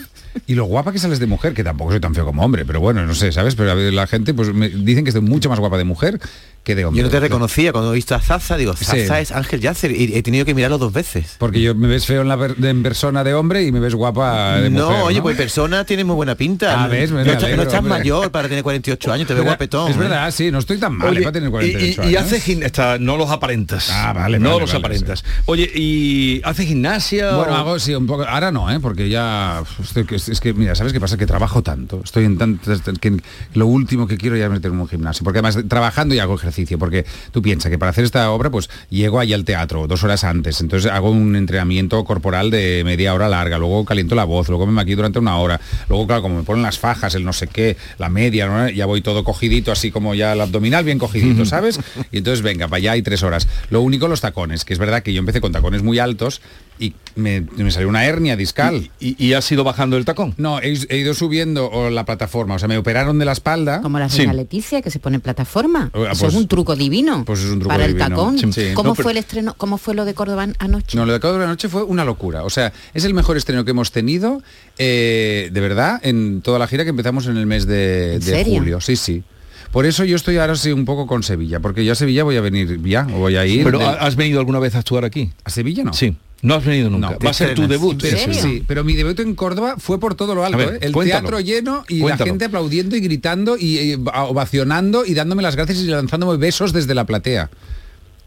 y 0.48 0.56
lo 0.56 0.66
guapa 0.66 0.92
que 0.92 1.00
sales 1.00 1.20
de 1.20 1.28
mujer, 1.28 1.54
que 1.54 1.64
tampoco 1.64 1.92
soy 1.92 2.00
tan 2.00 2.16
feo 2.16 2.26
como 2.26 2.44
hombre, 2.44 2.66
pero 2.66 2.80
bueno, 2.80 3.06
no 3.06 3.14
sé, 3.16 3.32
¿sabes? 3.32 3.56
Pero 3.56 3.76
la 3.76 4.08
gente 4.08 4.34
pues 4.34 4.54
me 4.54 4.70
dicen 4.70 5.04
que 5.04 5.10
estoy 5.10 5.24
mucho 5.24 5.50
más 5.50 5.60
guapa 5.60 5.78
de 5.78 5.84
mujer 5.84 6.20
que 6.64 6.76
de 6.76 6.86
hombre. 6.86 7.00
Yo 7.00 7.04
no 7.06 7.10
te 7.12 7.20
reconocía 7.20 7.72
cuando 7.72 7.92
he 7.92 7.96
visto 7.96 8.14
a 8.16 8.20
Zaza, 8.20 8.56
digo, 8.58 8.76
Sí. 8.76 8.86
Zaza 8.86 9.20
es 9.20 9.32
Ángel 9.32 9.62
Yacer 9.62 9.92
y 9.92 10.14
he 10.16 10.22
tenido 10.22 10.46
que 10.46 10.54
mirarlo 10.54 10.78
dos 10.78 10.94
veces. 10.94 11.36
Porque 11.40 11.60
yo 11.62 11.74
me 11.74 11.88
ves 11.88 12.06
feo 12.06 12.22
en, 12.22 12.28
la 12.28 12.38
per- 12.38 12.56
de- 12.56 12.70
en 12.70 12.84
persona 12.84 13.24
de 13.24 13.34
hombre 13.34 13.64
y 13.64 13.72
me 13.72 13.80
ves 13.80 13.96
guapa 13.96 14.58
de 14.62 14.70
no, 14.70 14.88
mujer. 14.90 15.02
oye, 15.04 15.22
pues 15.22 15.36
persona 15.38 15.84
tiene 15.86 16.04
muy 16.04 16.16
buena 16.16 16.36
pinta. 16.36 16.84
Ah, 16.84 16.88
ves, 16.88 17.12
me 17.12 17.24
no, 17.24 17.32
alegro, 17.32 17.56
no 17.58 17.64
estás 17.64 17.80
hombre. 17.80 17.98
mayor 18.00 18.32
para 18.32 18.48
tener 18.48 18.64
48 18.64 19.12
años, 19.12 19.28
te 19.28 19.34
ves 19.34 19.40
Verdad- 19.44 19.52
guapetón. 19.54 19.90
Es 19.92 19.96
¿eh? 19.96 20.00
verdad, 20.00 20.32
sí, 20.32 20.52
no 20.52 20.60
estoy 20.60 20.78
tan 20.78 20.94
mal 20.98 21.10
Oye, 21.10 21.22
para 21.22 21.32
tener 21.32 21.50
y, 21.50 21.52
48 21.52 22.02
y- 22.04 22.06
y 22.06 22.16
años. 22.16 22.32
hace 22.32 22.40
gim- 22.42 22.64
está- 22.64 22.98
no 23.00 23.18
los 23.18 23.30
aparentas. 23.32 23.90
Ah, 23.92 24.14
vale, 24.14 24.38
No 24.38 24.50
vale, 24.50 24.62
los 24.62 24.70
vale, 24.72 24.80
aparentas. 24.86 25.24
Oye, 25.48 25.72
¿y 25.74 26.42
hace 26.44 26.66
gimnasia? 26.68 27.36
Bueno, 27.38 27.54
o- 27.54 27.56
hago 27.56 27.80
sí 27.80 27.96
un 27.96 28.06
poco. 28.06 28.24
Ahora 28.24 28.52
no, 28.52 28.70
¿eh? 28.72 28.80
porque 28.80 29.10
ya 29.10 29.64
estoy, 29.82 30.06
es, 30.12 30.40
que 30.40 30.54
mira, 30.54 30.76
sabes 30.76 30.94
qué 30.94 31.00
pasa 31.00 31.18
que 31.18 31.26
trabajo 31.26 31.64
tanto. 31.64 32.02
Estoy 32.04 32.26
en 32.26 32.38
tantas 32.38 32.82
que 33.00 33.18
lo 33.56 33.66
último 33.66 34.08
que 34.08 34.18
quiero 34.18 34.38
ya 34.38 34.46
es 34.46 34.52
meterme 34.52 34.76
en 34.76 34.82
un 34.82 34.88
gimnasio, 34.88 35.24
porque 35.24 35.40
además 35.40 35.58
trabajando 35.68 36.14
y 36.14 36.20
hago 36.20 36.36
ejercicio, 36.36 36.51
porque 36.78 37.06
tú 37.32 37.42
piensas 37.42 37.70
que 37.70 37.78
para 37.78 37.92
hacer 37.92 38.04
esta 38.04 38.30
obra 38.32 38.50
pues 38.50 38.70
llego 38.90 39.20
ahí 39.20 39.34
al 39.34 39.46
teatro 39.46 39.88
dos 39.88 40.04
horas 40.04 40.24
antes, 40.24 40.62
entonces 40.62 40.92
hago 40.92 41.12
un 41.12 41.36
entrenamiento 41.36 42.04
corporal 42.04 42.52
de 42.52 42.84
media 42.86 43.14
hora 43.14 43.30
larga, 43.30 43.58
luego 43.58 43.86
caliento 43.86 44.16
la 44.16 44.24
voz, 44.24 44.50
luego 44.50 44.66
me 44.66 44.74
maquillo 44.74 44.98
durante 44.98 45.20
una 45.20 45.38
hora, 45.38 45.60
luego 45.90 46.08
claro 46.08 46.22
como 46.22 46.38
me 46.38 46.44
ponen 46.44 46.64
las 46.64 46.80
fajas, 46.80 47.16
el 47.16 47.24
no 47.24 47.34
sé 47.34 47.48
qué, 47.48 47.78
la 47.98 48.10
media, 48.10 48.48
¿no? 48.48 48.70
ya 48.70 48.86
voy 48.86 49.02
todo 49.02 49.24
cogidito 49.24 49.72
así 49.72 49.92
como 49.92 50.16
ya 50.16 50.34
el 50.34 50.42
abdominal 50.42 50.84
bien 50.84 51.00
cogidito, 51.00 51.46
¿sabes? 51.46 51.80
Y 52.12 52.18
entonces 52.18 52.42
venga, 52.42 52.68
para 52.68 52.78
allá 52.78 52.92
hay 52.94 53.02
tres 53.02 53.24
horas. 53.24 53.48
Lo 53.70 53.82
único 53.82 54.08
los 54.08 54.22
tacones, 54.22 54.66
que 54.66 54.74
es 54.74 54.80
verdad 54.80 55.04
que 55.04 55.14
yo 55.14 55.20
empecé 55.20 55.40
con 55.40 55.52
tacones 55.52 55.84
muy 55.84 56.00
altos 56.00 56.42
y 56.82 56.96
me, 57.16 57.42
me 57.56 57.70
salió 57.70 57.88
una 57.88 58.04
hernia 58.06 58.36
discal. 58.36 58.90
¿Y, 59.00 59.24
y 59.24 59.34
has 59.34 59.50
ido 59.52 59.64
bajando 59.64 59.98
el 59.98 60.04
tacón? 60.04 60.34
No, 60.38 60.60
he, 60.60 60.74
he 60.90 60.98
ido 60.98 61.14
subiendo 61.14 61.70
o, 61.70 61.92
la 61.92 62.06
plataforma, 62.06 62.56
o 62.56 62.60
sea, 62.60 62.68
me 62.68 62.78
operaron 62.78 63.20
de 63.20 63.26
la 63.26 63.34
espalda. 63.34 63.82
Como 63.82 64.00
la 64.00 64.08
reina 64.08 64.34
Leticia, 64.34 64.82
que 64.82 64.90
se 64.90 64.98
pone 64.98 65.16
en 65.18 65.22
plataforma. 65.22 65.92
Eso 65.94 66.06
pues- 66.08 66.24
es 66.24 66.34
un 66.34 66.48
truco 66.48 66.76
divino. 66.76 67.24
pues 67.24 67.42
es 67.42 67.46
un 67.52 67.60
truco 67.60 67.70
para 67.70 67.86
divino. 67.88 68.04
el 68.06 68.10
tacón. 68.12 68.40
Sí, 68.40 68.52
sí. 68.52 68.74
¿Cómo 68.74 68.90
No, 68.90 68.96
pero- 68.96 69.04
fue 69.04 69.12
el 69.12 69.20
estreno? 69.20 69.54
¿Cómo 69.56 69.78
fue 69.78 69.94
lo 69.94 70.06
de 70.06 70.16
Córdoba 70.16 70.48
anoche? 70.58 70.98
No, 70.98 71.06
lo 71.06 71.14
de 71.14 71.20
Cabo 71.20 71.36
de 71.36 71.40
la 71.42 71.48
Noche 71.48 71.70
fue 71.70 71.84
una 71.84 72.04
locura. 72.04 72.44
O 72.44 72.50
sea, 72.50 72.74
es 72.96 73.06
el 73.06 73.14
mejor 73.14 73.38
estreno 73.38 73.64
que 73.64 73.72
hemos 73.72 73.92
tenido, 73.92 74.42
eh, 74.80 75.50
de 75.52 75.62
verdad, 75.62 76.00
en 76.04 76.42
toda 76.42 76.58
la 76.58 76.66
gira 76.68 76.84
que 76.84 76.90
empezamos 76.90 77.28
en 77.28 77.38
el 77.38 77.46
mes 77.46 77.68
de, 77.68 78.20
julio. 78.46 78.82
Sí, 78.82 78.96
sí. 78.96 79.24
Por 79.72 79.86
eso 79.86 80.04
yo 80.04 80.18
estoy 80.18 80.38
ahora 80.38 80.56
sí 80.56 80.72
un 80.74 80.84
poco 80.84 81.08
con 81.08 81.24
Sevilla, 81.24 81.62
porque 81.62 81.86
yo 81.86 81.94
a 81.94 81.96
Sevilla 81.96 82.24
voy 82.26 82.36
a 82.36 82.42
venir 82.42 82.82
ya, 82.84 83.08
o 83.14 83.20
voy 83.20 83.38
a 83.38 83.46
ir. 83.46 83.64
¿Pero 83.64 83.80
de- 83.80 83.86
has 83.86 84.18
venido 84.18 84.40
alguna 84.40 84.60
vez 84.60 84.76
a 84.76 84.80
actuar 84.80 85.06
aquí? 85.06 85.32
¿A 85.46 85.50
Sevilla 85.50 85.84
no? 85.86 85.94
Sí. 85.94 86.16
No 86.42 86.56
has 86.56 86.66
venido 86.66 86.90
nunca. 86.90 87.12
No, 87.12 87.18
Va 87.24 87.30
a 87.30 87.34
ser 87.34 87.54
tu 87.54 87.68
debut. 87.68 88.02
Pero, 88.02 88.34
sí, 88.34 88.64
pero 88.68 88.84
mi 88.84 88.96
debut 88.96 89.20
en 89.20 89.36
Córdoba 89.36 89.76
fue 89.78 90.00
por 90.00 90.16
todo 90.16 90.34
lo 90.34 90.44
alto. 90.44 90.58
Ver, 90.58 90.76
¿eh? 90.76 90.80
El 90.82 90.92
cuéntalo. 90.92 91.22
teatro 91.22 91.40
lleno 91.40 91.84
y 91.88 92.00
Cuéntalo. 92.02 92.26
la 92.26 92.32
gente 92.32 92.46
aplaudiendo 92.46 92.96
y 92.96 93.00
gritando 93.02 93.58
y, 93.58 93.80
y 93.80 93.94
ovacionando 93.94 95.06
y 95.06 95.14
dándome 95.14 95.44
las 95.44 95.56
gracias 95.56 95.80
y 95.80 95.86
lanzándome 95.86 96.38
besos 96.38 96.74
desde 96.74 96.96
la 96.96 97.06
platea. 97.06 97.50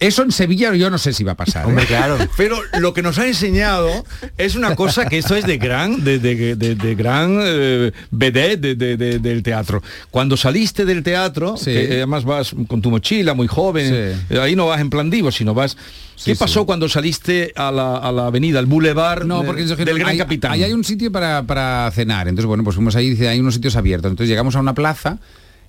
Eso 0.01 0.23
en 0.23 0.33
Sevilla 0.33 0.75
yo 0.75 0.91
no 0.91 0.99
sé 0.99 1.13
si 1.13 1.25
va 1.25 1.33
a 1.33 1.37
pasar. 1.37 1.67
Hombre, 1.67 1.85
¿eh? 1.85 1.87
claro. 1.87 2.19
Pero 2.37 2.59
lo 2.79 2.93
que 2.93 3.01
nos 3.01 3.19
ha 3.19 3.27
enseñado 3.27 3.89
es 4.37 4.55
una 4.55 4.75
cosa 4.77 5.07
que 5.07 5.19
esto 5.19 5.35
es 5.37 5.47
de 5.47 5.57
gran, 5.57 6.03
de, 6.05 6.19
de- 6.19 6.57
de- 6.57 6.75
de 6.75 6.95
gran 6.95 7.39
eh, 7.43 7.93
del 8.11 9.43
teatro. 9.43 9.83
Cuando 10.11 10.37
saliste 10.37 10.85
del 10.85 11.03
teatro, 11.03 11.57
Sí. 11.57 11.73
que 11.73 11.87
además 11.95 12.25
vas 12.25 12.55
con 12.67 12.83
tu 12.83 12.91
mochila 12.91 13.35
muy 13.35 13.47
joven, 13.47 13.89
Sí. 13.89 14.35
eh, 14.35 14.41
ahí 14.41 14.57
no 14.57 14.67
vas 14.67 14.81
en 14.81 14.91
plan 14.91 15.09
divo, 15.11 15.31
sino 15.31 15.55
vas. 15.55 15.77
¿Qué 16.25 16.37
pasó 16.37 16.65
cuando 16.65 16.89
saliste 16.89 17.53
a 17.57 17.71
la, 17.73 17.97
a 17.97 18.13
la 18.13 18.27
avenida, 18.27 18.59
al 18.61 18.67
boulevard 18.67 19.25
No, 19.25 19.43
porque 19.45 19.65
del 19.65 19.99
Gran 19.99 20.11
ahí- 20.11 20.19
Capitán? 20.19 20.53
Ahí 20.53 20.63
hay 20.65 20.73
un 20.73 20.85
sitio 20.85 21.11
para, 21.11 21.43
para 21.43 21.91
cenar. 21.93 22.29
Entonces, 22.29 22.47
bueno, 22.47 22.63
pues 22.65 22.77
fuimos 22.77 22.95
ahí 22.97 23.07
y 23.07 23.11
dice, 23.11 23.29
hay 23.29 23.41
unos 23.41 23.55
sitios 23.55 23.75
abiertos. 23.77 24.11
Entonces 24.11 24.29
llegamos 24.31 24.55
a 24.57 24.61
una 24.61 24.75
plaza 24.75 25.19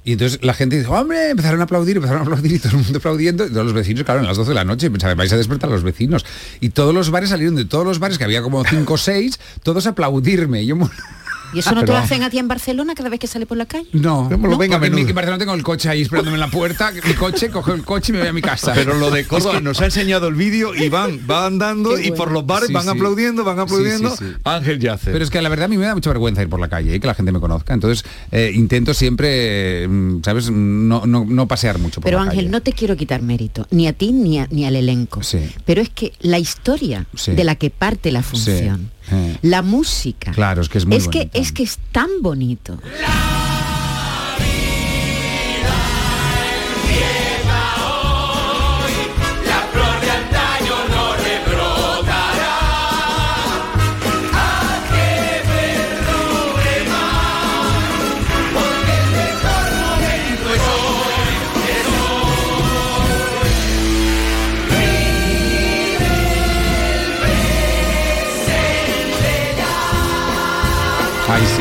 y 0.06 0.12
entonces 0.12 0.38
la 0.44 0.54
gente 0.54 0.78
dice, 0.78 0.88
hombre, 0.88 1.32
empezaron 1.32 1.60
a 1.62 1.64
aplaudir, 1.64 1.96
empezaron 1.96 2.22
a 2.22 2.26
aplaudir 2.26 2.52
y 2.54 2.60
todo 2.60 2.78
el 2.78 2.84
mundo 2.84 3.00
aplaudiendo. 3.00 3.48
Y 3.48 3.50
todos 3.50 3.66
los 3.66 3.74
vecinos, 3.74 4.04
claro, 4.04 4.20
en 4.20 4.28
las 4.28 4.38
12 4.38 4.50
de 4.50 4.56
la 4.56 4.64
noche, 4.64 4.92
pensaba, 4.92 5.16
vais 5.16 5.34
a 5.34 5.38
despertar 5.38 5.72
a 5.72 5.74
los 5.74 5.82
vecinos. 5.82 6.24
Y 6.60 6.70
todos 6.70 6.94
los 6.94 7.10
bares 7.10 7.32
salieron 7.32 7.56
de 7.56 7.66
todos 7.66 7.88
los 7.88 7.98
bares, 7.98 8.20
que 8.20 8.24
había 8.24 8.44
como 8.44 8.64
5 8.64 8.94
o 8.94 8.98
6, 8.98 9.40
todos 9.64 9.88
a 9.88 9.90
aplaudirme. 9.90 10.62
Y 10.62 10.68
yo, 10.68 10.76
¿Y 11.56 11.60
eso 11.60 11.74
no 11.74 11.82
te 11.86 11.92
lo 11.92 11.98
hacen 11.98 12.24
a 12.24 12.30
ti 12.30 12.38
en 12.40 12.48
Barcelona 12.48 12.94
cada 12.96 13.10
vez 13.10 13.20
que 13.20 13.28
sale 13.28 13.46
por 13.46 13.58
la 13.58 13.66
calle? 13.66 13.88
No, 13.94 14.28
Venga, 14.30 14.48
no, 14.50 14.58
venga, 14.58 14.76
en 14.86 15.16
Barcelona 15.16 15.38
tengo 15.38 15.54
el 15.54 15.64
coche 15.64 15.90
ahí 15.90 16.02
esperándome 16.02 16.36
en 16.36 16.42
la 16.42 16.50
puerta, 16.50 16.92
mi 16.92 17.14
coche, 17.14 17.50
cojo 17.50 17.74
el 17.74 17.84
coche 17.84 18.12
y 18.12 18.14
me 18.14 18.20
voy 18.20 18.28
a 18.30 18.34
mi 18.34 18.42
casa. 18.42 18.74
Pero 18.76 18.94
lo 18.96 19.10
de 19.12 19.26
Córdoba 19.28 19.60
nos 19.62 19.80
ha 19.82 19.86
enseñado 19.86 20.28
el 20.28 20.36
vídeo 20.36 20.76
y 20.76 20.90
van, 20.90 21.20
va 21.30 21.46
andando 21.46 22.00
y 22.00 22.12
por 22.12 22.32
los 22.32 22.46
bares 22.46 22.68
Sí, 22.68 22.74
van 22.74 22.84
sí. 22.84 22.90
aplaudiendo, 22.90 23.44
van 23.44 23.60
aplaudiendo. 23.60 24.10
sí, 24.16 24.26
sí. 24.26 24.34
Ángel 24.44 24.80
Yace. 24.80 25.12
Pero 25.12 25.24
es 25.24 25.30
que 25.30 25.42
la 25.42 25.50
verdad 25.50 25.66
a 25.66 25.68
mí 25.70 25.78
me 25.78 25.86
da 25.86 25.96
mucha 25.96 26.10
vergüenza 26.10 26.42
ir 26.42 26.50
por 26.50 26.60
la 26.60 26.68
calle 26.68 26.96
y 26.96 27.00
que 27.00 27.08
la 27.08 27.14
gente 27.16 27.32
me 27.32 27.40
conozca. 27.40 27.74
Entonces 27.74 28.06
eh, 28.32 28.52
intento 28.54 28.94
siempre, 28.94 29.84
eh, 29.84 29.88
mm, 29.88 30.22
¿sabes? 30.24 30.50
No, 30.52 31.06
no, 31.06 31.26
no 31.26 31.48
pasear 31.48 31.80
mucho 31.80 32.02
por 32.02 32.06
Pero 32.06 32.18
la 32.18 32.24
Ángel, 32.24 32.38
calle. 32.46 32.50
no 32.50 32.62
te 32.62 32.74
quiero 32.74 32.96
quitar 32.98 33.22
mérito, 33.22 33.68
ni 33.72 33.88
a 33.88 33.94
ti 33.94 34.12
ni, 34.12 34.40
a- 34.40 34.48
ni 34.52 34.66
al 34.66 34.76
elenco. 34.76 35.24
Sí. 35.24 35.40
Pero 35.66 35.82
es 35.82 35.90
que 35.90 36.14
la 36.20 36.40
historia 36.40 37.06
Sí. 37.16 37.32
de 37.34 37.44
la 37.44 37.56
que 37.56 37.70
parte 37.70 38.12
la 38.12 38.24
función, 38.24 38.82
Eh. 38.92 38.95
La 39.42 39.62
música, 39.62 40.32
Claro, 40.32 40.62
es 40.62 40.70
que 40.70 40.78
es 40.80 40.86
muy 40.86 40.98
es 40.98 41.08
que 41.08 41.20
bonito. 41.20 41.40
es 41.40 41.52
que 41.52 41.64
es 41.64 41.78
tan 41.92 42.10
bonito. 42.22 42.78
La 43.02 43.45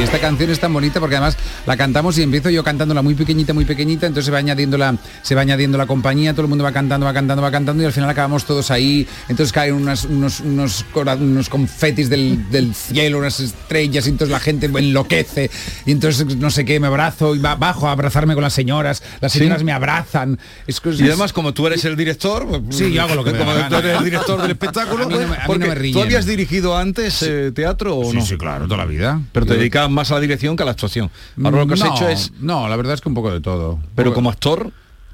esta 0.04 0.18
canción 0.20 0.50
es 0.50 0.60
tan 0.60 0.72
bonita 0.72 1.00
porque 1.00 1.16
además 1.16 1.36
la 1.66 1.76
cantamos 1.76 2.16
y 2.18 2.22
empiezo 2.22 2.50
yo 2.50 2.62
cantándola 2.62 3.02
muy 3.02 3.14
pequeñita, 3.14 3.52
muy 3.54 3.64
pequeñita, 3.64 4.06
entonces 4.06 4.26
se 4.26 4.30
va 4.30 4.38
añadiendo 4.38 4.76
la, 4.78 4.96
se 5.22 5.34
va 5.34 5.40
añadiendo 5.42 5.78
la 5.78 5.86
compañía, 5.86 6.32
todo 6.32 6.42
el 6.42 6.48
mundo 6.48 6.64
va 6.64 6.72
cantando, 6.72 7.06
va 7.06 7.12
cantando, 7.12 7.42
va 7.42 7.50
cantando 7.50 7.82
y 7.82 7.86
al 7.86 7.92
final 7.92 8.08
acabamos 8.10 8.44
todos 8.44 8.70
ahí, 8.70 9.06
entonces 9.28 9.52
caen 9.52 9.74
unas- 9.74 10.04
unos, 10.04 10.40
unos, 10.40 10.84
unos 10.94 11.48
confetis 11.48 12.08
del, 12.10 12.50
del 12.50 12.74
cielo, 12.74 13.18
unas 13.18 13.40
estrellas, 13.40 14.06
y 14.06 14.10
entonces 14.10 14.32
la 14.32 14.40
gente 14.40 14.66
enloquece, 14.66 15.50
y 15.86 15.92
entonces 15.92 16.36
no 16.36 16.50
sé 16.50 16.64
qué, 16.64 16.78
me 16.80 16.86
abrazo 16.86 17.34
y 17.34 17.38
ba- 17.38 17.56
bajo 17.56 17.88
a 17.88 17.92
abrazarme 17.92 18.34
con 18.34 18.42
las 18.42 18.52
señoras, 18.52 19.02
las 19.20 19.32
Sí. 19.32 19.38
señoras 19.40 19.62
me 19.64 19.72
abrazan. 19.72 20.38
Es 20.66 20.80
que 20.80 20.90
es- 20.90 21.00
Y 21.00 21.04
además, 21.04 21.32
como 21.32 21.52
tú 21.54 21.66
eres 21.66 21.84
el 21.84 21.96
director, 21.96 22.46
pues, 22.46 22.76
Sí, 22.76 22.92
yo 22.92 23.02
hago 23.02 23.14
lo 23.14 23.24
que 23.24 23.32
como 23.32 23.52
tú 23.68 23.76
eres 23.76 23.96
el 23.98 24.04
director 24.04 24.40
del 24.42 24.50
espectáculo, 24.50 25.04
A 25.04 25.06
mí 25.08 25.14
no 25.14 25.18
me- 25.20 25.24
a 25.24 25.28
mí 25.28 25.34
no 25.38 25.46
porque 25.46 25.66
me 25.66 25.74
riñen. 25.74 25.94
¿tú 25.94 26.02
habías 26.02 26.26
dirigido 26.26 26.76
antes 26.76 27.22
eh, 27.22 27.52
teatro 27.54 27.96
o 27.98 28.10
Sí, 28.10 28.16
no? 28.18 28.24
sí, 28.26 28.36
claro, 28.36 28.64
toda 28.64 28.78
la 28.78 28.84
vida. 28.86 29.20
Pero 29.32 29.46
te 29.46 29.56
dedicabas 29.56 29.90
más 29.94 30.10
a 30.10 30.14
la 30.14 30.20
dirección 30.20 30.56
que 30.56 30.62
a 30.62 30.66
la 30.66 30.72
actuación. 30.72 31.10
Ahora 31.42 31.58
lo 31.58 31.66
que 31.66 31.74
has 31.74 31.80
no, 31.80 31.94
hecho 31.94 32.08
es, 32.08 32.32
No, 32.40 32.68
la 32.68 32.76
verdad 32.76 32.94
es 32.94 33.00
que 33.00 33.08
un 33.08 33.14
poco 33.14 33.32
de 33.32 33.40
todo. 33.40 33.78
pero 33.94 34.10
Poco- 34.10 34.16
como 34.16 34.30
actor, 34.30 34.70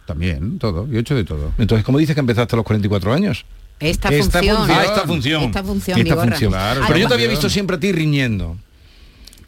También, 0.07 0.59
todo. 0.59 0.89
Yo 0.89 0.99
he 0.99 1.01
hecho 1.03 1.15
de 1.15 1.25
todo. 1.25 1.53
entonces, 1.59 1.85
¿cómo 1.85 1.99
dices 1.99 2.15
que 2.15 2.21
empezaste 2.21 2.55
a 2.55 2.59
los 2.59 2.65
44 2.67 3.13
años? 3.13 3.45
Esta, 3.79 4.09
Esta 4.11 4.39
función. 4.41 4.57
función. 4.59 4.79
Ah, 4.79 4.85
esta 4.85 5.01
función. 5.07 5.43
Esta 5.45 5.63
función, 5.65 5.99
Esta 6.01 6.17
función. 6.17 6.51
Claro, 6.53 6.81
Pero 6.87 6.99
yo 6.99 7.09
te 7.09 7.15
había 7.15 7.29
visto 7.29 7.49
siempre 7.49 7.77
a 7.77 7.81
ti 7.81 7.93
riñendo. 7.93 8.57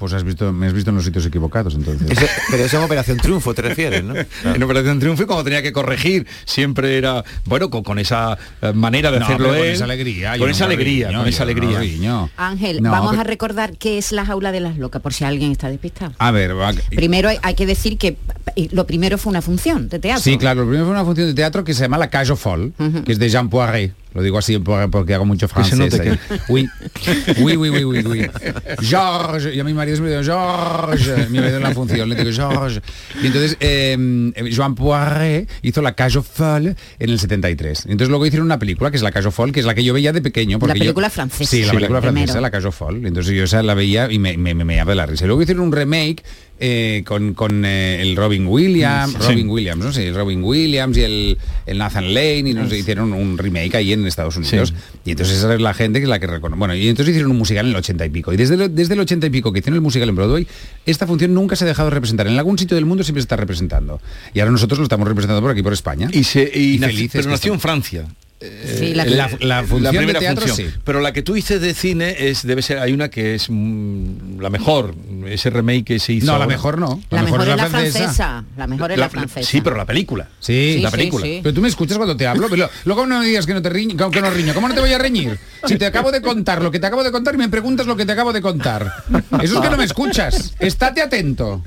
Pues 0.02 0.14
has 0.14 0.24
visto, 0.24 0.52
me 0.52 0.66
has 0.66 0.72
visto 0.72 0.90
en 0.90 0.96
los 0.96 1.04
sitios 1.04 1.24
equivocados, 1.26 1.76
entonces. 1.76 2.10
Eso- 2.10 2.26
pero 2.50 2.64
eso 2.64 2.76
es 2.80 2.84
Operación 2.84 3.18
Triunfo, 3.18 3.54
te 3.54 3.62
refieres, 3.62 4.02
¿no? 4.02 4.14
En 4.44 4.60
Operación 4.60 4.98
Triunfo, 4.98 5.22
y 5.22 5.26
cuando 5.26 5.44
tenía 5.44 5.62
que 5.62 5.70
corregir, 5.72 6.26
siempre 6.44 6.98
era, 6.98 7.22
bueno, 7.44 7.70
con, 7.70 7.84
con 7.84 8.00
esa 8.00 8.36
eh, 8.62 8.72
manera 8.72 9.12
de 9.12 9.20
No, 9.20 9.26
hacerlo 9.26 9.50
con 9.50 9.58
él, 9.58 9.66
esa 9.74 9.84
alegría. 9.84 10.30
Con 10.32 10.40
no 10.40 10.46
esa 10.48 10.64
alegría, 10.64 11.06
riño, 11.06 11.20
con 11.20 11.28
esa 11.28 11.44
no 11.44 11.50
alegría. 11.52 11.78
riño. 11.78 12.30
Ángel, 12.36 12.82
No, 12.82 12.90
vamos 12.90 13.10
pero- 13.10 13.20
a 13.20 13.24
recordar 13.24 13.76
qué 13.78 13.96
es 13.96 14.10
la 14.10 14.26
jaula 14.26 14.50
de 14.50 14.58
las 14.58 14.76
locas, 14.76 15.00
por 15.00 15.12
si 15.14 15.22
alguien 15.22 15.52
está 15.52 15.68
despistado. 15.68 16.14
A 16.18 16.32
ver, 16.32 16.58
va- 16.58 16.72
Primero 16.90 17.28
hay, 17.28 17.38
hay 17.40 17.54
que 17.54 17.64
decir 17.66 17.96
que 17.96 18.16
eh, 18.56 18.68
lo 18.72 18.84
primero 18.88 19.18
fue 19.18 19.30
una 19.30 19.40
función 19.40 19.88
de 19.88 20.00
teatro. 20.00 20.20
Sí, 20.20 20.36
claro, 20.36 20.62
lo 20.62 20.66
primero 20.66 20.86
fue 20.86 20.94
una 20.94 21.04
función 21.04 21.28
de 21.28 21.34
teatro 21.34 21.62
que 21.62 21.74
se 21.74 21.82
llama 21.82 21.96
La 21.96 22.10
Cage 22.10 22.30
aux 22.32 22.40
Folles, 22.40 22.72
que 23.04 23.12
es 23.12 23.20
de 23.20 23.28
Jean 23.28 23.48
Poiret. 23.48 23.92
Lo 24.14 24.22
digo 24.22 24.38
así 24.38 24.58
por- 24.58 24.90
porque 24.90 25.14
hago 25.14 25.24
mucho 25.24 25.48
Que 25.48 25.64
se 25.64 25.76
francés. 25.76 25.78
note 25.78 26.10
ahí. 26.10 26.18
Oui. 26.48 26.68
oui, 27.38 27.56
oui, 27.56 27.68
oui, 27.70 27.84
oui, 27.84 28.02
oui. 28.06 28.26
Georges, 28.80 29.54
y 29.54 29.60
a 29.60 29.64
mi 29.64 29.74
marido 29.74 30.00
me 30.02 30.10
dice 30.10 30.24
Georges, 30.24 31.30
mi 31.30 31.38
marido 31.38 31.56
en 31.58 31.62
la 31.62 31.72
función, 31.72 32.08
le 32.08 32.14
digo 32.16 32.30
Georges. 32.32 32.80
Y 33.22 33.26
entonces 33.26 33.56
eh, 33.60 34.32
Jean 34.50 34.74
Poiret 34.74 35.48
hizo 35.62 35.82
La 35.82 35.94
Cage 35.94 36.18
aux 36.18 36.26
Folles 36.26 36.76
en 36.98 37.10
el 37.10 37.18
73. 37.18 37.86
Entonces 37.86 38.08
luego 38.08 38.26
hicieron 38.26 38.46
una 38.46 38.58
película 38.58 38.90
que 38.90 38.96
es 38.96 39.02
La 39.02 39.12
Cage 39.12 39.26
aux 39.26 39.34
Folles, 39.34 39.52
que 39.54 39.60
es 39.60 39.66
la 39.66 39.74
que 39.74 39.84
yo 39.84 39.94
veía 39.94 40.12
de 40.12 40.20
pequeño. 40.22 40.58
porque 40.58 40.74
yo- 40.78 40.84
película 40.84 41.10
francesa. 41.10 41.50
Sí, 41.50 41.60
la 41.60 41.66
Sí, 41.70 41.76
película 41.76 41.98
la 42.00 42.02
primero. 42.06 42.26
francesa, 42.26 42.40
La 42.40 42.50
Cage 42.50 42.66
aux 42.66 42.74
Folles. 42.74 43.04
Entonces 43.04 43.34
yo 43.34 43.44
esa 43.44 43.62
la 43.62 43.74
veía 43.74 44.10
y 44.10 44.18
me, 44.18 44.36
me, 44.36 44.54
me, 44.54 44.64
me 44.64 44.82
de 44.84 44.94
la 44.94 45.06
risa. 45.06 45.24
Y 45.24 45.26
luego 45.28 45.42
hicieron 45.42 45.62
un 45.64 45.72
remake 45.72 46.22
eh, 46.64 47.02
con, 47.04 47.34
con 47.34 47.64
eh, 47.64 48.00
el 48.00 48.14
Robin 48.14 48.46
Williams, 48.46 49.12
Sí. 49.18 49.18
Robin 49.32 49.48
Williams, 49.48 49.84
no 49.84 49.92
sé, 49.92 50.12
Robin 50.12 50.44
Williams 50.44 50.96
y 50.96 51.00
el, 51.02 51.38
el 51.66 51.78
Nathan 51.78 52.14
Lane 52.14 52.44
y 52.50 52.54
no 52.54 52.68
sé, 52.68 52.78
hicieron 52.78 53.12
un 53.12 53.36
remake 53.36 53.74
ahí 53.76 53.92
en 53.92 54.06
Estados 54.06 54.36
Unidos. 54.36 54.68
Sí. 54.68 54.74
Y 55.06 55.10
entonces 55.10 55.38
esa 55.38 55.52
es 55.52 55.60
la 55.60 55.74
gente 55.74 55.98
que 55.98 56.04
es 56.04 56.08
la 56.08 56.20
que 56.20 56.28
reconoce. 56.28 56.58
Bueno, 56.58 56.74
y 56.76 56.88
entonces 56.88 57.10
hicieron 57.12 57.32
un 57.32 57.38
musical 57.38 57.66
en 57.66 57.70
el 57.72 57.76
80 57.76 58.06
y 58.06 58.10
pico. 58.10 58.32
Y 58.32 58.36
desde, 58.36 58.54
el- 58.54 58.74
desde 58.74 58.94
el 58.94 59.00
80 59.00 59.26
y 59.26 59.30
pico 59.30 59.52
que 59.52 59.58
hicieron 59.58 59.74
el 59.76 59.80
musical 59.80 60.08
en 60.08 60.14
Broadway, 60.14 60.46
esta 60.86 61.06
función 61.06 61.34
nunca 61.34 61.56
se 61.56 61.64
ha 61.64 61.66
dejado 61.66 61.88
de 61.88 61.94
representar. 61.94 62.28
En 62.28 62.38
algún 62.38 62.56
sitio 62.58 62.76
del 62.76 62.86
mundo 62.86 63.02
siempre 63.02 63.22
se 63.22 63.24
está 63.24 63.36
representando. 63.36 64.00
Y 64.32 64.38
ahora 64.40 64.52
nosotros 64.52 64.78
lo 64.78 64.84
estamos 64.84 65.08
representando 65.08 65.42
por 65.42 65.50
aquí, 65.50 65.62
por 65.62 65.72
España. 65.72 66.08
Y, 66.12 66.22
se, 66.24 66.42
y 66.54 66.78
nació- 66.78 66.86
felices 66.96 67.10
pero 67.22 67.30
nació 67.30 67.54
en. 67.54 67.60
Francia. 67.60 68.04
Sí, 68.78 68.94
la- 68.94 69.04
La, 69.04 69.30
la 69.40 69.62
función 69.64 69.94
primera 69.96 70.18
de 70.20 70.26
teatro 70.26 70.46
función. 70.46 70.70
sí. 70.70 70.76
Pero 70.84 71.00
la 71.00 71.12
que 71.12 71.22
tú 71.22 71.34
dices 71.34 71.60
de 71.60 71.74
cine 71.74 72.14
es 72.18 72.46
debe 72.46 72.62
ser 72.62 72.78
hay 72.78 72.92
una 72.92 73.08
que 73.08 73.34
es 73.34 73.46
mm, 73.48 74.40
la 74.40 74.50
mejor, 74.50 74.94
ese 75.26 75.50
remake 75.50 75.84
que 75.84 75.98
se 75.98 76.14
hizo. 76.14 76.26
No, 76.26 76.38
la 76.38 76.46
mejor 76.46 76.78
no. 76.78 77.00
La, 77.10 77.22
mejor, 77.22 77.42
es 77.42 77.48
la 77.56 77.66
francesa. 77.68 78.44
La 78.56 78.66
mejor 78.66 78.92
es 78.92 78.98
la, 78.98 79.08
francesa. 79.08 79.48
Sí, 79.48 79.60
pero 79.60 79.76
la 79.76 79.84
película. 79.84 80.28
Sí, 80.40 80.74
Sí, 80.76 80.80
la 80.80 80.90
película. 80.90 81.24
sí. 81.24 81.40
Pero 81.42 81.54
tú 81.54 81.60
me 81.60 81.68
escuchas 81.68 81.96
cuando 81.96 82.16
te 82.16 82.26
hablo, 82.26 82.48
pero 82.48 82.68
luego 82.84 83.06
no 83.06 83.20
me 83.20 83.26
digas 83.26 83.46
que 83.46 83.54
no 83.54 83.62
te 83.62 83.68
riño, 83.70 84.10
que 84.10 84.20
no 84.20 84.30
riño. 84.30 84.54
¿Cómo 84.54 84.68
no 84.68 84.74
te 84.74 84.80
voy 84.80 84.92
a 84.92 84.98
reñir? 84.98 85.38
Si 85.66 85.76
te 85.76 85.86
acabo 85.86 86.10
de 86.10 86.20
contar 86.20 86.62
lo 86.62 86.70
que 86.70 86.78
te 86.80 86.86
acabo 86.86 87.04
de 87.04 87.12
contar 87.12 87.34
y 87.34 87.38
me 87.38 87.48
preguntas 87.48 87.86
lo 87.86 87.96
que 87.96 88.04
te 88.06 88.12
acabo 88.12 88.32
de 88.32 88.40
contar. 88.42 88.92
Eso 89.42 89.54
es 89.56 89.60
que 89.60 89.70
no 89.70 89.76
me 89.76 89.84
escuchas. 89.84 90.54
Estate 90.58 91.02
atento. 91.02 91.62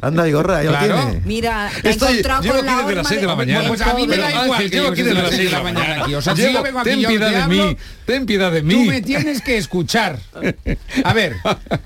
Anda, 0.00 0.24
Vigorra, 0.24 0.62
ya 0.62 0.70
Claro. 0.70 1.06
tiene. 1.10 1.22
Mira, 1.26 1.70
te 1.82 1.88
he 1.88 1.90
Estoy, 1.92 2.08
encontrado 2.18 2.42
con 2.42 2.48
la 2.48 2.62
desde 2.62 2.74
las 2.76 2.86
horma 2.86 3.08
6 3.08 3.20
de 3.20 3.26
la 3.26 3.36
mañana. 3.36 3.68
Pues 3.68 3.80
a 3.82 3.94
mí 3.94 4.06
me 4.06 4.16
da 4.16 4.44
igual 4.44 4.70
llevo 4.70 4.88
aquí 4.88 5.02
desde 5.02 5.22
las 5.22 5.30
6 5.30 5.44
de 5.44 5.50
la 5.50 5.62
mañana 5.62 5.84
mañana. 5.84 6.06
Aquí. 6.18 6.30
O 6.30 6.34
sea, 6.34 6.36
si 6.36 6.42
Llevo- 6.42 6.54
yo 6.54 6.62
vengo 6.62 6.78
aquí 6.80 6.90
ten 6.90 7.00
yo 7.00 7.08
piedad 7.08 7.28
te 7.28 7.34
de 7.36 7.42
hablo, 7.42 7.66
mí, 7.68 7.76
ten 8.06 8.26
piedad 8.26 8.52
de 8.52 8.60
Tú 8.62 8.66
me 8.84 9.02
tienes 9.02 9.40
que 9.42 9.56
escuchar. 9.56 10.18
A 11.04 11.12
ver, 11.12 11.34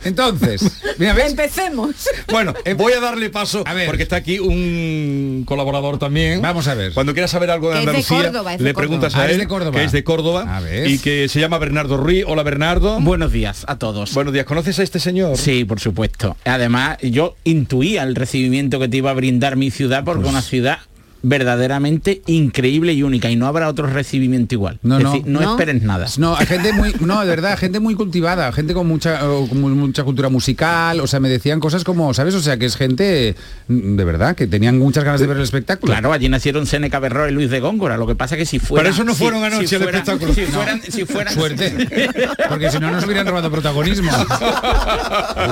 entonces, 0.05 0.81
mira, 0.99 1.13
¿ves? 1.15 1.31
Empecemos. 1.31 1.95
Bueno, 2.31 2.55
voy 2.77 2.93
a 2.93 3.01
darle 3.01 3.31
paso 3.31 3.63
A 3.67 3.75
ver. 3.75 3.87
porque 3.87 4.03
está 4.03 4.17
aquí 4.17 4.39
un 4.39 5.45
colaborador 5.47 5.99
también. 5.99 6.41
Vamos 6.43 6.69
a 6.69 6.75
ver. 6.75 6.93
Cuando 6.93 7.13
quieras 7.13 7.31
saber 7.31 7.51
algo 7.51 7.69
de 7.71 7.75
Que 7.75 7.79
es 7.81 7.85
de 7.85 7.91
Andalucía, 7.91 8.17
Córdoba, 8.31 8.53
es 8.55 8.59
de 8.59 8.65
le 8.65 8.73
Córdoba. 8.75 8.81
preguntas 8.89 9.15
Ah, 9.15 9.23
a 9.23 9.27
es 9.27 9.33
él, 9.33 9.39
de 9.39 9.49
Córdoba. 9.49 9.79
que 9.79 9.85
es 9.85 9.93
de 9.93 10.05
Córdoba 10.05 10.57
A 10.57 10.61
ver. 10.61 10.89
y 10.89 10.99
que 10.99 11.29
se 11.29 11.41
llama 11.41 11.59
Bernardo 11.59 11.97
Ruiz. 11.97 12.25
Hola 12.27 12.43
Bernardo. 12.43 13.01
Buenos 13.01 13.33
días 13.33 13.65
a 13.69 13.79
todos. 13.79 14.13
Buenos 14.15 14.33
días. 14.33 14.47
¿Conoces 14.47 14.79
a 14.79 14.83
este 14.83 15.01
señor? 15.01 15.37
Sí, 15.37 15.65
por 15.65 15.81
supuesto. 15.81 16.37
Además, 16.45 16.99
yo 17.03 17.37
intuía 17.45 18.03
el 18.03 18.15
recibimiento 18.15 18.79
que 18.81 18.89
te 18.89 18.97
iba 18.99 19.11
a 19.11 19.15
brindar 19.15 19.57
mi 19.57 19.71
ciudad 19.71 20.05
porque 20.05 20.21
Pues 20.23 20.31
una 20.33 20.43
ciudad 20.43 20.79
verdaderamente 21.23 22.23
increíble 22.27 22.93
y 22.93 23.03
única 23.03 23.31
y 23.31 23.37
no 23.37 23.47
habrá 23.47 23.69
otro 23.69 23.87
recibimiento 23.87 24.55
igual. 24.55 24.79
No, 24.83 24.99
es 24.99 25.05
no. 25.05 25.13
decir, 25.13 25.27
no, 25.27 25.41
¿No? 25.41 25.51
esperes 25.53 25.83
nada. 25.83 26.07
No, 26.19 26.37
hay 26.37 26.47
gente 26.47 26.73
muy, 26.73 26.95
no, 27.01 27.21
de 27.21 27.27
verdad, 27.27 27.59
gente 27.59 27.81
muy 27.81 27.95
cultivada, 27.95 28.53
gente 28.53 28.75
con 28.75 28.87
mucha, 28.87 29.19
con 29.21 29.61
mucha 29.79 30.05
cultura 30.05 30.29
musical, 30.29 31.01
o 31.01 31.07
sea, 31.07 31.21
me 31.21 31.29
decían 31.29 31.61
cosas 31.61 31.85
como, 31.85 32.15
¿sabes? 32.15 32.35
O 32.35 32.41
sea, 32.41 32.57
que 32.57 32.67
es 32.67 32.77
gente 32.77 33.35
mm, 33.69 33.97
de 33.97 34.05
verdad, 34.05 34.37
que 34.37 34.47
tenían 34.47 34.79
muchas 34.79 35.05
ganas 35.05 35.21
de 35.21 35.27
ver 35.27 35.37
el 35.39 35.43
espectáculo. 35.43 35.93
Claro, 35.93 36.13
allí 36.13 36.29
nacieron 36.29 36.67
Seneca 36.67 36.99
Berro 36.99 37.29
y 37.29 37.33
Luis 37.33 37.51
de 37.51 37.61
Góngora. 37.61 37.97
Lo 37.97 38.07
que 38.07 38.15
pasa 38.15 38.37
que 38.37 38.47
si 38.47 38.59
fueran... 38.59 38.85
Pero 38.85 38.95
eso 38.95 39.05
no 39.05 39.13
si- 39.15 39.23
fueron 39.25 39.43
anoche 39.45 39.67
si 39.67 39.75
al 39.75 39.83
fueran- 39.83 40.03
espectáculo. 40.03 40.35
Si 40.35 40.41
No. 40.43 40.47
fueran, 40.49 40.83
si 40.83 41.05
fueran 41.05 41.35
Suerte, 41.35 42.19
porque 42.49 42.71
si 42.71 42.79
no 42.79 42.91
nos 42.91 43.05
hubieran 43.05 43.27
robado 43.27 43.51
protagonismo. 43.51 44.11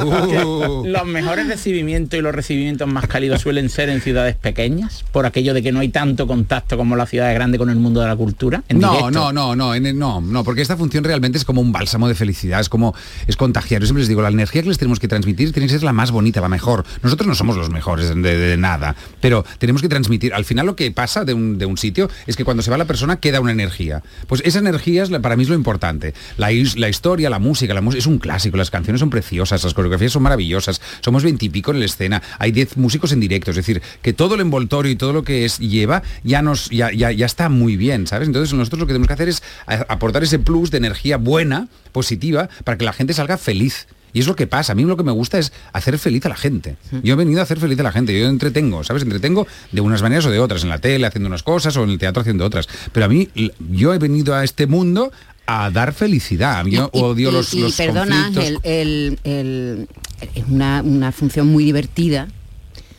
Uh. 0.05 0.85
Los 0.87 1.05
mejores 1.07 1.49
recibimientos 1.49 2.19
y 2.19 2.23
los 2.23 2.35
recibimientos 2.35 2.89
más 2.89 3.07
cálidos 3.07 3.41
suelen 3.43 3.69
ser 3.69 3.89
en 3.89 4.01
ciudades 4.01 4.37
pequeñas, 4.37 5.05
por 5.13 5.27
aquello 5.27 5.55
de 5.57 5.63
que 5.63 5.73
no 5.73 5.81
hay 5.81 5.89
tanto 5.89 6.27
contacto 6.27 6.77
como 6.77 6.95
la 6.97 7.07
ciudad 7.07 7.33
grande 7.35 7.59
con 7.59 7.71
el 7.71 7.77
mundo 7.77 8.01
de 8.01 8.07
la 8.07 8.15
cultura? 8.17 8.63
en 8.69 8.79
No, 8.79 8.91
directo? 8.93 9.11
no, 9.11 9.33
no, 9.33 9.57
no, 9.57 9.75
en 9.75 9.87
el- 9.87 9.99
no, 9.99 10.21
no, 10.21 10.45
porque 10.45 10.61
esta 10.63 10.77
función 10.77 11.03
realmente 11.03 11.39
es 11.39 11.45
como 11.45 11.61
un 11.61 11.73
bálsamo 11.73 12.07
de 12.09 12.15
felicidad, 12.15 12.61
es 12.61 12.69
como 12.69 12.95
es 13.27 13.37
contagiar. 13.37 13.81
Yo 13.81 13.87
siempre 13.87 14.03
les 14.03 14.09
digo, 14.09 14.23
la 14.23 14.29
energía 14.29 14.63
que 14.63 14.69
les 14.69 14.79
tenemos 14.79 15.01
que 15.01 15.09
transmitir 15.09 15.53
tiene 15.53 15.67
que 15.67 15.73
ser 15.73 15.83
la 15.83 15.93
más 15.93 16.11
bonita, 16.11 16.41
la 16.41 16.49
mejor. 16.49 16.85
Nosotros 17.03 17.27
no 17.27 17.35
somos 17.35 17.57
los 17.57 17.71
mejores 17.71 18.09
de, 18.11 18.17
de 18.39 18.57
nada, 18.57 18.95
pero 19.21 19.45
tenemos 19.59 19.83
que 19.83 19.89
transmitir. 19.89 20.35
Al 20.35 20.45
final 20.45 20.67
lo 20.67 20.77
que 20.77 20.91
pasa 20.93 21.25
de 21.25 21.33
un, 21.35 21.59
de 21.59 21.67
un 21.67 21.79
sitio 21.79 22.09
es 22.27 22.37
que 22.37 22.45
cuando 22.45 22.63
se 22.63 22.71
va 22.71 22.77
la 22.79 22.85
persona 22.85 23.17
queda 23.17 23.41
una 23.41 23.53
energía. 23.53 24.03
Pues 24.27 24.43
esa 24.45 24.59
energía 24.59 25.03
es 25.03 25.11
la- 25.11 25.21
para 25.21 25.37
mí 25.37 25.43
es 25.43 25.49
lo 25.49 25.55
importante. 25.55 26.13
La, 26.37 26.49
la 26.77 26.89
historia, 26.89 27.31
la 27.31 27.39
música, 27.39 27.73
la 27.75 27.81
música 27.81 28.01
es 28.01 28.07
un 28.07 28.19
clásico, 28.19 28.57
las 28.59 28.71
canciones 28.71 29.01
son 29.01 29.11
preciosas, 29.11 29.65
las 29.65 29.73
coreografías 29.75 30.13
son 30.13 30.23
maravillosas, 30.23 30.81
somos 31.01 31.23
veintipico 31.25 31.71
en 31.71 31.79
la 31.81 31.87
escena, 31.87 32.23
hay 32.39 32.53
diez 32.53 32.77
músicos 32.77 33.13
en 33.13 33.21
directo, 33.21 33.51
es 33.51 33.57
decir, 33.57 33.81
que 34.03 34.13
todo 34.13 34.35
el 34.35 34.41
envoltorio 34.43 34.93
y 34.93 34.97
todo 34.97 35.13
lo 35.13 35.23
que 35.25 35.46
es 35.47 35.59
lleva 35.59 36.03
ya 36.23 36.43
nos 36.43 36.69
ya, 36.71 36.93
ya, 36.93 37.11
ya 37.13 37.25
está 37.27 37.49
muy 37.49 37.77
bien, 37.77 38.07
¿sabes? 38.07 38.29
Entonces 38.29 38.53
nosotros 38.55 38.81
lo 38.81 38.87
que 38.87 38.93
tenemos 38.93 39.09
que 39.09 39.15
hacer 39.15 39.29
es 39.31 39.43
aportar 39.67 40.23
ese 40.23 40.39
plus 40.39 40.71
de 40.71 40.79
energía 40.79 41.17
buena, 41.17 41.69
positiva, 41.93 42.49
para 42.65 42.77
que 42.77 42.85
la 42.85 42.93
gente 42.93 43.15
salga 43.15 43.39
feliz. 43.39 43.87
Y 44.13 44.21
es 44.21 44.27
lo 44.27 44.35
que 44.37 44.47
pasa. 44.47 44.73
A 44.73 44.75
mí 44.75 44.83
lo 44.85 44.97
que 44.97 45.03
me 45.03 45.13
gusta 45.13 45.39
es 45.39 45.53
hacer 45.75 45.99
feliz 45.99 46.25
a 46.25 46.31
la 46.31 46.37
gente. 46.37 46.77
Yo 47.03 47.13
he 47.13 47.17
venido 47.17 47.41
a 47.41 47.43
hacer 47.43 47.59
feliz 47.61 47.79
a 47.81 47.83
la 47.83 47.93
gente. 47.93 48.19
Yo 48.19 48.27
entretengo, 48.29 48.83
¿sabes? 48.83 49.03
Entretengo 49.03 49.47
de 49.73 49.81
unas 49.83 50.01
maneras 50.01 50.25
o 50.25 50.31
de 50.31 50.39
otras, 50.39 50.63
en 50.63 50.71
la 50.71 50.79
tele 50.79 51.07
haciendo 51.07 51.27
unas 51.29 51.43
cosas 51.43 51.77
o 51.77 51.85
en 51.85 51.91
el 51.91 51.99
teatro 51.99 52.23
haciendo 52.23 52.47
otras. 52.47 52.67
Pero 52.93 53.05
a 53.05 53.09
mí, 53.11 53.29
yo 53.73 53.93
he 53.93 53.99
venido 53.99 54.35
a 54.35 54.43
este 54.43 54.67
mundo 54.67 55.13
a 55.45 55.71
dar 55.71 55.93
felicidad. 55.93 56.65
Yo 56.65 56.89
odio 56.95 57.29
y, 57.29 57.33
los, 57.33 57.53
y 57.53 57.61
los 57.61 57.77
perdona 57.77 58.25
conflictos. 58.33 58.45
Ángel, 58.45 58.59
el, 58.65 59.19
el- 59.25 59.89
es 60.35 60.45
una, 60.49 60.81
una 60.83 61.13
función 61.13 61.49
muy 61.49 61.65
divertida, 61.65 62.29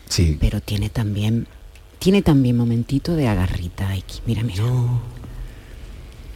Sí. 0.09 0.37
pero 0.39 0.61
tiene 0.61 0.89
también 0.89 1.47
tiene 1.99 2.21
también 2.21 2.57
momentito 2.57 3.15
de 3.15 3.27
agarrita 3.27 3.89
aquí. 3.91 4.19
Mira, 4.25 4.43
mira. 4.43 4.63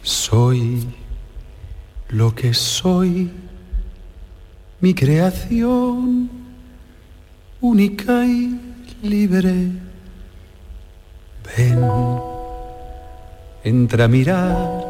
Soy 0.02 0.86
lo 2.08 2.34
que 2.34 2.52
soy, 2.52 3.30
mi 4.80 4.94
creación 4.94 6.30
única 7.60 8.26
y 8.26 8.58
libre. 9.02 9.68
Ven, 11.56 11.80
entra 13.64 14.04
a 14.04 14.08
mirar 14.08 14.84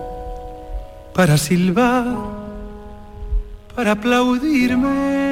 para 1.14 1.38
silbar, 1.38 2.16
para 3.76 3.92
aplaudirme. 3.92 5.22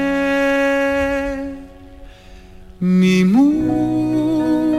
Mi 2.79 3.25
mundo 3.25 4.70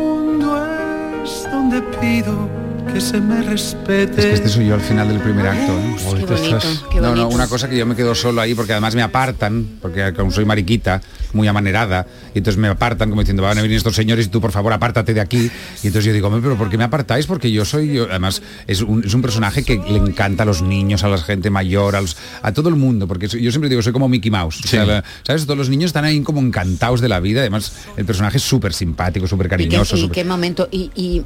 pido 1.79 2.49
que 2.91 2.99
se 2.99 3.21
me 3.21 3.41
respete. 3.41 4.19
Es 4.19 4.25
que 4.25 4.33
este 4.33 4.49
soy 4.49 4.67
yo 4.67 4.75
al 4.75 4.81
final 4.81 5.07
del 5.07 5.19
primer 5.19 5.47
acto. 5.47 5.71
¿eh? 5.79 5.95
Qué 5.97 6.03
bonito, 6.03 6.35
qué 6.91 7.01
no, 7.01 7.15
no, 7.15 7.29
una 7.29 7.47
cosa 7.47 7.69
que 7.69 7.77
yo 7.77 7.85
me 7.85 7.95
quedo 7.95 8.15
solo 8.15 8.41
ahí 8.41 8.53
porque 8.53 8.73
además 8.73 8.95
me 8.95 9.01
apartan, 9.01 9.77
porque 9.81 10.13
como 10.13 10.31
soy 10.31 10.45
mariquita, 10.45 11.01
muy 11.33 11.47
amanerada, 11.47 12.05
y 12.33 12.39
entonces 12.39 12.59
me 12.59 12.67
apartan 12.67 13.09
como 13.09 13.21
diciendo, 13.21 13.43
van 13.43 13.57
a 13.57 13.61
venir 13.61 13.77
estos 13.77 13.95
señores 13.95 14.25
y 14.25 14.29
tú 14.29 14.41
por 14.41 14.51
favor 14.51 14.73
apártate 14.73 15.13
de 15.13 15.21
aquí. 15.21 15.49
Y 15.83 15.87
entonces 15.87 16.05
yo 16.05 16.13
digo, 16.13 16.27
"Hombre, 16.27 16.41
pero 16.43 16.57
¿por 16.57 16.69
qué 16.69 16.77
me 16.77 16.83
apartáis? 16.83 17.25
Porque 17.25 17.51
yo 17.51 17.65
soy, 17.65 17.93
yo, 17.93 18.07
además 18.09 18.41
es 18.67 18.81
un, 18.81 19.03
es 19.03 19.13
un 19.13 19.21
personaje 19.21 19.63
que 19.63 19.77
le 19.77 19.97
encanta 19.97 20.43
a 20.43 20.45
los 20.45 20.61
niños, 20.61 21.03
a 21.03 21.07
la 21.09 21.17
gente 21.17 21.49
mayor, 21.49 21.95
a, 21.95 22.01
los- 22.01 22.17
a 22.41 22.51
todo 22.51 22.69
el 22.69 22.75
mundo, 22.75 23.07
porque 23.07 23.27
yo 23.27 23.51
siempre 23.51 23.69
digo, 23.69 23.81
soy 23.81 23.93
como 23.93 24.07
Mickey 24.09 24.31
Mouse. 24.31 24.61
O 24.63 24.67
sea, 24.67 24.85
la- 24.85 25.03
¿Sabes? 25.23 25.43
Todos 25.45 25.57
los 25.57 25.69
niños 25.69 25.89
están 25.89 26.05
ahí 26.05 26.21
como 26.21 26.39
encantados 26.41 27.01
de 27.01 27.09
la 27.09 27.19
vida, 27.19 27.41
además 27.41 27.73
el 27.97 28.05
personaje 28.05 28.37
es 28.37 28.43
súper 28.43 28.73
simpático, 28.73 29.27
súper 29.27 29.47
¿Y 29.47 29.49
qué, 29.49 29.55
cariñoso. 29.55 29.97
y 29.97 30.09
qué 30.09 30.23
momento? 30.23 30.67
Y, 30.71 30.91
y- 30.95 31.21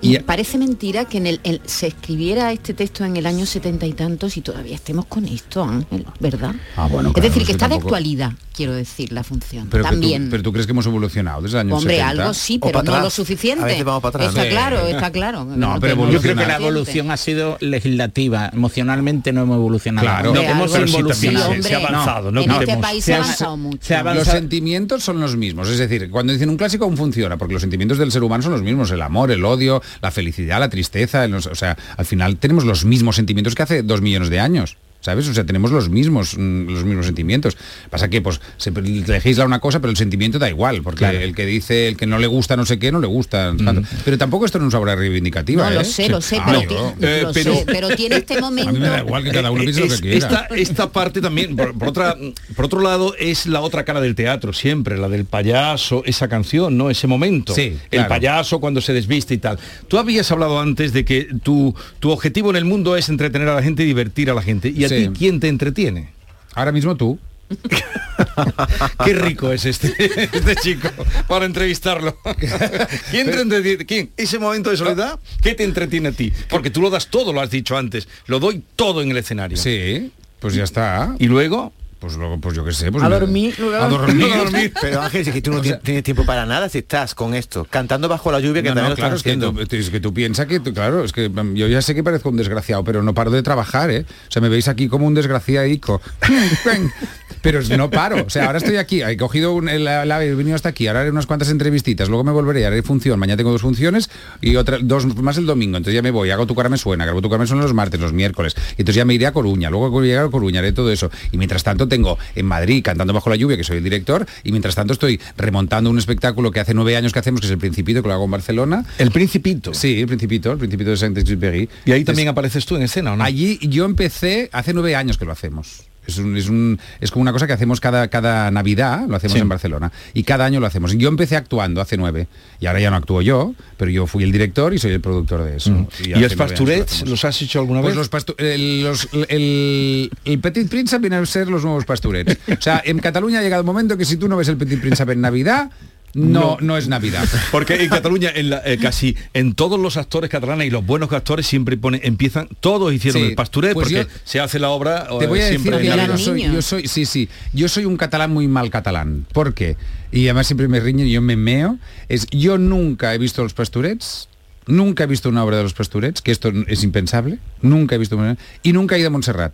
y 0.00 0.18
parece 0.20 0.58
mentira 0.58 1.06
que 1.06 1.18
en 1.18 1.26
el, 1.26 1.40
el- 1.42 1.60
se 1.66 1.88
escribiera 1.88 2.52
este 2.52 2.72
texto 2.72 3.04
en 3.04 3.16
el 3.16 3.26
año 3.26 3.46
setenta 3.46 3.84
y 3.86 3.92
tantos 3.94 4.36
y 4.36 4.42
todavía 4.42 4.76
estemos 4.76 5.06
con 5.06 5.24
esto, 5.26 5.64
Ángel, 5.64 6.06
¿verdad? 6.20 6.54
Ah, 6.76 6.86
bueno, 6.86 7.08
es 7.08 7.14
claro, 7.14 7.28
decir, 7.28 7.42
es 7.42 7.46
que 7.48 7.52
que 7.52 7.52
está 7.52 7.68
de 7.68 7.74
actualidad, 7.74 8.32
quiero 8.54 8.74
decir, 8.74 9.12
la 9.12 9.24
función. 9.24 9.47
Pero, 9.50 9.68
que 9.70 9.78
tú, 9.78 9.82
También. 9.82 10.28
pero 10.30 10.42
tú 10.42 10.52
crees 10.52 10.66
que 10.66 10.72
hemos 10.72 10.86
evolucionado 10.86 11.42
desde 11.42 11.56
el 11.58 11.66
año 11.66 11.76
Hombre, 11.76 11.96
70? 11.96 12.22
algo 12.22 12.34
sí, 12.34 12.58
pero 12.58 12.82
no 12.82 13.00
lo 13.00 13.10
suficiente. 13.10 13.78
está 13.78 14.48
claro, 14.48 14.86
está 14.86 15.10
claro. 15.10 15.44
No, 15.44 15.78
pero 15.80 16.10
yo 16.10 16.20
creo 16.20 16.36
que 16.36 16.46
la 16.46 16.56
evolución 16.56 17.10
ha 17.10 17.16
sido 17.16 17.56
legislativa. 17.60 18.50
Emocionalmente 18.52 19.32
no 19.32 19.42
hemos 19.42 19.56
evolucionado. 19.56 20.06
Claro. 20.06 20.32
no 20.34 20.40
Hombre, 20.40 20.50
hemos 20.52 20.74
algo 20.74 20.86
sí 20.86 20.94
evolucionado. 20.96 21.44
también 21.46 21.62
se- 21.62 21.74
ha 21.74 21.78
avanzado, 21.88 22.30
no 22.32 22.40
en 22.42 22.50
este 22.50 22.76
país 22.76 23.04
Se 23.04 23.14
ha 23.14 23.16
avanzado 23.18 23.56
mucho. 23.56 23.78
se 23.80 23.94
ha 23.94 24.02
Los 24.02 24.12
avanzado- 24.12 24.36
sentimientos 24.38 25.02
son 25.02 25.20
los 25.20 25.36
mismos, 25.36 25.68
es 25.68 25.78
decir, 25.78 26.10
cuando 26.10 26.32
dicen 26.32 26.48
un 26.50 26.56
clásico 26.56 26.84
aún 26.84 26.96
funciona, 26.96 27.36
porque 27.36 27.54
los 27.54 27.60
sentimientos 27.62 27.98
del 27.98 28.12
ser 28.12 28.22
humano 28.22 28.42
son 28.42 28.52
los 28.52 28.62
mismos, 28.62 28.90
el 28.90 29.02
amor, 29.02 29.30
el 29.30 29.44
odio, 29.44 29.82
la 30.02 30.10
felicidad, 30.10 30.60
la 30.60 30.68
tristeza, 30.68 31.24
el- 31.24 31.34
o 31.34 31.40
sea, 31.54 31.76
al 31.96 32.04
final 32.04 32.36
tenemos 32.36 32.64
los 32.64 32.84
mismos 32.84 33.16
sentimientos 33.16 33.54
que 33.54 33.62
hace 33.62 33.82
dos 33.82 34.00
millones 34.00 34.28
de 34.30 34.40
años. 34.40 34.76
¿Sabes? 35.00 35.28
O 35.28 35.34
sea, 35.34 35.44
tenemos 35.46 35.70
los 35.70 35.88
mismos, 35.88 36.36
mm, 36.36 36.68
los 36.70 36.84
mismos 36.84 37.06
sentimientos. 37.06 37.56
Pasa 37.88 38.08
que 38.08 38.20
pues 38.20 38.40
se 38.56 38.72
legisla 38.72 39.44
una 39.44 39.60
cosa, 39.60 39.78
pero 39.80 39.90
el 39.92 39.96
sentimiento 39.96 40.38
da 40.40 40.48
igual, 40.48 40.82
porque 40.82 40.98
Claro. 40.98 41.18
el 41.20 41.34
que 41.36 41.46
dice 41.46 41.86
el 41.88 41.96
que 41.96 42.06
no 42.06 42.18
le 42.18 42.26
gusta 42.26 42.56
no 42.56 42.66
sé 42.66 42.78
qué, 42.78 42.90
no 42.90 42.98
le 43.00 43.06
gusta. 43.06 43.54
tanto. 43.56 43.82
Pero 44.04 44.18
tampoco 44.18 44.44
esto 44.44 44.58
no 44.58 44.66
es 44.66 44.74
una 44.74 44.80
obra 44.80 44.96
reivindicativa. 44.96 45.68
No, 45.68 45.74
lo 45.76 45.80
¿eh? 45.82 45.84
sé, 45.84 46.08
lo 46.08 46.20
sé, 46.20 46.38
Ah, 46.40 46.62
pero, 47.00 47.22
lo 47.22 47.32
sé, 47.32 47.64
pero 47.66 47.88
tiene 47.96 48.16
este 48.16 48.40
momento. 48.40 48.70
A 48.70 48.72
mí 48.72 48.80
me 48.80 48.88
da 48.88 48.98
igual 49.00 49.22
que 49.22 49.30
cada 49.30 49.50
uno 49.52 49.62
piense 49.62 49.80
lo 49.82 49.88
que 49.88 50.00
quiera. 50.00 50.16
Esta, 50.16 50.46
esta 50.56 50.90
parte 50.90 51.20
también, 51.20 51.54
por, 51.56 51.78
por 51.78 51.88
otra, 51.88 52.16
por 52.56 52.64
otro 52.64 52.80
lado, 52.80 53.14
es 53.18 53.46
la 53.46 53.60
otra 53.60 53.84
cara 53.84 54.00
del 54.00 54.14
teatro, 54.16 54.52
siempre, 54.52 54.98
la 54.98 55.08
del 55.08 55.24
payaso, 55.24 56.02
esa 56.06 56.28
canción, 56.28 56.76
¿no? 56.76 56.90
Ese 56.90 57.06
momento. 57.06 57.54
Sí, 57.54 57.76
El 57.90 58.06
payaso 58.06 58.58
cuando 58.60 58.80
se 58.80 58.92
desviste 58.92 59.34
y 59.34 59.38
tal. 59.38 59.58
Tú 59.86 59.98
habías 59.98 60.30
hablado 60.32 60.60
antes 60.60 60.92
de 60.92 61.04
que 61.04 61.28
tu, 61.42 61.74
tu 62.00 62.10
objetivo 62.10 62.50
en 62.50 62.56
el 62.56 62.64
mundo 62.64 62.96
es 62.96 63.08
entretener 63.08 63.48
a 63.48 63.54
la 63.54 63.62
gente 63.62 63.84
y 63.84 63.86
divertir 63.86 64.30
a 64.30 64.34
la 64.34 64.42
gente. 64.42 64.68
¿Y 64.74 64.84
a 64.84 64.88
Sí. 64.98 65.08
ti 65.08 65.18
quién 65.18 65.40
te 65.40 65.48
entretiene? 65.48 66.10
Ahora 66.54 66.72
mismo 66.72 66.96
tú. 66.96 67.18
Qué 69.04 69.14
rico 69.14 69.50
es 69.52 69.64
este, 69.64 69.94
este 70.32 70.56
chico 70.56 70.88
para 71.26 71.46
entrevistarlo. 71.46 72.18
¿Quién 73.10 73.26
te 73.30 73.40
entretiene? 73.40 73.86
¿Quién? 73.86 74.10
¿Ese 74.16 74.38
momento 74.38 74.70
de 74.70 74.76
soledad? 74.76 75.18
¿Qué 75.42 75.54
te 75.54 75.64
entretiene 75.64 76.08
a 76.08 76.12
ti? 76.12 76.32
Porque 76.50 76.70
tú 76.70 76.80
lo 76.80 76.90
das 76.90 77.08
todo, 77.08 77.32
lo 77.32 77.40
has 77.40 77.50
dicho 77.50 77.76
antes. 77.76 78.08
Lo 78.26 78.38
doy 78.38 78.62
todo 78.76 79.02
en 79.02 79.10
el 79.10 79.16
escenario. 79.16 79.56
Sí, 79.56 80.12
pues 80.40 80.54
ya 80.54 80.64
está. 80.64 81.14
¿Y 81.18 81.26
luego? 81.26 81.72
Pues 81.98 82.16
luego, 82.16 82.38
pues 82.40 82.54
yo 82.54 82.64
qué 82.64 82.72
sé. 82.72 82.92
Pues 82.92 83.02
A 83.02 83.08
me- 83.08 83.18
dormir, 83.18 83.54
A 83.80 83.88
dormir. 83.88 84.26
A 84.32 84.36
dormir. 84.38 84.72
Pero 84.80 85.02
Ángel, 85.02 85.24
si 85.24 85.30
es 85.30 85.34
que 85.34 85.42
tú 85.42 85.50
no 85.52 85.60
tienes, 85.60 85.82
tienes 85.82 86.04
tiempo 86.04 86.24
para 86.24 86.46
nada 86.46 86.68
si 86.68 86.78
estás 86.78 87.14
con 87.14 87.34
esto, 87.34 87.66
cantando 87.68 88.08
bajo 88.08 88.30
la 88.30 88.38
lluvia 88.38 88.62
que 88.62 88.68
No, 88.68 88.74
también 88.76 88.84
no, 88.84 88.90
lo 88.90 88.96
claro, 88.96 89.16
estás 89.16 89.18
es 89.18 89.22
que, 89.24 89.30
haciendo. 89.46 89.66
tú, 89.66 89.76
es 89.76 89.90
que 89.90 90.00
tú 90.00 90.14
piensas 90.14 90.46
que, 90.46 90.60
tú- 90.60 90.72
claro, 90.72 91.02
es 91.04 91.12
que 91.12 91.28
mm, 91.28 91.54
yo 91.54 91.66
ya 91.66 91.82
sé 91.82 91.94
que 91.96 92.04
parezco 92.04 92.28
un 92.28 92.36
desgraciado, 92.36 92.84
pero 92.84 93.02
no 93.02 93.14
paro 93.14 93.30
de 93.32 93.42
trabajar, 93.42 93.90
¿eh? 93.90 94.04
O 94.28 94.30
sea, 94.32 94.40
me 94.40 94.48
veis 94.48 94.68
aquí 94.68 94.86
como 94.88 95.06
un 95.06 95.14
desgraciadico. 95.14 96.00
pero 97.42 97.60
no 97.76 97.90
paro. 97.90 98.24
O 98.26 98.30
sea, 98.30 98.46
ahora 98.46 98.58
estoy 98.58 98.76
aquí, 98.76 99.02
he 99.02 99.16
cogido 99.16 99.52
un, 99.54 99.68
el, 99.68 99.86
ave, 99.86 100.28
he 100.28 100.34
venido 100.34 100.54
hasta 100.56 100.68
aquí, 100.68 100.86
ahora 100.86 101.00
haré 101.00 101.10
unas 101.10 101.26
cuantas 101.26 101.50
entrevistitas, 101.50 102.08
luego 102.08 102.24
me 102.24 102.32
volveré, 102.32 102.66
haré 102.66 102.82
función, 102.82 103.18
mañana 103.18 103.36
tengo 103.36 103.50
dos 103.52 103.62
funciones 103.62 104.10
y 104.40 104.56
otra, 104.56 104.78
dos 104.80 105.06
más 105.16 105.36
el 105.38 105.46
domingo, 105.46 105.76
entonces 105.76 105.94
ya 105.94 106.02
me 106.02 106.10
voy, 106.10 106.30
hago 106.30 106.46
tu 106.46 106.54
cara 106.54 106.68
me 106.68 106.78
suena, 106.78 107.04
grabo 107.04 107.22
tu 107.22 107.28
cara 107.30 107.40
me 107.40 107.46
suena 107.46 107.62
los 107.62 107.74
martes, 107.74 108.00
los 108.00 108.12
miércoles, 108.12 108.54
y 108.76 108.82
entonces 108.82 108.96
ya 108.96 109.04
me 109.04 109.14
iré 109.14 109.26
a 109.26 109.32
Coruña, 109.32 109.70
luego 109.70 110.00
llegue 110.02 110.18
a 110.18 110.28
Coruña 110.28 110.58
haré 110.60 110.72
todo 110.72 110.90
eso. 110.92 111.10
Y 111.32 111.38
mientras 111.38 111.62
tanto 111.62 111.87
tengo 111.88 112.18
en 112.34 112.46
Madrid 112.46 112.82
cantando 112.82 113.12
bajo 113.12 113.30
la 113.30 113.36
lluvia, 113.36 113.56
que 113.56 113.64
soy 113.64 113.78
el 113.78 113.84
director, 113.84 114.26
y 114.44 114.52
mientras 114.52 114.74
tanto 114.74 114.92
estoy 114.92 115.20
remontando 115.36 115.90
un 115.90 115.98
espectáculo 115.98 116.50
que 116.50 116.60
hace 116.60 116.74
nueve 116.74 116.96
años 116.96 117.12
que 117.12 117.18
hacemos, 117.18 117.40
que 117.40 117.46
es 117.46 117.52
el 117.52 117.58
Principito, 117.58 118.02
que 118.02 118.08
lo 118.08 118.14
hago 118.14 118.24
en 118.24 118.30
Barcelona. 118.30 118.84
El 118.98 119.10
Principito. 119.10 119.74
Sí, 119.74 120.00
el 120.00 120.06
Principito, 120.06 120.52
el 120.52 120.58
Principito 120.58 120.90
de 120.90 120.96
Saint-Exupéry. 120.96 121.68
Y 121.84 121.92
ahí 121.92 122.04
también 122.04 122.28
apareces 122.28 122.66
tú 122.66 122.76
en 122.76 122.82
escena, 122.82 123.12
¿o 123.12 123.16
no? 123.16 123.24
Allí 123.24 123.58
yo 123.62 123.84
empecé 123.84 124.50
hace 124.52 124.72
nueve 124.72 124.94
años 124.94 125.18
que 125.18 125.24
lo 125.24 125.32
hacemos. 125.32 125.84
Es, 126.08 126.16
un- 126.18 126.36
es, 126.38 126.48
un- 126.48 126.80
es 127.00 127.10
como 127.10 127.20
una 127.22 127.32
cosa 127.32 127.46
que 127.46 127.52
hacemos 127.52 127.80
cada, 127.80 128.08
cada 128.08 128.50
Navidad, 128.50 129.06
lo 129.06 129.14
hacemos 129.16 129.34
Sí. 129.34 129.40
en 129.40 129.48
Barcelona, 129.48 129.92
y 130.14 130.22
cada 130.24 130.46
año 130.46 130.58
lo 130.58 130.66
hacemos. 130.66 130.96
Yo 130.96 131.08
empecé 131.08 131.36
actuando 131.36 131.80
hace 131.82 131.96
nueve, 131.98 132.26
y 132.60 132.66
ahora 132.66 132.80
ya 132.80 132.90
no 132.90 132.96
actúo 132.96 133.20
yo, 133.20 133.54
pero 133.76 133.90
yo 133.90 134.06
fui 134.06 134.24
el 134.24 134.32
director 134.32 134.72
y 134.72 134.78
soy 134.78 134.92
el 134.92 135.00
productor 135.02 135.44
de 135.44 135.56
eso. 135.58 135.70
Mm. 135.70 135.86
¿Y 136.06 136.08
los 136.14 136.32
lo 136.32 136.38
pasturets 136.38 137.06
los 137.06 137.24
has 137.26 137.40
hecho 137.42 137.60
alguna 137.60 137.82
Pues 137.82 137.94
vez? 137.94 137.98
los 137.98 138.10
pastu- 138.10 138.34
el, 138.38 138.82
los- 138.84 139.06
el- 139.28 140.10
el 140.24 140.38
Petit 140.40 140.68
Príncipe 140.68 140.98
viene 141.00 141.16
a 141.16 141.26
ser 141.26 141.48
los 141.48 141.62
nuevos 141.62 141.84
pasturets. 141.84 142.38
O 142.58 142.60
sea, 142.60 142.80
en 142.84 142.98
Cataluña 143.00 143.40
ha 143.40 143.42
llegado 143.42 143.60
el 143.60 143.66
momento 143.66 143.96
que 143.98 144.04
si 144.06 144.16
tú 144.16 144.28
no 144.28 144.36
ves 144.38 144.48
el 144.48 144.56
Petit 144.56 144.80
Príncipe 144.80 145.12
en 145.12 145.20
Navidad, 145.20 145.70
no, 146.18 146.56
no, 146.60 146.76
es 146.76 146.88
Navidad. 146.88 147.28
Porque 147.50 147.82
en 147.82 147.88
Cataluña, 147.88 148.30
en 148.34 148.50
la- 148.50 148.62
eh, 148.64 148.78
casi 148.78 149.16
en 149.34 149.54
todos 149.54 149.78
los 149.78 149.96
actores 149.96 150.30
catalanes 150.30 150.66
y 150.66 150.70
los 150.70 150.84
buenos 150.84 151.12
actores 151.12 151.46
siempre 151.46 151.76
ponen, 151.76 152.00
empiezan, 152.04 152.48
todos 152.60 152.92
hicieron 152.92 153.22
Sí, 153.22 153.28
el 153.28 153.34
pasturet 153.34 153.72
pues 153.74 153.86
porque 153.88 154.04
yo- 154.10 154.18
se 154.24 154.40
hace 154.40 154.58
la 154.58 154.70
obra 154.70 155.06
Te 155.18 155.24
eh, 155.24 155.28
voy 155.28 155.40
a 155.40 155.44
decir 155.44 155.60
siempre 155.60 155.82
que 155.82 155.90
en 155.90 155.96
yo 155.96 156.06
no 156.06 156.18
soy, 156.18 156.42
yo 156.42 156.62
soy, 156.62 156.88
sí, 156.88 157.04
sí, 157.06 157.28
yo 157.52 157.68
soy 157.68 157.84
un 157.84 157.96
catalán 157.96 158.32
muy 158.32 158.48
mal 158.48 158.70
catalán. 158.70 159.26
¿Por 159.32 159.54
qué? 159.54 159.76
Y 160.12 160.24
además 160.26 160.46
siempre 160.46 160.68
me 160.68 160.80
riñen 160.80 161.06
y 161.06 161.12
yo 161.12 161.20
me 161.22 161.36
meo. 161.36 161.78
Es, 162.08 162.26
yo 162.30 162.58
nunca 162.58 163.14
he 163.14 163.18
visto 163.18 163.42
los 163.42 163.54
pasturets, 163.54 164.28
nunca 164.66 165.04
he 165.04 165.06
visto 165.06 165.28
una 165.28 165.44
obra 165.44 165.58
de 165.58 165.62
los 165.62 165.74
pasturets, 165.74 166.22
que 166.22 166.30
esto 166.32 166.50
es 166.66 166.82
impensable, 166.82 167.38
nunca 167.62 167.94
he 167.94 167.98
visto 167.98 168.16
una, 168.16 168.36
y 168.62 168.72
nunca 168.72 168.96
he 168.96 169.00
ido 169.00 169.08
a 169.08 169.10
Montserrat. 169.10 169.52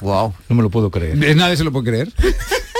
Wow. 0.00 0.32
No 0.48 0.56
me 0.56 0.62
lo 0.62 0.70
puedo 0.70 0.90
creer. 0.90 1.36
Nadie 1.36 1.56
se 1.56 1.64
lo 1.64 1.72
puede 1.72 1.86
creer. 1.90 2.12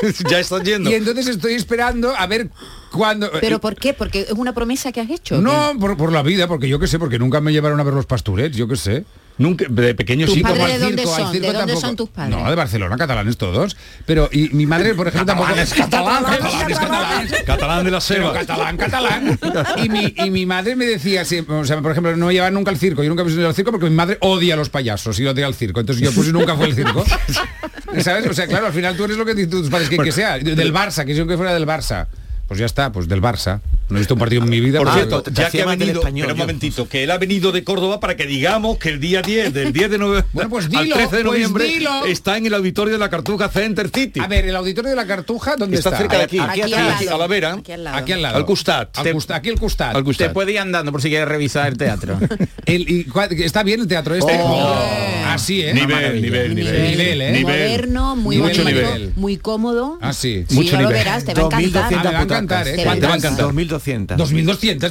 ya 0.30 0.40
estás 0.40 0.62
yendo. 0.62 0.90
Y 0.90 0.94
entonces 0.94 1.26
estoy 1.26 1.54
esperando 1.54 2.14
a 2.16 2.26
ver 2.26 2.50
cuándo... 2.92 3.30
¿Pero 3.40 3.60
por 3.60 3.76
qué? 3.76 3.92
Porque 3.94 4.22
es 4.22 4.32
una 4.32 4.54
promesa 4.54 4.92
que 4.92 5.00
has 5.00 5.10
hecho. 5.10 5.38
¿o 5.38 5.40
No, 5.40 5.72
por, 5.78 5.96
por 5.96 6.12
la 6.12 6.22
vida, 6.22 6.48
porque 6.48 6.68
yo 6.68 6.78
qué 6.78 6.86
sé, 6.86 6.98
porque 6.98 7.18
nunca 7.18 7.40
me 7.40 7.52
llevaron 7.52 7.80
a 7.80 7.82
ver 7.82 7.94
los 7.94 8.06
pasturets, 8.06 8.56
yo 8.56 8.68
qué 8.68 8.76
sé. 8.76 9.04
Nunca, 9.38 9.66
de 9.68 9.94
pequeño 9.94 10.26
¿Tus 10.26 10.34
sí. 10.34 10.42
como 10.42 10.54
de 10.54 10.62
al 10.62 10.80
circo, 10.80 11.14
al 11.14 11.32
circo 11.32 11.32
¿De 11.32 11.40
dónde 11.40 11.58
tampoco. 11.58 11.80
son 11.80 11.96
tus 11.96 12.08
padres? 12.08 12.36
No, 12.36 12.48
de 12.48 12.56
Barcelona, 12.56 12.96
catalanes 12.96 13.36
todos. 13.36 13.76
Pero, 14.06 14.30
y 14.32 14.48
mi 14.50 14.66
madre, 14.66 14.94
por 14.94 15.08
ejemplo, 15.08 15.26
tampoco... 15.26 15.48
Catalanes, 15.48 15.74
catalanes, 15.74 16.38
catalanes, 16.38 16.78
catalanes. 16.78 17.42
Catalán 17.44 17.84
de 17.84 17.90
la 17.90 18.00
selva. 18.00 18.32
catalán, 18.32 18.76
catalán. 18.76 19.38
Y 19.76 19.88
mi, 19.88 20.14
y 20.16 20.30
mi 20.30 20.46
madre 20.46 20.74
me 20.74 20.86
decía, 20.86 21.24
siempre, 21.24 21.54
o 21.54 21.64
sea, 21.64 21.80
por 21.82 21.90
ejemplo, 21.92 22.16
no 22.16 22.26
me 22.26 22.32
llevaban 22.32 22.54
nunca 22.54 22.70
al 22.70 22.78
circo. 22.78 23.02
Yo 23.02 23.10
nunca 23.10 23.24
me 23.24 23.30
he 23.30 23.34
ido 23.34 23.48
al 23.48 23.54
circo 23.54 23.70
porque 23.70 23.90
mi 23.90 23.96
madre 23.96 24.16
odia 24.20 24.54
a 24.54 24.56
los 24.56 24.70
payasos 24.70 25.20
y 25.20 25.26
odia 25.26 25.46
al 25.46 25.54
circo. 25.54 25.80
Entonces 25.80 26.02
yo 26.02 26.12
pues 26.12 26.32
nunca 26.32 26.56
fue 26.56 26.66
al 26.66 26.74
circo. 26.74 27.04
¿Sabes? 28.00 28.26
O 28.26 28.34
sea, 28.34 28.46
claro, 28.46 28.66
al 28.66 28.72
final 28.72 28.96
tú 28.96 29.04
eres 29.04 29.16
lo 29.16 29.24
que 29.24 29.34
dicen 29.34 29.50
tus 29.50 29.68
padres 29.68 29.88
que, 29.88 29.98
que 29.98 30.12
sea. 30.12 30.38
Del 30.38 30.72
Barça, 30.72 31.04
que 31.04 31.14
yo 31.14 31.26
que 31.26 31.36
fuera 31.36 31.52
del 31.52 31.66
Barça. 31.66 32.06
Pues 32.48 32.60
ya 32.60 32.66
está, 32.66 32.92
pues 32.92 33.08
del 33.08 33.20
Barça. 33.20 33.60
No 33.88 33.96
he 33.96 34.00
visto 34.00 34.14
un 34.14 34.20
partido 34.20 34.42
en 34.42 34.48
mi 34.48 34.60
vida. 34.60 34.78
Por 34.80 34.92
cierto, 34.92 35.22
ya 35.32 35.48
que 35.50 35.62
ha 35.62 35.66
venido, 35.66 36.00
pero 36.02 36.32
un 36.32 36.38
momentito, 36.38 36.88
que 36.88 37.04
él 37.04 37.10
ha 37.10 37.18
venido 37.18 37.52
de 37.52 37.62
Córdoba 37.62 38.00
para 38.00 38.16
que 38.16 38.26
digamos 38.26 38.78
que 38.78 38.88
el 38.88 38.98
día 39.00 39.22
10, 39.22 39.52
del 39.54 39.72
10 39.72 39.90
de 39.90 39.98
noviembre 39.98 40.26
Bueno, 40.32 40.50
pues 40.50 40.64
al 40.64 40.70
dilo, 40.70 40.96
13 40.96 41.02
de 41.04 41.08
pues 41.10 41.24
noviembre 41.24 41.64
dilo. 41.66 42.04
está 42.06 42.36
en 42.36 42.46
el 42.46 42.54
auditorio 42.54 42.92
de 42.94 42.98
la 42.98 43.08
Cartuja 43.08 43.48
Center 43.48 43.88
City. 43.94 44.18
A 44.20 44.26
ver, 44.26 44.46
el 44.48 44.56
auditorio 44.56 44.90
de 44.90 44.96
la 44.96 45.06
Cartuja, 45.06 45.54
¿dónde 45.56 45.76
Está 45.76 45.90
está? 45.90 45.98
cerca 45.98 46.18
de 46.18 46.24
aquí. 46.24 46.38
Aquí 46.38 46.60
al 46.62 46.70
lado. 46.72 47.14
a 47.14 47.18
la 47.18 47.26
vera. 47.28 47.54
Aquí 47.54 47.72
al 47.72 47.84
lado. 47.84 47.96
Aquí 47.96 48.12
al 48.12 48.22
lado. 48.22 48.36
Al 48.36 48.44
Custat. 48.46 48.98
Al 48.98 49.04
Te- 49.04 49.12
Custat, 49.12 49.36
aquí 49.36 49.48
el 49.50 49.58
Custat. 49.60 49.94
Al 49.94 50.02
Custat. 50.04 50.28
Te 50.28 50.34
puede 50.34 50.52
ir 50.52 50.58
andando 50.58 50.90
por 50.90 51.00
si 51.00 51.08
quieres 51.08 51.28
revisar 51.28 51.68
el 51.68 51.78
teatro. 51.78 52.18
El- 52.66 52.90
y 52.90 53.04
cua- 53.04 53.30
está 53.30 53.62
bien 53.62 53.80
el 53.82 53.86
teatro 53.86 54.16
este. 54.16 54.36
Oh. 54.42 54.84
Así, 55.28 55.62
¿eh? 55.62 55.72
Nivel, 55.72 56.20
nivel, 56.20 56.54
nivel. 56.54 56.82
Nivel, 56.90 57.20
¿eh? 57.20 57.30
Nivel. 57.32 57.42
Moderno, 57.44 58.16
muy 58.16 58.38
Mucho 58.38 58.62
bonito, 58.64 58.80
nivel. 58.80 59.12
muy 59.14 59.36
cómodo. 59.36 59.98
Ah, 60.00 60.12
sí. 60.12 60.44
Sí, 60.48 60.54
Mucho 60.56 60.72
lo 60.72 60.78
nivel. 60.78 60.94
verás, 60.94 61.24
te 61.24 61.34
va 61.34 61.42
a 61.42 61.44
encantar. 61.62 61.84
Ah, 61.94 62.02
me 62.04 62.10
va 62.12 62.18
a 62.18 62.22
encantar, 62.22 62.66
¿eh? 62.68 62.70
Te 62.72 62.76
Te 62.78 62.84
va 62.84 62.92
a 62.92 62.96
encantar. 62.96 63.52
Encantar. 63.78 64.16
2200. 64.18 64.90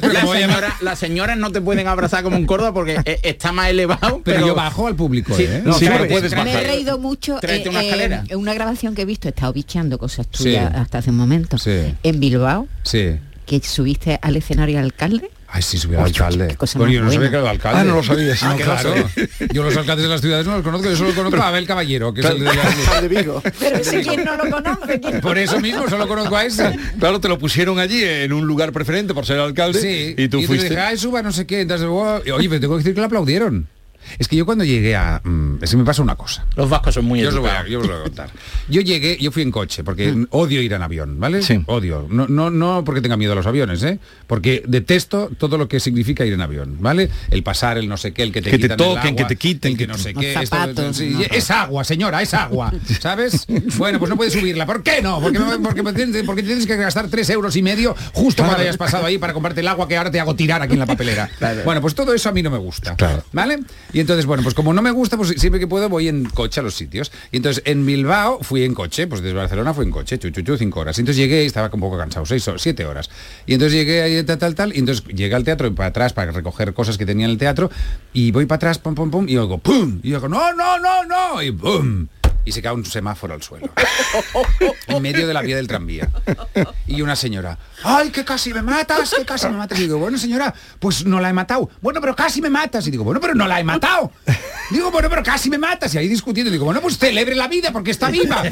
pero 0.58 0.68
Las 0.80 0.98
señoras 0.98 1.36
no 1.38 1.50
te 1.52 1.60
pueden 1.60 1.86
abrazar 1.86 2.22
como 2.22 2.36
en 2.36 2.46
Córdoba 2.46 2.72
porque 2.72 2.98
eh, 3.04 3.20
está 3.22 3.52
más 3.52 3.68
elevado. 3.68 4.20
Pero, 4.24 4.46
yo 4.46 4.54
bajo 4.54 4.86
al 4.86 4.96
público, 4.96 5.34
Sí, 5.34 5.44
¿eh? 5.44 5.62
no, 5.64 5.72
Sí, 5.74 5.86
puedes 6.08 6.34
Me 6.36 6.52
he 6.52 6.60
reído 6.66 6.98
mucho 6.98 7.38
eh, 7.42 7.64
una 7.68 7.82
eh, 7.82 8.22
en 8.28 8.38
una 8.38 8.54
grabación 8.54 8.94
que 8.94 9.02
he 9.02 9.04
visto, 9.04 9.28
he 9.28 9.30
estado 9.30 9.52
bicheando 9.52 9.98
cosas 9.98 10.26
Sí. 10.30 10.44
tuyas 10.44 10.74
hasta 10.74 10.98
hace 10.98 11.10
un 11.10 11.16
momento. 11.16 11.58
Sí. 11.58 11.94
En 12.02 12.20
Bilbao, 12.20 12.66
Sí. 12.82 13.16
que 13.46 13.60
subiste 13.60 14.18
al 14.22 14.36
escenario 14.36 14.78
alcalde. 14.80 15.30
Ay, 15.56 15.62
sí, 15.62 15.78
al 15.88 16.04
alcalde. 16.04 16.56
Bueno, 16.74 16.92
yo 16.92 17.02
no 17.02 17.10
sabía 17.10 17.30
que 17.30 17.36
era 17.36 17.44
el 17.44 17.50
alcalde. 17.50 17.80
Ah, 17.80 17.84
no 17.84 17.94
lo 17.96 18.02
sabías. 18.02 18.42
Ah, 18.42 18.50
No, 18.50 18.56
claro. 18.56 18.94
Yo 19.52 19.62
los 19.62 19.74
alcaldes 19.76 20.02
de 20.04 20.08
las 20.10 20.20
ciudades 20.20 20.46
no 20.46 20.52
los 20.52 20.62
conozco, 20.62 20.90
yo 20.90 20.96
solo 20.96 21.14
conozco 21.14 21.40
a 21.40 21.48
Abel 21.48 21.66
Caballero, 21.66 22.12
que 22.12 22.20
es 22.20 22.26
el 22.26 22.40
de 22.40 22.44
la- 22.44 23.00
Vigo. 23.08 23.42
Pero 23.58 23.76
ese 23.78 24.02
quien 24.02 24.24
no 24.24 24.36
lo 24.36 24.50
conoce. 24.50 25.00
¿quién? 25.00 25.20
Por 25.22 25.38
eso 25.38 25.58
mismo 25.60 25.88
solo 25.88 26.06
conozco 26.06 26.36
a 26.36 26.44
ese. 26.44 26.76
Claro, 26.98 27.20
te 27.20 27.28
lo 27.28 27.38
pusieron 27.38 27.78
allí 27.78 28.04
en 28.04 28.32
un 28.34 28.46
lugar 28.46 28.70
preferente 28.72 29.14
por 29.14 29.24
ser 29.24 29.38
alcalde 29.40 29.80
Sí, 29.80 30.10
y 30.10 30.14
tú 30.28 30.38
entonces 30.38 30.46
fuiste. 30.48 30.68
dije, 30.68 30.80
ay, 30.80 30.98
suba, 30.98 31.22
no 31.22 31.32
sé 31.32 31.46
qué. 31.46 31.62
Entonces, 31.62 31.86
wow, 31.88 32.20
y, 32.26 32.30
oye, 32.32 32.48
pero 32.50 32.60
tengo 32.60 32.74
que 32.74 32.78
decir 32.80 32.94
que 32.94 33.00
lo 33.00 33.06
aplaudieron. 33.06 33.66
Es 34.18 34.28
que 34.28 34.36
yo 34.36 34.46
cuando 34.46 34.64
llegué 34.64 34.96
a... 34.96 35.20
mm, 35.22 35.58
es 35.62 35.70
que 35.70 35.76
me 35.76 35.84
pasa 35.84 36.02
una 36.02 36.16
cosa. 36.16 36.46
Los 36.56 36.68
vascos 36.68 36.94
son 36.94 37.04
muy 37.04 37.20
Yo 37.20 37.28
os, 37.28 37.34
lo 37.34 37.40
voy 37.42 37.50
a, 37.50 37.66
yo 37.66 37.80
os 37.80 37.86
lo 37.86 37.92
voy 37.92 38.00
a 38.00 38.04
contar. 38.04 38.30
Yo 38.68 38.80
llegué, 38.80 39.16
yo 39.20 39.30
fui 39.32 39.42
en 39.42 39.50
coche, 39.50 39.84
porque 39.84 40.14
odio 40.30 40.60
ir 40.62 40.72
en 40.72 40.82
avión, 40.82 41.18
¿vale? 41.20 41.42
Sí. 41.42 41.60
Odio. 41.66 42.06
No, 42.10 42.26
no, 42.28 42.50
no 42.50 42.84
porque 42.84 43.00
tenga 43.00 43.16
miedo 43.16 43.32
a 43.32 43.36
los 43.36 43.46
aviones, 43.46 43.82
¿eh? 43.82 43.98
Porque 44.26 44.62
detesto 44.66 45.30
todo 45.38 45.58
lo 45.58 45.68
que 45.68 45.80
significa 45.80 46.24
ir 46.24 46.32
en 46.32 46.40
avión, 46.40 46.76
¿vale? 46.80 47.10
El 47.30 47.42
pasar, 47.42 47.78
el 47.78 47.88
no 47.88 47.96
sé 47.96 48.12
qué, 48.12 48.22
el 48.22 48.32
que 48.32 48.42
te 48.42 48.50
Que 48.50 48.58
te 48.58 48.66
el 48.66 48.76
toquen, 48.76 48.98
agua, 48.98 49.16
que 49.16 49.24
te 49.24 49.36
quiten, 49.36 49.72
el 49.72 49.78
que 49.78 49.84
que 49.86 49.92
no 49.92 49.98
sé 49.98 50.14
qué. 50.14 50.32
esto- 50.34 50.46
zapatos, 50.56 50.96
sí, 50.96 51.10
no. 51.10 51.20
es 51.22 51.50
agua, 51.50 51.84
señora, 51.84 52.22
es 52.22 52.34
agua, 52.34 52.72
¿sabes? 53.00 53.46
Bueno, 53.76 53.98
pues 53.98 54.08
no 54.10 54.16
puedes 54.16 54.32
subirla. 54.32 54.66
¿Por 54.66 54.82
qué 54.82 55.02
no? 55.02 55.20
Porque, 55.20 55.38
porque, 55.62 55.82
porque 56.24 56.42
tienes 56.42 56.66
que 56.66 56.76
gastar 56.76 57.08
tres 57.08 57.28
euros 57.30 57.54
y 57.56 57.62
medio 57.62 57.94
justo 58.12 58.42
cuando 58.44 58.62
hayas 58.62 58.76
pasado 58.76 59.04
ahí 59.06 59.18
para 59.18 59.32
comprarte 59.32 59.60
el 59.60 59.68
agua 59.68 59.86
que 59.88 59.96
ahora 59.96 60.10
te 60.10 60.20
hago 60.20 60.34
tirar 60.34 60.62
aquí 60.62 60.74
en 60.74 60.78
la 60.80 60.86
papelera. 60.86 61.30
Bueno, 61.64 61.80
pues 61.80 61.94
todo 61.94 62.12
eso 62.14 62.28
a 62.28 62.32
mí 62.32 62.42
no 62.42 62.50
me 62.50 62.58
gusta. 62.58 62.94
Claro. 62.96 63.24
¿Vale? 63.32 63.60
Y 63.96 64.00
entonces, 64.00 64.26
bueno, 64.26 64.42
pues 64.42 64.54
como 64.54 64.74
no 64.74 64.82
me 64.82 64.90
gusta, 64.90 65.16
pues 65.16 65.30
siempre 65.38 65.58
que 65.58 65.66
puedo 65.66 65.88
voy 65.88 66.08
en 66.08 66.26
coche 66.26 66.60
a 66.60 66.62
los 66.62 66.74
sitios. 66.74 67.10
Y 67.32 67.38
entonces 67.38 67.62
en 67.64 67.86
Bilbao 67.86 68.40
fui 68.42 68.62
en 68.62 68.74
coche, 68.74 69.06
pues 69.06 69.22
desde 69.22 69.34
Barcelona 69.34 69.72
fui 69.72 69.86
en 69.86 69.90
coche, 69.90 70.18
chuchuchu, 70.18 70.58
cinco 70.58 70.80
horas. 70.80 70.98
Y 70.98 71.00
entonces 71.00 71.16
llegué 71.16 71.44
y 71.44 71.46
estaba 71.46 71.70
un 71.72 71.80
poco 71.80 71.96
cansado, 71.96 72.26
seis 72.26 72.46
o 72.46 72.58
siete 72.58 72.84
horas. 72.84 73.08
Y 73.46 73.54
entonces 73.54 73.72
llegué 73.72 74.02
ahí, 74.02 74.22
tal, 74.22 74.36
tal, 74.36 74.54
tal, 74.54 74.76
y 74.76 74.80
entonces 74.80 75.02
llegué 75.06 75.34
al 75.34 75.44
teatro 75.44 75.66
y 75.68 75.70
para 75.70 75.88
atrás 75.88 76.12
para 76.12 76.30
recoger 76.30 76.74
cosas 76.74 76.98
que 76.98 77.06
tenía 77.06 77.24
en 77.24 77.30
el 77.30 77.38
teatro, 77.38 77.70
y 78.12 78.32
voy 78.32 78.44
para 78.44 78.56
atrás, 78.56 78.78
pum, 78.78 78.94
pum, 78.94 79.10
pum, 79.10 79.26
y 79.30 79.38
oigo, 79.38 79.56
¡pum! 79.56 79.98
Y 80.02 80.10
digo, 80.10 80.28
no, 80.28 80.52
no, 80.52 80.78
no, 80.78 81.04
no, 81.06 81.42
y 81.42 81.50
¡pum! 81.50 82.08
Y 82.44 82.52
se 82.52 82.60
cae 82.60 82.74
un 82.74 82.84
semáforo 82.84 83.32
al 83.32 83.42
suelo. 83.42 83.70
en 84.88 85.02
medio 85.02 85.26
de 85.26 85.32
la 85.32 85.40
vía 85.40 85.56
del 85.56 85.66
tranvía. 85.66 86.10
Y 86.86 87.00
una 87.00 87.16
señora, 87.16 87.58
¡ay, 87.84 88.10
que 88.10 88.24
casi 88.24 88.52
me 88.52 88.62
matas! 88.62 89.14
¡Que 89.16 89.24
casi 89.24 89.46
me 89.48 89.56
matas! 89.56 89.78
Y 89.78 89.82
digo, 89.82 89.98
bueno, 89.98 90.18
señora, 90.18 90.54
pues 90.78 91.04
no 91.04 91.20
la 91.20 91.30
he 91.30 91.32
matado. 91.32 91.70
Bueno, 91.80 92.00
pero 92.00 92.14
casi 92.16 92.40
me 92.40 92.50
matas. 92.50 92.86
Y 92.86 92.90
digo, 92.90 93.04
bueno, 93.04 93.20
pero 93.20 93.34
no 93.34 93.46
la 93.46 93.60
he 93.60 93.64
matado. 93.64 94.12
Digo, 94.70 94.90
bueno, 94.90 95.08
pero 95.08 95.22
casi 95.22 95.50
me 95.50 95.58
matas. 95.58 95.94
Y 95.94 95.98
ahí 95.98 96.08
discutiendo, 96.08 96.50
digo, 96.50 96.64
bueno, 96.64 96.80
pues 96.80 96.98
celebre 96.98 97.34
la 97.34 97.48
vida 97.48 97.70
porque 97.72 97.90
está 97.90 98.10
viva. 98.10 98.42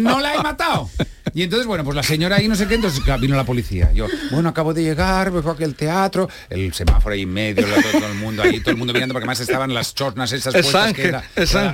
No 0.00 0.20
la 0.20 0.34
he 0.34 0.42
matado. 0.42 0.88
Y 1.32 1.42
entonces, 1.44 1.66
bueno, 1.66 1.84
pues 1.84 1.94
la 1.94 2.02
señora 2.02 2.36
ahí 2.36 2.48
no 2.48 2.56
sé 2.56 2.66
qué, 2.66 2.74
entonces 2.74 3.02
vino 3.20 3.36
la 3.36 3.44
policía. 3.44 3.92
Yo, 3.92 4.06
bueno, 4.32 4.48
acabo 4.48 4.74
de 4.74 4.82
llegar, 4.82 5.30
vengo 5.30 5.50
aquí 5.50 5.62
al 5.62 5.74
teatro, 5.76 6.28
el 6.48 6.72
semáforo 6.74 7.14
ahí 7.14 7.22
en 7.22 7.32
medio, 7.32 7.64
todo, 7.66 7.90
todo 8.00 8.06
el 8.08 8.14
mundo 8.18 8.42
ahí, 8.42 8.58
todo 8.60 8.72
el 8.72 8.76
mundo 8.76 8.92
mirando, 8.92 9.12
porque 9.12 9.24
además 9.24 9.38
estaban 9.40 9.72
las 9.72 9.94
chornas 9.94 10.32
esas 10.32 10.54
Es 10.56 10.66
puestas, 10.66 10.92
que 10.92 11.06
era, 11.06 11.22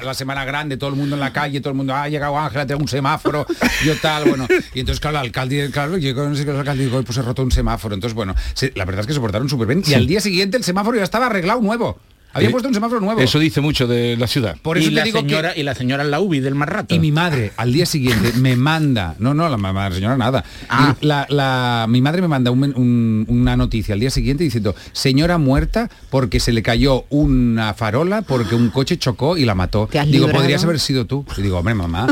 la 0.02 0.12
semana 0.12 0.44
grande, 0.44 0.76
todo 0.76 0.90
el 0.90 0.96
mundo 0.96 1.16
en 1.16 1.20
la 1.20 1.32
calle, 1.32 1.61
todo 1.61 1.70
el 1.70 1.76
mundo, 1.76 1.94
"Ah, 1.94 2.02
ha 2.02 2.09
llegado 2.11 2.38
Ángela, 2.38 2.66
tengo 2.66 2.82
un 2.82 2.88
semáforo, 2.88 3.46
yo 3.84 3.96
tal, 3.96 4.24
bueno. 4.28 4.46
Y 4.74 4.80
entonces, 4.80 5.00
claro, 5.00 5.18
el 5.20 5.26
alcalde, 5.26 5.70
claro, 5.72 5.96
llegó, 5.96 6.28
no 6.28 6.34
sé 6.36 6.44
qué, 6.44 6.50
el 6.50 6.59
alcalde 6.59 6.84
"Ay, 6.99 7.05
pues 7.05 7.18
he 7.18 7.22
roto 7.22 7.42
un 7.42 7.51
semáforo. 7.51 7.94
Entonces, 7.94 8.14
bueno, 8.14 8.34
se- 8.55 8.72
la 8.74 8.84
verdad 8.84 9.01
es 9.03 9.07
que 9.07 9.12
se 9.14 9.20
portaron 9.20 9.49
súper 9.49 9.66
bien. 9.68 9.82
Y 9.86 9.94
al 9.94 10.07
día 10.07 10.20
siguiente 10.20 10.57
el 10.57 10.64
semáforo 10.64 10.97
ya 10.97 11.05
estaba 11.05 11.26
arreglado 11.26 11.61
nuevo. 11.61 11.99
Había 12.37 12.49
Eh, 12.49 12.53
puesto 12.53 12.68
un 12.68 12.74
semáforo 12.74 13.01
nuevo. 13.01 13.20
Eso 13.20 13.39
dice 13.39 13.61
mucho 13.61 13.87
de 13.87 14.16
la 14.16 14.26
ciudad. 14.26 14.57
Por 14.62 14.78
eso 14.78 14.87
y, 14.87 14.91
te 14.91 14.97
la 14.97 15.03
digo 15.05 15.20
señora, 15.20 15.55
que... 15.55 15.61
y 15.61 15.62
la 15.62 15.74
señora 15.74 16.03
en 16.05 16.11
la 16.11 16.20
UBI 16.20 16.41
del 16.41 16.55
más 16.55 16.68
rato. 16.68 16.95
Y 16.95 16.99
mi 16.99 17.11
madre 17.12 17.53
al 17.57 17.72
día 17.72 17.87
siguiente 17.87 18.32
me 18.39 18.57
manda, 18.57 19.14
no, 19.18 19.34
no, 19.34 19.49
la 19.49 19.57
mamá, 19.57 19.89
la 19.89 19.95
señora 19.95 20.16
nada. 20.16 20.45
Ah. 20.68 20.95
Y 21.01 21.07
La, 21.07 21.26
la- 21.28 21.87
mi 21.89 22.01
madre 22.01 22.20
me 22.22 22.28
manda 22.28 22.51
un 22.51 22.61
men- 22.61 22.74
un- 22.76 23.24
una 23.28 23.57
noticia 23.57 23.95
al 23.95 24.01
día 24.01 24.11
siguiente 24.11 24.45
diciendo, 24.45 24.74
señora 24.93 25.39
muerta 25.39 25.89
porque 26.11 26.41
se 26.41 26.53
le 26.53 26.62
cayó 26.62 27.05
una 27.11 27.74
farola 27.74 28.22
porque 28.22 28.55
un 28.55 28.70
coche 28.70 28.99
chocó 28.99 29.37
y 29.37 29.45
la 29.45 29.55
mató. 29.55 29.89
¿Te 29.91 29.99
has 29.99 30.07
Digo, 30.07 30.26
librado? 30.26 30.43
podrías 30.43 30.62
haber 30.64 30.78
sido 30.80 31.07
tú. 31.07 31.24
Y 31.37 31.43
digo, 31.43 31.59
hombre, 31.59 31.74
mamá, 31.74 32.07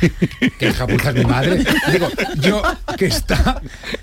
que 0.58 0.68
hija 0.68 0.86
puta 0.86 1.10
es 1.10 1.14
mi 1.16 1.24
madre. 1.24 1.64
Digo, 1.92 2.08
yo 2.40 2.62
que 2.96 3.06
está, 3.06 3.60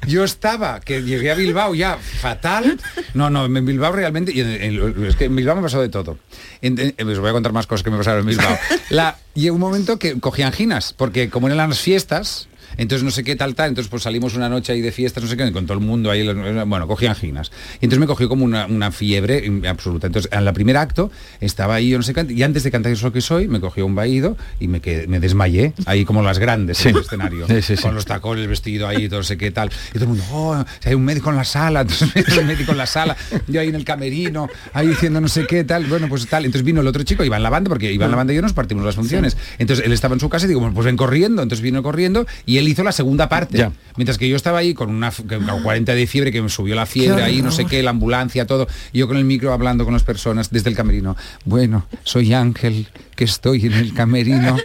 yo 0.08 0.24
estaba, 0.24 0.80
que 0.80 1.02
llegué 1.04 1.32
a 1.32 1.36
Bilbao 1.36 1.74
ya 1.76 1.98
fatal. 1.98 2.80
No, 3.14 3.30
no, 3.30 3.46
en 3.46 3.66
Bilbao 3.66 3.92
realmente, 3.92 4.32
y 4.34 4.42
en- 4.42 4.50
en- 4.62 5.06
es 5.06 5.16
que 5.16 5.26
en 5.26 5.36
Bilbao 5.36 5.56
pasó 5.64 5.82
de 5.82 5.90
todo. 5.90 6.18
En- 6.62 6.78
en- 6.96 7.10
os 7.10 7.18
voy 7.20 7.30
a 7.30 7.34
contar 7.34 7.52
más 7.54 7.66
cosas 7.66 7.84
que 7.84 7.90
me 7.90 7.98
pasaron 7.98 8.20
en 8.22 8.28
Bilbao. 8.28 8.58
La, 8.92 9.18
llegó 9.34 9.56
un 9.56 9.62
momento 9.62 9.98
que 9.98 10.20
cogí 10.20 10.44
anginas, 10.44 10.94
porque 10.94 11.30
como 11.32 11.48
eran 11.48 11.70
las 11.70 11.80
fiestas, 11.80 12.48
entonces 12.78 13.04
no 13.04 13.12
sé 13.12 13.24
qué 13.24 13.36
tal 13.36 13.56
tal, 13.56 13.70
entonces 13.70 13.90
pues 13.90 14.04
salimos 14.04 14.36
una 14.36 14.50
noche 14.50 14.74
ahí 14.74 14.82
de 14.82 14.92
fiestas, 14.92 15.24
no 15.24 15.30
sé 15.30 15.38
qué, 15.38 15.52
con 15.52 15.66
todo 15.66 15.78
el 15.78 15.84
mundo 15.84 16.12
ahí, 16.12 16.28
bueno, 16.66 16.88
cogí 16.88 17.06
anginas. 17.06 17.52
Y 17.82 17.86
entonces 17.86 18.00
me 18.00 18.08
cogió 18.08 18.30
como 18.30 18.46
una, 18.46 18.66
una 18.66 18.92
fiebre 18.92 19.52
absoluta. 19.68 20.08
Entonces, 20.08 20.32
en 20.32 20.46
la 20.46 20.54
primer 20.54 20.78
acto 20.78 21.12
estaba 21.40 21.76
ahí, 21.76 21.90
yo 21.90 21.98
no 21.98 22.04
sé 22.04 22.14
qué, 22.14 22.26
y 22.30 22.44
antes 22.44 22.64
de 22.64 22.72
cantar 22.72 22.94
lo 23.02 23.12
que 23.12 23.22
soy, 23.22 23.48
me 23.48 23.60
cogió 23.60 23.86
un 23.86 23.96
vaído 23.96 24.38
y 24.60 24.68
me, 24.68 24.80
quedé, 24.80 25.08
me 25.08 25.20
desmayé, 25.20 25.74
ahí 25.86 26.06
como 26.06 26.22
las 26.22 26.40
grandes 26.40 26.86
en 26.86 26.96
el 26.96 27.02
escenario, 27.02 27.48
Sí, 27.48 27.62
sí, 27.62 27.76
sí. 27.76 27.84
con 27.84 27.96
los 27.96 28.06
tacones, 28.06 28.44
el 28.44 28.50
vestido 28.50 28.88
ahí, 28.88 29.10
todo 29.10 29.20
no 29.20 29.24
sé 29.24 29.38
qué 29.38 29.52
tal. 29.52 29.70
Y 29.90 29.94
todo 29.94 30.04
el 30.04 30.10
mundo, 30.10 30.24
oh, 30.32 30.64
hay 30.86 30.94
un 30.94 31.04
médico 31.06 31.30
en 31.30 31.36
la 31.36 31.44
sala, 31.44 31.82
entonces 31.90 32.38
un 32.38 32.48
médico 32.48 32.72
en 32.72 32.78
la 32.78 32.86
sala, 32.86 33.16
yo 33.48 33.62
ahí 33.62 33.70
en 33.70 33.76
el 33.76 33.86
camerino, 33.86 34.48
ahí 34.74 34.88
diciendo 34.88 35.22
no 35.22 35.28
sé 35.28 35.46
qué 35.48 35.64
tal, 35.64 35.86
bueno, 35.86 36.08
pues 36.08 36.26
tal. 36.28 36.46
Entonces 36.46 36.66
vino 36.66 36.82
el 36.82 36.88
otro 36.88 37.04
chico, 37.04 37.24
Iván 37.24 37.44
Lavanda, 37.44 37.70
porque 37.70 37.92
Iván 37.92 38.12
Lavanda 38.12 38.34
y 38.34 38.36
yo 38.36 38.42
nos 38.42 38.54
partimos 38.54 38.86
las 38.86 38.96
funciones. 38.96 39.38
Entonces 39.60 39.86
él 39.86 39.92
estaba 39.92 40.14
en 40.14 40.20
su 40.20 40.30
casa 40.30 40.46
y 40.46 40.50
digo, 40.50 40.70
pues 40.74 40.86
ven 40.86 40.98
corriendo. 40.98 41.42
Entonces 41.42 41.62
vino 41.62 41.84
corriendo 41.84 42.26
y 42.46 42.58
él 42.58 42.63
hizo 42.68 42.84
la 42.84 42.92
segunda 42.92 43.30
parte. 43.30 43.58
Ya. 43.58 43.72
Mientras 43.96 44.18
que 44.18 44.28
yo 44.28 44.36
estaba 44.36 44.58
ahí 44.60 44.74
con 44.74 44.90
una 44.90 45.10
f- 45.10 45.24
con 45.24 45.46
40 45.64 45.94
de 45.94 46.08
fiebre, 46.08 46.32
que 46.32 46.42
me 46.42 46.50
subió 46.50 46.74
la 46.76 46.86
fiebre 46.86 47.24
ahí, 47.24 47.42
no 47.42 47.52
sé 47.52 47.66
qué, 47.66 47.84
la 47.84 47.92
ambulancia, 47.92 48.48
todo. 48.48 48.68
Y 48.92 49.00
yo 49.00 49.08
con 49.08 49.18
el 49.18 49.26
micro 49.26 49.54
hablando 49.54 49.84
con 49.86 49.94
las 49.94 50.04
personas 50.04 50.50
desde 50.50 50.70
el 50.70 50.76
camerino. 50.76 51.16
Bueno, 51.46 51.86
soy 52.04 52.34
Ángel, 52.34 52.88
que 53.16 53.24
estoy 53.26 53.66
en 53.68 53.74
el 53.74 53.94
camerino. 53.94 54.58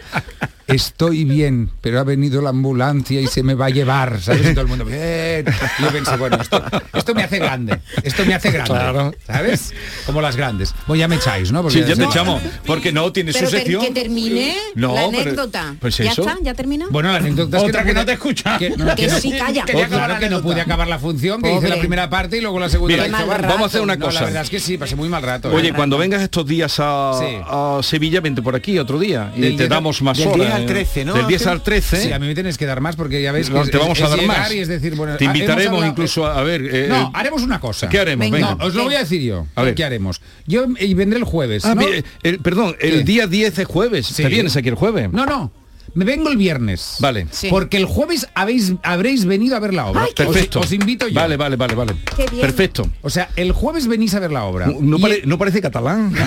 Estoy 0.67 1.23
bien, 1.25 1.71
pero 1.81 1.99
ha 1.99 2.03
venido 2.03 2.43
la 2.43 2.51
ambulancia 2.51 3.19
y 3.19 3.25
se 3.25 3.41
me 3.41 3.55
va 3.55 3.65
a 3.65 3.69
llevar, 3.71 4.21
¿sabes? 4.21 4.45
Y 4.45 4.49
todo 4.51 4.61
el 4.61 4.67
mundo, 4.67 4.85
bien. 4.85 5.43
Y 5.79 5.81
yo 5.81 5.89
pensé, 5.91 6.15
bueno, 6.15 6.37
esto, 6.39 6.63
esto 6.93 7.15
me 7.15 7.23
hace 7.23 7.39
grande, 7.39 7.79
esto 8.03 8.23
me 8.23 8.35
hace 8.35 8.51
grande, 8.51 8.69
Claro. 8.69 9.11
¿sabes? 9.25 9.73
Como 10.05 10.21
las 10.21 10.35
grandes. 10.35 10.75
Pues 10.85 10.99
ya 10.99 11.07
me 11.07 11.15
echáis, 11.15 11.51
¿no? 11.51 11.67
Sí, 11.71 11.79
ya 11.87 11.95
te 11.95 12.03
echamos, 12.03 12.39
porque 12.67 12.91
no 12.91 13.11
tiene 13.11 13.33
su 13.33 13.39
Pero 13.39 13.49
sección. 13.49 13.81
que 13.83 13.89
termine 13.89 14.55
No, 14.75 14.93
la 14.93 15.07
pero- 15.09 15.21
anécdota. 15.23 15.75
pues 15.79 15.97
¿Ya 15.97 16.11
está? 16.11 16.37
¿Ya 16.43 16.53
terminó? 16.53 16.85
Bueno, 16.91 17.11
la 17.11 17.17
anécdota 17.17 17.57
es 17.57 17.63
Otra 17.63 17.83
que 17.83 17.93
no 17.95 18.01
pude- 18.01 18.05
te 18.05 18.11
escucha. 18.13 18.57
que, 18.59 18.69
no, 18.69 18.93
Que 18.95 19.09
sí, 19.09 19.31
calla. 19.31 19.63
Oh, 19.63 19.65
Quería 19.65 19.87
claro 19.87 20.03
acabar 20.03 20.09
la 20.11 20.19
que 20.19 20.29
no 20.29 20.41
pude 20.43 20.61
acabar 20.61 20.87
la 20.87 20.99
función, 20.99 21.41
que 21.41 21.49
hice 21.49 21.57
Pobre. 21.61 21.69
la 21.69 21.79
primera 21.79 22.09
parte 22.11 22.37
y 22.37 22.41
luego 22.41 22.59
la 22.59 22.69
segunda 22.69 22.93
Mira, 22.95 23.07
la 23.07 23.17
hizo 23.23 23.27
vamos 23.47 23.61
a 23.63 23.65
hacer 23.65 23.81
una 23.81 23.95
No, 23.95 24.05
cosa. 24.05 24.19
la 24.19 24.25
verdad 24.27 24.43
es 24.43 24.49
que 24.51 24.59
sí, 24.59 24.77
pasé 24.77 24.95
muy 24.95 25.09
mal 25.09 25.23
rato. 25.23 25.49
Oye, 25.51 25.69
¿eh? 25.69 25.73
cuando 25.73 25.97
vengas 25.97 26.21
estos 26.21 26.45
días 26.45 26.75
a, 26.77 27.13
Sí. 27.19 27.25
a 27.43 27.79
Sevilla, 27.81 28.21
por 28.41 28.55
aquí 28.55 28.77
otro 28.79 28.99
día 28.99 29.31
y 29.35 29.41
Del 29.41 29.55
te 29.57 29.67
damos 29.67 30.01
más 30.01 30.17
del 30.17 30.27
horas. 30.27 30.65
10 30.65 30.97
eh, 30.97 31.05
Del 31.05 31.27
10 31.27 31.47
al 31.47 31.61
13. 31.63 31.97
Sí, 31.97 32.11
a 32.13 32.19
mí 32.19 32.27
me 32.27 32.33
tienes 32.33 32.57
que 32.57 32.65
dar 32.65 32.81
más 32.81 32.95
porque 32.95 33.21
ya 33.21 33.31
ves 33.31 33.47
que 33.47 33.53
No, 33.53 33.63
es- 33.63 33.71
te 33.71 33.77
vamos 33.77 33.97
es- 33.97 34.03
a 34.05 34.09
dar 34.09 34.19
es 34.19 34.27
más. 34.27 34.53
y 34.53 34.59
es 34.59 34.67
decir, 34.67 34.95
bueno, 34.95 35.15
te 35.17 35.25
invitaremos 35.25 35.67
hablado- 35.75 35.85
incluso 35.91 36.25
a, 36.25 36.39
a 36.39 36.43
ver. 36.43 36.61
eh, 36.71 36.85
no, 36.89 37.01
eh, 37.07 37.11
haremos 37.13 37.41
una 37.43 37.59
cosa. 37.59 37.89
¿Qué 37.89 37.99
haremos? 37.99 38.29
Venga. 38.29 38.55
No, 38.55 38.65
os 38.65 38.73
lo 38.75 38.83
voy 38.85 38.95
a 38.95 38.99
decir 38.99 39.21
yo. 39.21 39.47
A 39.55 39.63
ver. 39.63 39.75
¿Qué 39.75 39.83
haremos? 39.83 40.21
Yo 40.45 40.65
eh, 40.77 40.93
vendré 40.95 41.19
el 41.19 41.25
jueves. 41.25 41.65
Ah, 41.65 41.75
¿no? 41.75 41.81
el- 42.23 42.39
perdón, 42.39 42.75
el 42.79 42.99
¿Qué? 42.99 43.03
día 43.03 43.27
10 43.27 43.59
es 43.59 43.67
jueves. 43.67 44.07
Sí. 44.07 44.23
¿Te 44.23 44.29
vienes 44.29 44.55
aquí 44.55 44.69
el 44.69 44.75
jueves? 44.75 45.09
No, 45.11 45.25
no. 45.25 45.51
Me 45.93 46.05
vengo 46.05 46.29
el 46.29 46.37
viernes. 46.37 46.95
Vale. 46.99 47.27
Porque 47.49 47.77
el 47.77 47.85
jueves 47.85 48.27
habéis, 48.35 48.73
habréis 48.83 49.25
venido 49.25 49.55
a 49.55 49.59
ver 49.59 49.73
la 49.73 49.87
obra. 49.87 50.03
Ay, 50.05 50.13
Perfecto. 50.15 50.59
Os, 50.59 50.65
os 50.67 50.71
invito 50.73 51.07
yo. 51.07 51.15
Vale, 51.15 51.37
vale, 51.37 51.55
vale, 51.55 51.75
vale. 51.75 51.95
Qué 52.15 52.25
bien. 52.27 52.41
Perfecto. 52.41 52.89
O 53.01 53.09
sea, 53.09 53.29
el 53.35 53.51
jueves 53.51 53.87
venís 53.87 54.13
a 54.15 54.19
ver 54.19 54.31
la 54.31 54.43
obra. 54.45 54.67
No, 54.67 54.77
no 54.81 54.99
pare- 54.99 55.21
no 55.25 55.37
parece 55.37 55.61
catalán. 55.61 56.13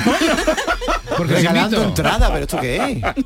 Porque 1.17 1.35
Regalando 1.35 1.83
entrada, 1.83 2.29
pero 2.33 2.41
¿esto 2.45 2.59
qué 2.61 2.77
es? 2.77 3.25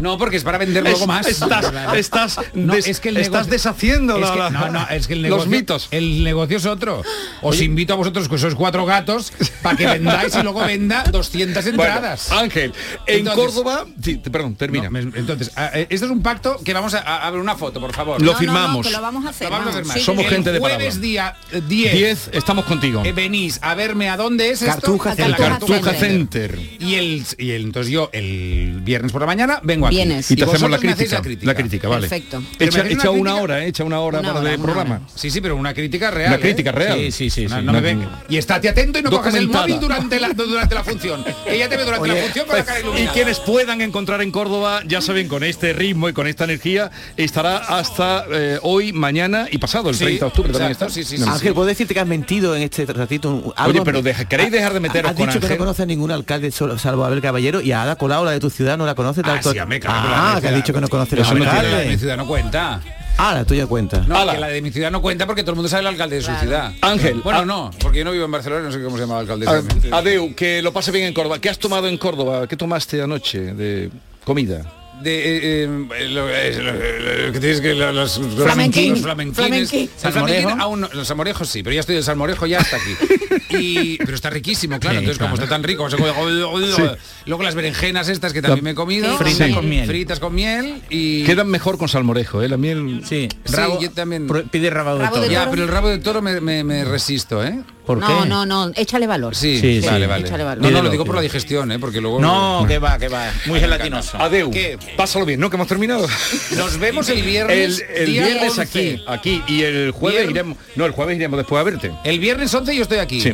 No, 0.00 0.16
porque 0.18 0.36
es 0.36 0.44
para 0.44 0.56
vender 0.56 0.82
luego 0.84 1.00
Es- 1.00 1.06
más. 1.06 1.26
estás- 1.26 1.72
estás 1.96 2.38
des- 2.54 2.86
estás 3.04 3.48
deshaciendo 3.50 4.14
es 4.16 4.20
la- 4.22 4.32
que- 4.32 4.38
la- 4.38 4.50
no, 4.50 4.70
no, 4.70 4.86
es 4.88 5.06
que 5.08 5.14
el 5.14 5.22
los 5.22 5.30
negocio, 5.30 5.50
mitos. 5.50 5.88
El 5.90 6.22
negocio 6.22 6.56
es 6.58 6.66
otro. 6.66 7.02
Os 7.42 7.60
invito 7.60 7.92
a 7.92 7.96
vosotros, 7.96 8.28
que 8.28 8.38
sois 8.38 8.54
cuatro 8.54 8.86
gatos, 8.86 9.32
para 9.62 9.76
que 9.76 9.86
vendáis 9.86 10.34
y 10.36 10.42
luego 10.42 10.60
venda 10.64 11.04
200 11.10 11.66
entradas. 11.66 12.26
Bueno, 12.28 12.42
Ángel, 12.44 12.72
en 13.06 13.18
Entonces- 13.18 13.44
Córdoba, 13.46 13.86
sí, 14.02 14.14
perdón, 14.30 14.54
termina. 14.54 14.84
No, 14.84 14.90
me- 14.92 15.00
entonces, 15.18 15.50
a- 15.56 15.73
esto 15.74 16.06
es 16.06 16.10
un 16.10 16.22
pacto 16.22 16.58
que 16.64 16.72
vamos 16.72 16.94
a, 16.94 16.98
a- 17.00 17.26
a 17.26 17.30
ver 17.30 17.40
una 17.40 17.56
foto, 17.56 17.80
por 17.80 17.92
favor. 17.94 18.20
Lo 18.20 18.26
No, 18.26 18.32
no, 18.32 18.38
firmamos. 18.38 18.86
que 18.86 18.92
lo 18.92 19.00
vamos 19.00 19.24
a 19.26 19.30
hacer, 19.30 19.46
Lo 19.48 19.50
vamos 19.52 19.68
a 19.68 19.70
vamos. 19.70 19.82
firmar. 19.82 19.98
Sí, 19.98 20.04
Somos 20.04 20.26
gente 20.26 20.52
de 20.52 20.58
jueves 20.58 20.78
palabra. 20.94 21.00
día 21.00 21.36
eh, 21.52 21.62
10. 21.66 21.92
10, 21.94 22.30
estamos 22.32 22.64
contigo. 22.64 23.02
eh, 23.04 23.12
venís 23.12 23.58
a 23.62 23.74
verme 23.74 24.08
a 24.08 24.16
dónde 24.16 24.50
es 24.50 24.60
Cartuja 24.60 25.10
esto. 25.10 25.22
En 25.22 25.30
la 25.30 25.36
Center. 25.36 25.52
Cartuja 25.52 25.74
Cartuja 25.80 25.98
Center. 26.00 26.50
Center. 26.56 26.82
Y 26.82 26.94
el, 26.94 27.24
y 27.38 27.50
el- 27.52 27.62
entonces 27.64 27.92
yo 27.92 28.10
el 28.12 28.80
viernes 28.82 29.12
por 29.12 29.20
la 29.20 29.26
mañana 29.26 29.60
vengo 29.62 29.86
aquí. 29.86 29.96
Vienes. 29.96 30.30
Y 30.30 30.36
te 30.36 30.44
hacemos 30.44 30.70
la 30.70 30.78
crítica, 30.78 31.22
la 31.42 31.54
crítica. 31.54 31.88
vale. 31.88 32.08
Perfecto. 32.08 32.42
Echa, 32.58 32.78
me 32.78 32.82
hacéis 32.84 32.98
echa 32.98 33.10
una 33.10 33.20
una 33.20 33.30
crítica- 33.32 33.42
hora, 33.42 33.64
eh, 33.64 33.68
echa 33.68 33.84
una 33.84 34.00
hora 34.00 34.18
Una 34.20 34.28
para 34.28 34.40
hora, 34.40 34.50
el 34.52 34.60
una 34.60 34.64
programa. 34.64 35.00
Sí, 35.14 35.30
sí, 35.30 35.40
pero 35.40 35.56
una 35.56 35.74
crítica 35.74 36.10
real. 36.10 36.32
Una 36.32 36.40
crítica 36.40 36.70
¿eh? 36.70 36.72
real. 36.72 36.98
Sí, 36.98 37.12
sí, 37.12 37.30
sí. 37.30 37.46
No, 37.46 37.56
me 37.56 37.70
Una- 37.70 37.80
ve- 37.80 37.98
Y 38.28 38.36
estate 38.36 38.68
atento 38.68 38.98
y 38.98 39.02
no 39.02 39.10
cojas 39.10 39.34
el 39.34 39.48
móvil 39.48 39.80
durante 39.80 40.20
la, 40.20 40.28
durante 40.30 40.74
la 40.74 40.84
función. 40.84 41.24
Ella 41.46 41.68
te 41.68 41.76
ve 41.76 41.84
durante 41.84 42.08
la 42.08 42.14
función 42.16 42.46
con 42.46 42.56
la 42.56 42.64
cara 42.64 42.80
Y 42.98 43.06
quienes 43.08 43.40
puedan 43.40 43.80
encontrar 43.80 44.20
en 44.22 44.30
Córdoba, 44.30 44.82
ya 44.86 45.00
saben, 45.00 45.28
con 45.28 45.42
este 45.44 45.63
ritmo 45.72 46.08
y 46.08 46.12
con 46.12 46.26
esta 46.26 46.44
energía, 46.44 46.90
estará 47.16 47.56
hasta 47.56 48.24
eh, 48.30 48.58
hoy, 48.62 48.92
mañana 48.92 49.46
y 49.50 49.58
pasado, 49.58 49.88
el 49.90 49.94
Sí, 49.96 50.04
30 50.04 50.24
de 50.24 50.28
octubre 50.28 50.52
también 50.52 50.72
está. 50.72 50.88
sí, 50.88 51.04
sí, 51.04 51.16
sí, 51.18 51.24
Ángel, 51.26 51.54
¿puedo 51.54 51.66
decirte 51.66 51.94
que 51.94 52.00
has 52.00 52.06
mentido 52.06 52.54
en 52.54 52.62
este 52.62 52.84
ratito? 52.86 53.52
algo? 53.56 53.70
Oye, 53.78 53.82
pero 53.84 54.02
deja- 54.02 54.24
¿queréis 54.26 54.50
dejar 54.52 54.72
de 54.74 54.80
meteros 54.80 55.10
Has 55.12 55.16
con 55.16 55.26
dicho 55.28 55.40
que 55.40 55.48
no 55.48 55.56
conoces 55.58 55.80
a 55.82 55.86
ningún 55.86 56.10
alcalde 56.10 56.50
solo- 56.50 56.78
salvo 56.78 57.04
Abel 57.04 57.20
Caballero 57.22 57.60
y 57.60 57.72
a 57.72 57.82
Ada 57.82 57.96
Colau, 57.96 58.24
la 58.24 58.32
de 58.32 58.40
tu 58.40 58.50
ciudad, 58.50 58.76
no 58.76 58.86
la 58.86 58.94
conoces. 58.94 59.24
Ah, 59.26 59.40
sí, 59.42 59.54
la 59.54 59.62
ah, 59.62 59.66
de 59.66 59.80
que 59.80 59.86
has 59.88 60.40
ciudad- 60.40 60.54
dicho 60.56 60.72
que 60.74 60.80
no 60.80 60.88
conoces 60.88 61.14
a 61.14 61.16
los 61.16 61.28
no 61.28 61.34
de 61.34 61.40
mi 61.40 61.46
alcaldes. 61.46 62.00
ciudad 62.00 62.16
no 62.16 62.26
cuenta. 62.26 62.80
Ah, 63.16 63.32
la 63.32 63.44
tuya 63.44 63.66
cuenta. 63.68 64.00
No, 64.08 64.28
que 64.28 64.40
la 64.40 64.48
de 64.48 64.60
mi 64.60 64.72
ciudad 64.72 64.90
no 64.90 65.00
cuenta 65.00 65.24
porque 65.24 65.42
todo 65.42 65.52
el 65.52 65.56
mundo 65.56 65.68
sabe 65.68 65.82
el 65.82 65.86
alcalde 65.86 66.16
de 66.16 66.22
su 66.22 66.34
ciudad. 66.34 66.72
Ángel, 66.80 67.20
Bueno, 67.22 67.40
ah- 67.40 67.44
no, 67.44 67.70
porque 67.78 67.98
yo 67.98 68.04
no 68.04 68.10
vivo 68.10 68.24
en 68.24 68.30
Barcelona 68.32 68.62
y 68.62 68.64
no 68.66 68.72
sé 68.72 68.82
cómo 68.82 68.96
se 68.96 69.02
llama 69.04 69.14
el 69.14 69.20
alcalde. 69.20 69.46
A- 69.46 69.50
exactamente. 69.58 69.94
Adeu, 69.96 70.34
que 70.34 70.62
lo 70.62 70.72
pase 70.72 70.90
bien 70.90 71.04
en 71.06 71.14
Córdoba. 71.14 71.38
¿Qué 71.38 71.48
has 71.48 71.58
tomado 71.58 71.86
en 71.86 71.96
Córdoba? 71.96 72.48
¿Qué 72.48 72.56
tomaste 72.56 73.00
anoche 73.00 73.38
de 73.54 73.90
comida? 74.24 74.64
De 75.00 75.62
eh, 75.64 75.64
eh, 75.64 76.08
lo, 76.08 76.28
eh, 76.30 76.54
lo- 76.62 77.26
lo 77.26 77.32
que 77.32 77.40
tienes 77.40 77.60
que 77.60 77.74
los, 77.74 78.20
flamenquines. 78.36 79.02
Flamenquín. 79.02 79.34
El 79.34 79.34
flamenquín 79.34 79.90
¿Salmorejo? 79.96 80.50
aún 80.60 80.80
no- 80.82 80.88
los 80.92 81.06
salmorejos 81.08 81.48
sí, 81.48 81.62
pero 81.62 81.74
ya 81.74 81.80
estoy 81.80 81.96
del 81.96 82.04
salmorejo 82.04 82.46
ya 82.46 82.58
hasta 82.60 82.76
aquí. 82.76 82.94
Y, 83.60 83.96
pero 83.98 84.14
está 84.14 84.30
riquísimo, 84.30 84.78
claro. 84.78 84.96
Sí, 84.98 85.04
Entonces, 85.04 85.18
como 85.18 85.34
claro. 85.34 85.44
está 85.44 85.54
tan 85.54 85.62
rico, 85.62 85.88
se 85.90 85.96
come- 85.96 86.12
luego 87.26 87.42
las 87.42 87.54
berenjenas 87.54 88.08
estas 88.08 88.32
que 88.32 88.42
también 88.42 88.64
me 88.64 88.70
he 88.70 88.74
comido. 88.74 89.16
Fritas 89.18 89.48
Sí. 89.48 89.54
con 89.54 89.68
miel. 89.68 89.86
Fritas 89.86 90.20
con 90.20 90.34
miel 90.34 90.82
y. 90.90 91.24
Quedan 91.24 91.48
mejor 91.48 91.78
con 91.78 91.88
salmorejo, 91.88 92.42
¿eh? 92.42 92.48
La 92.48 92.56
miel... 92.56 93.02
Sí, 93.08 93.28
Sí, 93.44 93.52
rabo- 93.54 93.80
yo 93.80 93.90
también. 93.90 94.26
Pide 94.50 94.70
rabo 94.70 94.96
de 94.96 95.04
Rabo 95.04 95.16
de 95.16 95.22
toro. 95.22 95.32
Ya, 95.32 95.50
pero 95.50 95.62
el 95.62 95.68
rabo 95.68 95.88
de 95.88 95.98
toro 95.98 96.22
me, 96.22 96.40
me- 96.40 96.64
me 96.64 96.84
resisto, 96.84 97.44
¿eh? 97.44 97.62
¿Por 97.86 98.00
qué? 98.00 98.06
No, 98.06 98.24
no, 98.24 98.46
no, 98.46 98.72
échale 98.76 99.06
valor. 99.06 99.34
Sí, 99.36 99.58
Sí, 99.60 99.82
sí. 99.82 99.86
vale, 99.86 100.06
vale. 100.06 100.26
Échale 100.26 100.42
valor. 100.42 100.62
No, 100.64 100.70
no, 100.70 100.82
lo 100.82 100.88
digo 100.90 101.04
por 101.04 101.16
la 101.16 101.20
digestión, 101.20 101.70
¿eh? 101.70 101.78
Porque 101.78 102.00
luego. 102.00 102.18
No, 102.18 102.64
que 102.66 102.78
va, 102.78 102.98
que 102.98 103.08
va. 103.08 103.30
Muy 103.46 103.60
gelatinoso. 103.60 104.16
Adeu. 104.18 104.50
¿Qué? 104.50 104.78
Pásalo 104.96 105.26
bien, 105.26 105.38
¿no? 105.38 105.50
Que 105.50 105.56
hemos 105.56 105.68
terminado. 105.68 106.06
Nos 106.56 106.78
vemos 106.78 107.08
el 107.10 107.18
El, 107.18 107.24
viernes. 107.26 107.84
el 107.94 108.06
día 108.06 108.24
viernes 108.26 108.58
11. 108.58 108.62
aquí, 108.62 109.02
aquí. 109.06 109.42
Y 109.48 109.62
el 109.64 109.90
jueves 109.90 110.26
Vier- 110.26 110.30
iremos... 110.30 110.56
No, 110.76 110.86
el 110.86 110.92
jueves 110.92 111.16
iremos 111.16 111.36
después 111.36 111.60
a 111.60 111.62
verte. 111.64 111.92
El 112.04 112.18
viernes 112.20 112.54
11 112.54 112.74
yo 112.74 112.82
estoy 112.82 112.98
aquí. 112.98 113.20
Sí. 113.20 113.32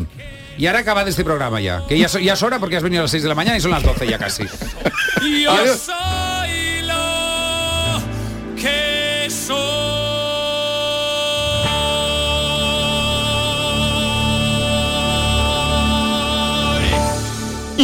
Y 0.59 0.67
ahora 0.67 0.81
acaba 0.81 1.05
de 1.05 1.11
este 1.11 1.25
programa 1.25 1.61
ya. 1.61 1.83
Que 1.89 1.99
ya, 1.99 2.09
so- 2.09 2.19
ya 2.19 2.35
es 2.35 2.43
hora 2.43 2.59
porque 2.59 2.77
has 2.77 2.83
venido 2.83 3.01
a 3.01 3.05
las 3.05 3.11
6 3.11 3.23
de 3.23 3.29
la 3.31 3.35
mañana 3.35 3.57
y 3.57 3.61
son 3.61 3.71
las 3.71 3.83
12 3.83 4.07
ya 4.07 4.19
casi. 4.19 4.43
Adiós. 5.17 5.81
soy 5.81 6.83
lo 6.83 8.03
que 8.57 9.29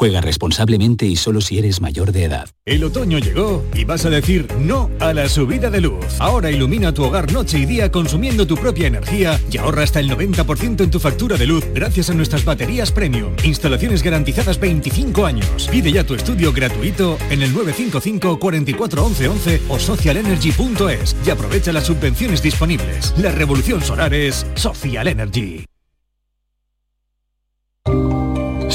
Juega 0.00 0.22
responsablemente 0.22 1.04
y 1.04 1.14
solo 1.14 1.42
si 1.42 1.58
eres 1.58 1.82
mayor 1.82 2.10
de 2.10 2.24
edad. 2.24 2.48
El 2.64 2.84
otoño 2.84 3.18
llegó 3.18 3.62
y 3.74 3.84
vas 3.84 4.06
a 4.06 4.08
decir 4.08 4.48
no 4.58 4.88
a 4.98 5.12
la 5.12 5.28
subida 5.28 5.68
de 5.68 5.82
luz. 5.82 6.06
Ahora 6.20 6.50
ilumina 6.50 6.94
tu 6.94 7.04
hogar 7.04 7.30
noche 7.30 7.58
y 7.58 7.66
día 7.66 7.92
consumiendo 7.92 8.46
tu 8.46 8.56
propia 8.56 8.86
energía 8.86 9.38
y 9.52 9.58
ahorra 9.58 9.82
hasta 9.82 10.00
el 10.00 10.08
90% 10.08 10.84
en 10.84 10.90
tu 10.90 11.00
factura 11.00 11.36
de 11.36 11.46
luz 11.46 11.66
gracias 11.74 12.08
a 12.08 12.14
nuestras 12.14 12.46
baterías 12.46 12.90
premium. 12.90 13.34
Instalaciones 13.44 14.02
garantizadas 14.02 14.58
25 14.58 15.26
años. 15.26 15.68
Pide 15.70 15.92
ya 15.92 16.02
tu 16.02 16.14
estudio 16.14 16.50
gratuito 16.50 17.18
en 17.28 17.42
el 17.42 17.52
955 17.52 18.40
44 18.40 19.04
11 19.04 19.28
11 19.28 19.60
o 19.68 19.78
socialenergy.es 19.78 21.14
y 21.26 21.28
aprovecha 21.28 21.74
las 21.74 21.84
subvenciones 21.84 22.40
disponibles. 22.40 23.12
La 23.18 23.32
revolución 23.32 23.82
solar 23.82 24.14
es 24.14 24.46
Social 24.54 25.08
Energy. 25.08 25.69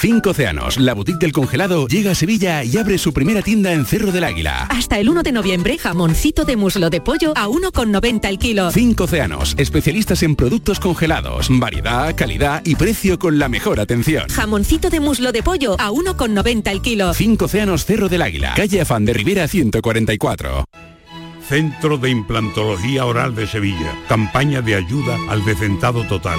Cinco 0.00 0.30
Océanos, 0.30 0.78
la 0.78 0.94
boutique 0.94 1.18
del 1.18 1.32
congelado, 1.32 1.86
llega 1.86 2.12
a 2.12 2.14
Sevilla 2.14 2.64
y 2.64 2.78
abre 2.78 2.96
su 2.96 3.12
primera 3.12 3.42
tienda 3.42 3.74
en 3.74 3.84
Cerro 3.84 4.10
del 4.12 4.24
Águila. 4.24 4.66
Hasta 4.70 4.98
el 4.98 5.10
1 5.10 5.22
de 5.22 5.30
noviembre, 5.30 5.76
jamoncito 5.76 6.46
de 6.46 6.56
muslo 6.56 6.88
de 6.88 7.02
pollo 7.02 7.34
a 7.36 7.48
1,90 7.48 8.26
el 8.26 8.38
kilo. 8.38 8.70
Cinco 8.70 9.04
Océanos, 9.04 9.54
especialistas 9.58 10.22
en 10.22 10.36
productos 10.36 10.80
congelados, 10.80 11.48
variedad, 11.50 12.16
calidad 12.16 12.62
y 12.64 12.76
precio 12.76 13.18
con 13.18 13.38
la 13.38 13.50
mejor 13.50 13.78
atención. 13.78 14.26
Jamoncito 14.30 14.88
de 14.88 15.00
muslo 15.00 15.32
de 15.32 15.42
pollo 15.42 15.76
a 15.78 15.90
1,90 15.90 16.70
el 16.70 16.80
kilo. 16.80 17.12
Cinco 17.12 17.44
Océanos 17.44 17.84
Cerro 17.84 18.08
del 18.08 18.22
Águila, 18.22 18.54
calle 18.56 18.80
Afán 18.80 19.04
de 19.04 19.12
Rivera 19.12 19.48
144. 19.48 20.64
Centro 21.46 21.98
de 21.98 22.08
Implantología 22.08 23.04
Oral 23.04 23.34
de 23.34 23.46
Sevilla. 23.46 23.94
Campaña 24.08 24.62
de 24.62 24.76
ayuda 24.76 25.18
al 25.28 25.44
decentado 25.44 26.04
total. 26.04 26.38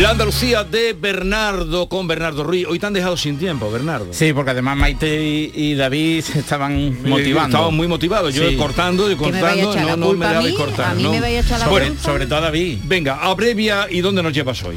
La 0.00 0.10
Andalucía 0.10 0.62
de 0.62 0.92
Bernardo 0.92 1.88
con 1.88 2.06
Bernardo 2.06 2.44
Ruiz. 2.44 2.66
Hoy 2.68 2.78
te 2.78 2.86
han 2.86 2.92
dejado 2.92 3.16
sin 3.16 3.36
tiempo, 3.36 3.68
Bernardo. 3.70 4.06
Sí, 4.12 4.32
porque 4.32 4.52
además 4.52 4.76
Maite 4.76 5.24
y, 5.24 5.50
y 5.54 5.74
David 5.74 6.22
se 6.22 6.38
estaban 6.38 7.02
motivando. 7.08 7.56
Estaban 7.56 7.74
muy 7.74 7.88
motivados. 7.88 8.32
Yo 8.32 8.48
Sí. 8.48 8.56
cortando 8.56 9.10
y 9.10 9.16
¿Que 9.16 9.24
me 9.32 9.40
cortando. 9.40 9.72
echar 9.72 9.98
No, 9.98 10.12
no 10.12 10.12
me 10.12 10.38
mí? 10.50 10.54
cortar. 10.54 10.90
¿A 10.90 10.94
mí 10.94 11.02
no. 11.02 11.10
me 11.10 11.20
vais 11.20 11.36
a 11.38 11.40
echar 11.46 11.58
la 11.58 11.66
Sobre, 11.66 11.86
culpa? 11.88 12.02
sobre 12.02 12.26
todo 12.26 12.38
a 12.38 12.42
David. 12.42 12.78
Venga, 12.84 13.16
abrevia 13.16 13.86
y 13.90 14.00
dónde 14.00 14.22
nos 14.22 14.32
llevas 14.32 14.62
hoy. 14.62 14.76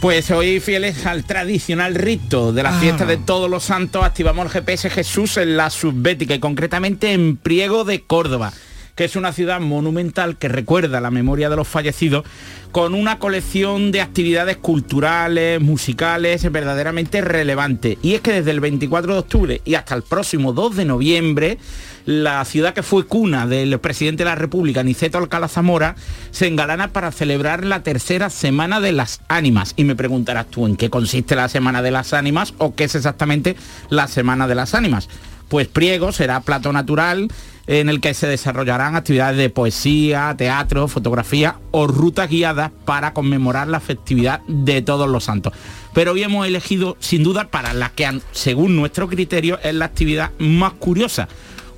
Pues 0.00 0.30
hoy 0.30 0.58
fieles 0.58 1.04
al 1.04 1.24
tradicional 1.24 1.94
rito 1.94 2.52
de 2.52 2.62
la 2.62 2.76
Ah. 2.76 2.80
fiesta 2.80 3.04
de 3.04 3.18
todos 3.18 3.50
los 3.50 3.64
santos, 3.64 4.02
activamos 4.04 4.46
el 4.46 4.50
GPS 4.52 4.88
Jesús 4.90 5.36
en 5.36 5.56
la 5.58 5.68
subbética 5.68 6.34
y 6.34 6.38
concretamente 6.38 7.12
en 7.12 7.36
Priego 7.36 7.84
de 7.84 8.00
Córdoba, 8.02 8.52
que 8.94 9.04
es 9.04 9.16
una 9.16 9.32
ciudad 9.32 9.60
monumental 9.60 10.36
que 10.36 10.48
recuerda 10.48 11.00
la 11.00 11.10
memoria 11.10 11.48
de 11.48 11.56
los 11.56 11.68
fallecidos 11.68 12.24
con 12.72 12.94
una 12.94 13.18
colección 13.18 13.92
de 13.92 14.00
actividades 14.00 14.56
culturales, 14.56 15.60
musicales 15.60 16.50
verdaderamente 16.50 17.20
relevante. 17.20 17.98
Y 18.02 18.14
es 18.14 18.20
que 18.20 18.32
desde 18.32 18.50
el 18.50 18.60
24 18.60 19.12
de 19.12 19.18
octubre 19.18 19.60
y 19.64 19.74
hasta 19.74 19.94
el 19.94 20.02
próximo 20.02 20.52
2 20.52 20.76
de 20.76 20.84
noviembre, 20.84 21.58
la 22.04 22.44
ciudad 22.44 22.74
que 22.74 22.82
fue 22.82 23.06
cuna 23.06 23.46
del 23.46 23.78
presidente 23.78 24.24
de 24.24 24.30
la 24.30 24.34
República, 24.34 24.82
Niceto 24.82 25.18
Alcalá 25.18 25.48
Zamora, 25.48 25.96
se 26.30 26.46
engalana 26.46 26.92
para 26.92 27.12
celebrar 27.12 27.64
la 27.64 27.82
tercera 27.82 28.30
Semana 28.30 28.80
de 28.80 28.92
las 28.92 29.20
Ánimas. 29.28 29.74
Y 29.76 29.84
me 29.84 29.96
preguntarás 29.96 30.46
tú 30.48 30.66
en 30.66 30.76
qué 30.76 30.90
consiste 30.90 31.36
la 31.36 31.48
Semana 31.48 31.82
de 31.82 31.90
las 31.90 32.12
Ánimas 32.12 32.54
o 32.58 32.74
qué 32.74 32.84
es 32.84 32.94
exactamente 32.94 33.56
la 33.88 34.08
Semana 34.08 34.48
de 34.48 34.54
las 34.54 34.74
Ánimas. 34.74 35.08
Pues 35.48 35.68
Priego 35.68 36.12
será 36.12 36.40
plato 36.40 36.72
natural 36.72 37.28
en 37.66 37.88
el 37.88 38.00
que 38.00 38.14
se 38.14 38.26
desarrollarán 38.26 38.96
actividades 38.96 39.36
de 39.36 39.50
poesía, 39.50 40.34
teatro, 40.36 40.88
fotografía 40.88 41.56
o 41.70 41.86
rutas 41.86 42.28
guiadas 42.28 42.72
para 42.84 43.12
conmemorar 43.12 43.68
la 43.68 43.80
festividad 43.80 44.40
de 44.48 44.82
todos 44.82 45.08
los 45.08 45.24
santos. 45.24 45.52
Pero 45.94 46.12
hoy 46.12 46.22
hemos 46.22 46.46
elegido 46.46 46.96
sin 47.00 47.22
duda 47.22 47.48
para 47.48 47.74
la 47.74 47.90
que, 47.90 48.20
según 48.32 48.76
nuestro 48.76 49.08
criterio, 49.08 49.60
es 49.62 49.74
la 49.74 49.84
actividad 49.84 50.30
más 50.38 50.72
curiosa 50.72 51.28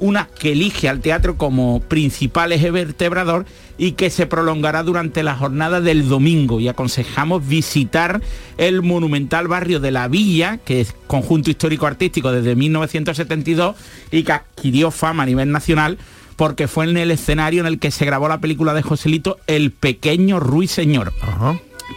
una 0.05 0.29
que 0.39 0.53
elige 0.53 0.91
al 0.91 1.01
teatro 1.01 1.39
como 1.39 1.81
principal 1.81 2.53
eje 2.53 2.71
vertebrador 2.71 3.47
y 3.79 3.93
que 3.93 4.11
se 4.11 4.27
prolongará 4.27 4.83
durante 4.83 5.23
la 5.23 5.35
jornada 5.35 5.81
del 5.81 6.11
domingo 6.11 6.61
y 6.61 6.69
aconsejamos 6.69 7.49
visitar 7.49 8.21
el 8.59 8.83
monumental 8.83 9.49
barrio 9.49 9.81
de 9.81 9.93
la 9.93 10.07
Villa, 10.09 10.59
que 10.59 10.83
es 10.83 10.95
conjunto 11.07 11.51
histórico 11.51 11.87
artístico 11.87 12.33
desde 12.33 12.55
1972 12.55 13.77
y 14.11 14.25
que 14.25 14.33
adquirió 14.33 14.91
fama 14.91 15.23
a 15.23 15.27
nivel 15.27 15.51
nacional 15.51 15.97
porque 16.37 16.69
fue 16.69 16.85
en 16.85 16.99
el 16.99 17.11
escenario 17.11 17.61
en 17.61 17.67
el 17.67 17.79
que 17.79 17.91
se 17.91 18.05
grabó 18.05 18.29
la 18.29 18.41
película 18.41 18.75
de 18.75 18.83
Joselito 18.83 19.39
El 19.47 19.71
pequeño 19.71 20.39
ruiseñor. 20.39 21.15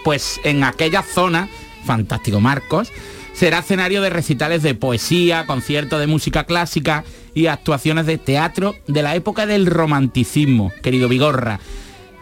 Pues 0.06 0.40
en 0.46 0.64
aquella 0.64 1.04
zona, 1.04 1.50
fantástico 1.84 2.40
Marcos, 2.40 2.90
será 3.34 3.60
escenario 3.60 4.02
de 4.02 4.10
recitales 4.10 4.64
de 4.64 4.74
poesía, 4.76 5.46
conciertos 5.46 6.00
de 6.00 6.08
música 6.08 6.46
clásica 6.46 7.04
y 7.38 7.46
actuaciones 7.46 8.08
de 8.08 8.18
teatro 8.18 8.76
de 8.88 9.04
la 9.04 9.16
época 9.16 9.46
del 9.46 9.68
romanticismo, 9.68 10.72
querido 10.82 11.08
Vigorra. 11.08 11.60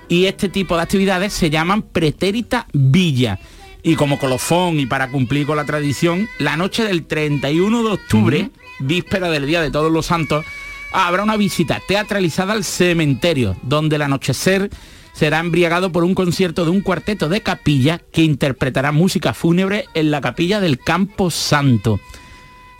Y 0.10 0.26
este 0.26 0.50
tipo 0.50 0.76
de 0.76 0.82
actividades 0.82 1.32
se 1.32 1.50
llaman 1.50 1.84
pretérita 1.84 2.68
villa. 2.74 3.40
Y 3.82 3.96
como 3.96 4.20
colofón 4.20 4.78
y 4.78 4.88
para 4.88 5.10
cumplir 5.10 5.48
con 5.48 5.56
la 5.56 5.64
tradición, 5.64 6.28
la 6.38 6.58
noche 6.58 6.84
del 6.84 7.06
31 7.06 7.84
de 7.84 7.92
octubre, 7.94 8.50
víspera 8.80 9.30
del 9.30 9.48
Día 9.48 9.62
de 9.62 9.72
Todos 9.72 9.90
los 9.90 10.08
Santos, 10.08 10.44
habrá 10.92 11.24
una 11.24 11.38
visita 11.38 11.82
teatralizada 11.88 12.52
al 12.52 12.66
cementerio, 12.66 13.56
donde 13.62 13.96
el 13.96 14.02
anochecer 14.02 14.70
será 15.14 15.40
embriagado 15.40 15.94
por 15.94 16.04
un 16.04 16.14
concierto 16.14 16.66
de 16.66 16.72
un 16.72 16.82
cuarteto 16.82 17.30
de 17.30 17.40
capilla 17.40 18.02
que 18.12 18.24
interpretará 18.24 18.92
música 18.92 19.34
fúnebre 19.34 19.86
en 19.94 20.12
la 20.12 20.20
capilla 20.20 20.60
del 20.60 20.78
Campo 20.78 21.32
Santo. 21.32 22.02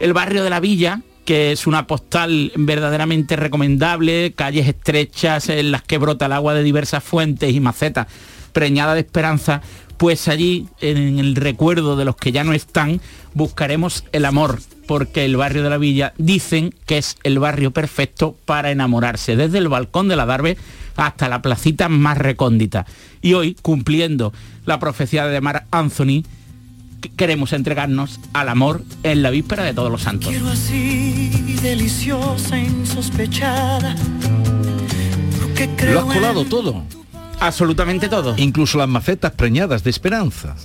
El 0.02 0.12
barrio 0.12 0.44
de 0.44 0.50
la 0.50 0.60
Villa, 0.60 1.02
que 1.26 1.52
es 1.52 1.68
una 1.68 1.88
postal 1.88 2.52
verdaderamente 2.56 3.36
recomendable, 3.36 4.34
calles 4.36 4.68
estrechas 4.68 5.50
en 5.50 5.72
las 5.72 5.82
que 5.82 5.98
brota 5.98 6.28
el 6.28 6.34
agua 6.34 6.54
de 6.54 6.64
diversas 6.64 7.04
fuentes 7.04 7.54
y 7.54 7.60
macetas 7.60 8.08
preñada 8.54 8.94
de 8.94 9.02
esperanza, 9.02 9.62
pues 9.98 10.28
allí, 10.28 10.68
en 10.80 11.20
el 11.20 11.36
recuerdo 11.36 11.96
de 11.96 12.06
los 12.06 12.16
que 12.16 12.32
ya 12.32 12.44
no 12.44 12.54
están, 12.54 13.02
buscaremos 13.34 14.06
el 14.12 14.24
amor, 14.26 14.60
porque 14.88 15.26
el 15.26 15.36
barrio 15.36 15.64
de 15.64 15.70
la 15.70 15.78
Villa 15.78 16.14
dicen 16.18 16.74
que 16.86 16.98
es 16.98 17.18
el 17.24 17.40
barrio 17.40 17.72
perfecto 17.72 18.36
para 18.46 18.72
enamorarse, 18.72 19.36
desde 19.36 19.58
el 19.58 19.68
balcón 19.68 20.08
de 20.08 20.16
la 20.16 20.26
Darbe 20.26 20.58
hasta 20.96 21.28
la 21.28 21.42
placita 21.42 21.90
más 21.90 22.18
recóndita. 22.18 22.86
Y 23.22 23.34
hoy, 23.34 23.56
cumpliendo 23.62 24.32
la 24.66 24.80
profecía 24.80 25.28
de 25.28 25.42
Mar 25.42 25.66
Anthony, 25.72 26.24
queremos 27.10 27.54
entregarnos 27.54 28.20
al 28.34 28.50
amor 28.50 28.84
en 29.04 29.22
la 29.22 29.30
víspera 29.30 29.64
de 29.64 29.74
todos 29.74 29.92
los 29.92 30.02
santos. 30.02 30.30
Quiero 30.30 30.50
así, 30.50 31.30
deliciosa, 31.62 32.58
insospechada. 32.60 33.96
Porque 35.42 35.70
creo 35.76 35.94
Lo 35.94 36.00
has 36.10 36.16
colado 36.16 36.46
todo. 36.46 36.84
Absolutamente 37.40 38.08
todo. 38.10 38.34
Incluso 38.38 38.78
las 38.78 38.88
macetas 38.90 39.32
preñadas 39.34 39.84
de 39.84 39.90
esperanza. 39.90 40.56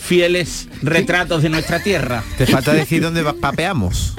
Fieles 0.00 0.68
retratos 0.82 1.42
de 1.42 1.50
nuestra 1.50 1.82
tierra. 1.82 2.24
Te 2.38 2.46
falta 2.46 2.72
decir 2.72 3.02
dónde 3.02 3.22
va- 3.22 3.34
papeamos. 3.34 4.14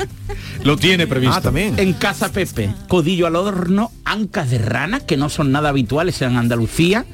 Lo 0.64 0.78
tiene 0.78 1.08
previsto. 1.08 1.36
Ah, 1.38 1.42
también. 1.42 1.80
En 1.80 1.94
Casa 1.94 2.32
Pepe, 2.32 2.74
codillo 2.88 3.26
al 3.26 3.36
horno, 3.36 3.92
ancas 4.06 4.52
de 4.52 4.60
rana, 4.60 5.00
que 5.00 5.18
no 5.18 5.30
son 5.30 5.52
nada 5.52 5.70
habituales 5.70 6.22
en 6.22 6.38
Andalucía, 6.38 7.06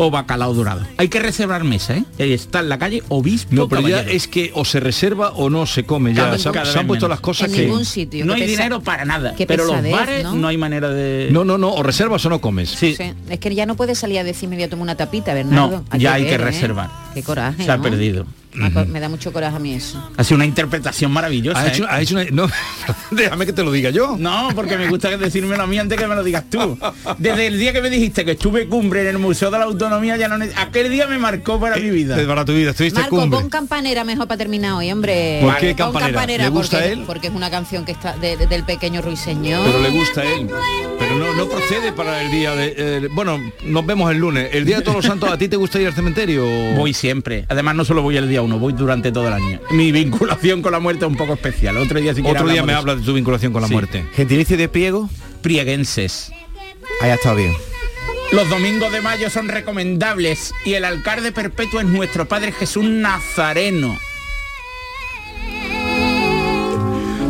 o 0.00 0.10
bacalao 0.10 0.54
dorado. 0.54 0.82
Hay 0.96 1.08
que 1.08 1.18
reservar 1.18 1.64
mesa, 1.64 1.96
¿eh? 1.96 2.04
Ahí 2.20 2.32
está 2.32 2.60
en 2.60 2.68
la 2.68 2.78
calle 2.78 3.02
Obispo 3.08 3.54
No, 3.54 3.68
pero 3.68 3.82
ya 3.82 3.88
Caballero. 3.96 4.16
es 4.16 4.28
que 4.28 4.52
o 4.54 4.64
se 4.64 4.78
reserva 4.80 5.30
o 5.30 5.50
no 5.50 5.66
se 5.66 5.84
come 5.84 6.14
ya. 6.14 6.24
Cada- 6.24 6.38
se 6.38 6.48
han, 6.48 6.54
cada 6.54 6.66
se 6.66 6.70
vez 6.72 6.80
han 6.80 6.86
puesto 6.86 7.06
menos. 7.06 7.16
las 7.16 7.20
cosas 7.20 7.48
En 7.50 7.54
que... 7.56 7.62
ningún 7.66 7.84
sitio. 7.84 8.24
No 8.24 8.34
qué 8.34 8.42
hay 8.42 8.46
pesa- 8.48 8.56
dinero 8.62 8.80
para 8.80 9.04
nada, 9.04 9.34
qué 9.34 9.46
pero 9.46 9.64
los 9.64 9.72
pesadez, 9.74 9.92
bares 9.92 10.24
¿no? 10.24 10.34
¿no? 10.36 10.48
hay 10.48 10.56
manera 10.56 10.88
de... 10.90 11.28
No, 11.32 11.44
no, 11.44 11.58
no, 11.58 11.72
o 11.74 11.82
reservas 11.82 12.24
o 12.26 12.28
no 12.30 12.40
comes. 12.40 12.70
Sí, 12.70 12.94
Sí, 12.94 13.12
Es 13.28 13.38
que 13.40 13.54
ya 13.54 13.66
no 13.66 13.74
puedes 13.74 13.98
salir 13.98 14.18
a 14.20 14.24
decirme 14.24 14.54
voy 14.56 14.62
a 14.64 14.70
tomar 14.70 14.82
una 14.84 14.94
tapita, 14.96 15.34
Bernardo. 15.34 15.84
no, 15.90 15.98
ya 15.98 16.14
hay 16.14 16.24
que 16.26 16.34
¿eh? 16.34 16.38
reservar. 16.38 16.88
Qué 17.14 17.22
coraje. 17.22 17.64
Se 17.64 17.70
ha 17.70 17.76
¿no? 17.76 17.82
perdido. 17.82 18.24
Me 18.54 19.00
da 19.00 19.08
mucho 19.08 19.32
coraje 19.32 19.56
a 19.56 19.58
mí 19.58 19.74
eso. 19.74 20.02
Ha 20.16 20.24
sido 20.24 20.36
una 20.36 20.46
interpretación 20.46 21.12
maravillosa. 21.12 21.60
Ha 21.60 21.68
hecho- 21.68 21.84
¿eh? 21.84 21.88
ha 21.90 22.00
hecho 22.00 22.14
una- 22.14 22.24
no, 22.30 22.48
déjame 23.10 23.46
que 23.46 23.52
te 23.52 23.62
lo 23.62 23.70
diga 23.70 23.90
yo. 23.90 24.16
No, 24.18 24.48
porque 24.54 24.76
me 24.76 24.88
gusta 24.88 25.16
decírmelo 25.16 25.62
a 25.62 25.66
mí 25.66 25.78
antes 25.78 25.98
que 25.98 26.06
me 26.06 26.14
lo 26.14 26.24
digas 26.24 26.44
tú. 26.50 26.78
Desde 27.18 27.46
el 27.46 27.58
día 27.58 27.72
que 27.72 27.82
me 27.82 27.90
dijiste 27.90 28.24
que 28.24 28.32
estuve 28.32 28.66
cumbre 28.68 29.02
en 29.02 29.08
el 29.08 29.18
Museo 29.18 29.50
de 29.50 29.58
la 29.58 29.64
Autonomía, 29.64 30.16
ya 30.16 30.28
no 30.28 30.38
aquel 30.56 30.90
día 30.90 31.06
me 31.06 31.18
marcó 31.18 31.60
para 31.60 31.76
mi 31.76 31.90
vida. 31.90 32.16
Para 32.26 32.44
tu 32.44 32.52
vida, 32.52 32.70
estuviste 32.70 33.00
Marco, 33.00 33.16
cumbre. 33.16 33.40
pon 33.40 33.50
campanera 33.50 34.04
mejor 34.04 34.26
para 34.28 34.38
terminar 34.38 34.72
hoy, 34.74 34.90
hombre. 34.92 35.38
¿Por 35.42 35.56
qué 35.58 35.74
Campanera? 35.74 36.44
¿Le 36.44 36.48
gusta 36.50 36.78
porque, 36.78 36.92
él? 36.92 37.02
Porque 37.06 37.26
es 37.28 37.34
una 37.34 37.50
canción 37.50 37.84
que 37.84 37.92
está 37.92 38.16
de- 38.16 38.36
de- 38.36 38.46
del 38.46 38.64
pequeño 38.64 39.02
Ruiseñor. 39.02 39.64
Pero 39.64 39.80
le 39.80 39.90
gusta 39.90 40.20
a 40.22 40.24
él. 40.24 40.48
Pero 40.98 41.16
no, 41.16 41.34
no 41.34 41.48
procede 41.48 41.92
para 41.92 42.22
el 42.22 42.30
día 42.30 42.54
de... 42.54 42.74
eh, 42.76 43.08
bueno, 43.12 43.38
nos 43.64 43.86
vemos 43.86 44.10
el 44.10 44.18
lunes. 44.18 44.50
El 44.52 44.64
día 44.64 44.78
de 44.78 44.82
todos 44.82 44.96
los 44.96 45.04
santos, 45.06 45.30
¿a 45.30 45.38
ti 45.38 45.48
te 45.48 45.56
gusta 45.56 45.80
ir 45.80 45.86
al 45.86 45.94
cementerio? 45.94 46.44
Voy 46.74 46.92
siempre. 46.92 47.44
Además 47.48 47.74
no 47.76 47.84
solo 47.84 48.02
voy 48.02 48.16
el 48.16 48.28
día 48.28 48.37
uno, 48.42 48.58
voy 48.58 48.72
durante 48.72 49.12
todo 49.12 49.28
el 49.28 49.34
año. 49.34 49.60
Mi 49.70 49.92
vinculación 49.92 50.62
con 50.62 50.72
la 50.72 50.78
muerte 50.80 51.04
es 51.04 51.10
un 51.10 51.16
poco 51.16 51.34
especial. 51.34 51.76
Otro 51.76 52.00
día 52.00 52.14
si 52.14 52.20
Otro 52.22 52.48
día 52.48 52.62
me 52.62 52.72
de 52.72 52.78
habla 52.78 52.94
de 52.96 53.02
tu 53.02 53.12
vinculación 53.12 53.52
con 53.52 53.62
la 53.62 53.68
Sí. 53.68 53.74
muerte. 53.74 54.04
Gentilicio 54.14 54.56
de 54.56 54.68
priego. 54.68 55.08
Prieguenses. 55.42 56.30
Ahí 57.00 57.10
ha 57.10 57.14
estado 57.14 57.36
bien. 57.36 57.52
Los 58.32 58.48
domingos 58.50 58.92
de 58.92 59.00
mayo 59.00 59.30
son 59.30 59.48
recomendables 59.48 60.52
y 60.64 60.74
el 60.74 60.84
alcalde 60.84 61.32
perpetuo 61.32 61.80
es 61.80 61.86
nuestro 61.86 62.28
Padre 62.28 62.52
Jesús 62.52 62.84
Nazareno. 62.84 63.96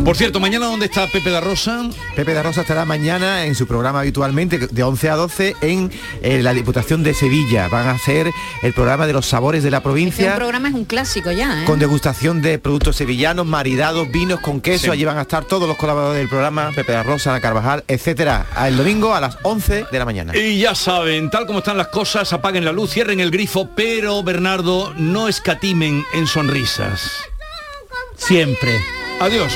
Por 0.09 0.17
cierto, 0.17 0.41
mañana 0.41 0.65
¿dónde 0.65 0.87
está 0.87 1.07
Pepe 1.07 1.29
da 1.29 1.43
Rosa? 1.43 1.83
Pepe 2.17 2.33
da 2.33 2.43
Rosa 2.43 2.63
estará 2.63 2.87
mañana 2.87 3.45
en 3.45 3.55
su 3.55 3.67
programa 3.67 4.01
habitualmente 4.01 4.57
de 4.57 4.83
11 4.83 5.11
a 5.11 5.17
12 5.17 5.57
en 5.61 5.93
eh, 6.23 6.41
la 6.43 6.55
Diputación 6.55 7.03
de 7.03 7.13
Sevilla. 7.13 7.69
Van 7.69 7.89
a 7.89 7.91
hacer 7.91 8.31
el 8.63 8.73
programa 8.73 9.07
de 9.07 9.13
los 9.13 9.27
sabores 9.27 9.63
de 9.63 9.71
la 9.71 9.77
Este 9.77 9.85
provincia. 9.85 10.37
programa 10.37 10.69
es 10.69 10.75
un 10.75 10.87
clásico 10.87 11.31
ya, 11.31 11.61
¿eh? 11.61 11.65
Con 11.67 11.79
degustación 11.79 12.41
de 12.41 12.59
productos 12.59 12.97
sevillanos, 12.97 13.45
maridados, 13.45 14.11
vinos 14.11 14.41
con 14.41 14.63
queso. 14.63 14.87
Sí. 14.87 14.91
Allí 14.93 15.05
van 15.05 15.19
a 15.19 15.23
estar 15.23 15.45
todos 15.45 15.69
los 15.69 15.77
colaboradores 15.77 16.21
del 16.21 16.29
programa, 16.31 16.73
Pepe 16.75 16.93
da 16.93 17.03
Rosa, 17.03 17.29
Ana 17.33 17.43
Carvajal, 17.43 17.85
etcétera. 17.87 18.47
El 18.67 18.79
domingo 18.79 19.15
a 19.15 19.21
las 19.21 19.37
11 19.43 19.89
de 19.93 19.99
la 19.99 20.07
mañana. 20.07 20.35
Y 20.35 20.59
ya 20.59 20.75
saben, 20.75 21.29
tal 21.29 21.45
como 21.45 21.59
están 21.59 21.77
las 21.77 21.89
cosas, 21.89 22.33
apaguen 22.33 22.65
la 22.65 22.73
luz, 22.73 22.93
cierren 22.93 23.21
el 23.21 23.31
grifo, 23.31 23.69
pero 23.77 24.23
Bernardo, 24.23 24.95
no 24.97 25.29
escatimen 25.29 26.03
en 26.15 26.27
sonrisas. 26.27 27.11
Siempre. 28.17 28.81
Adiós. 29.21 29.53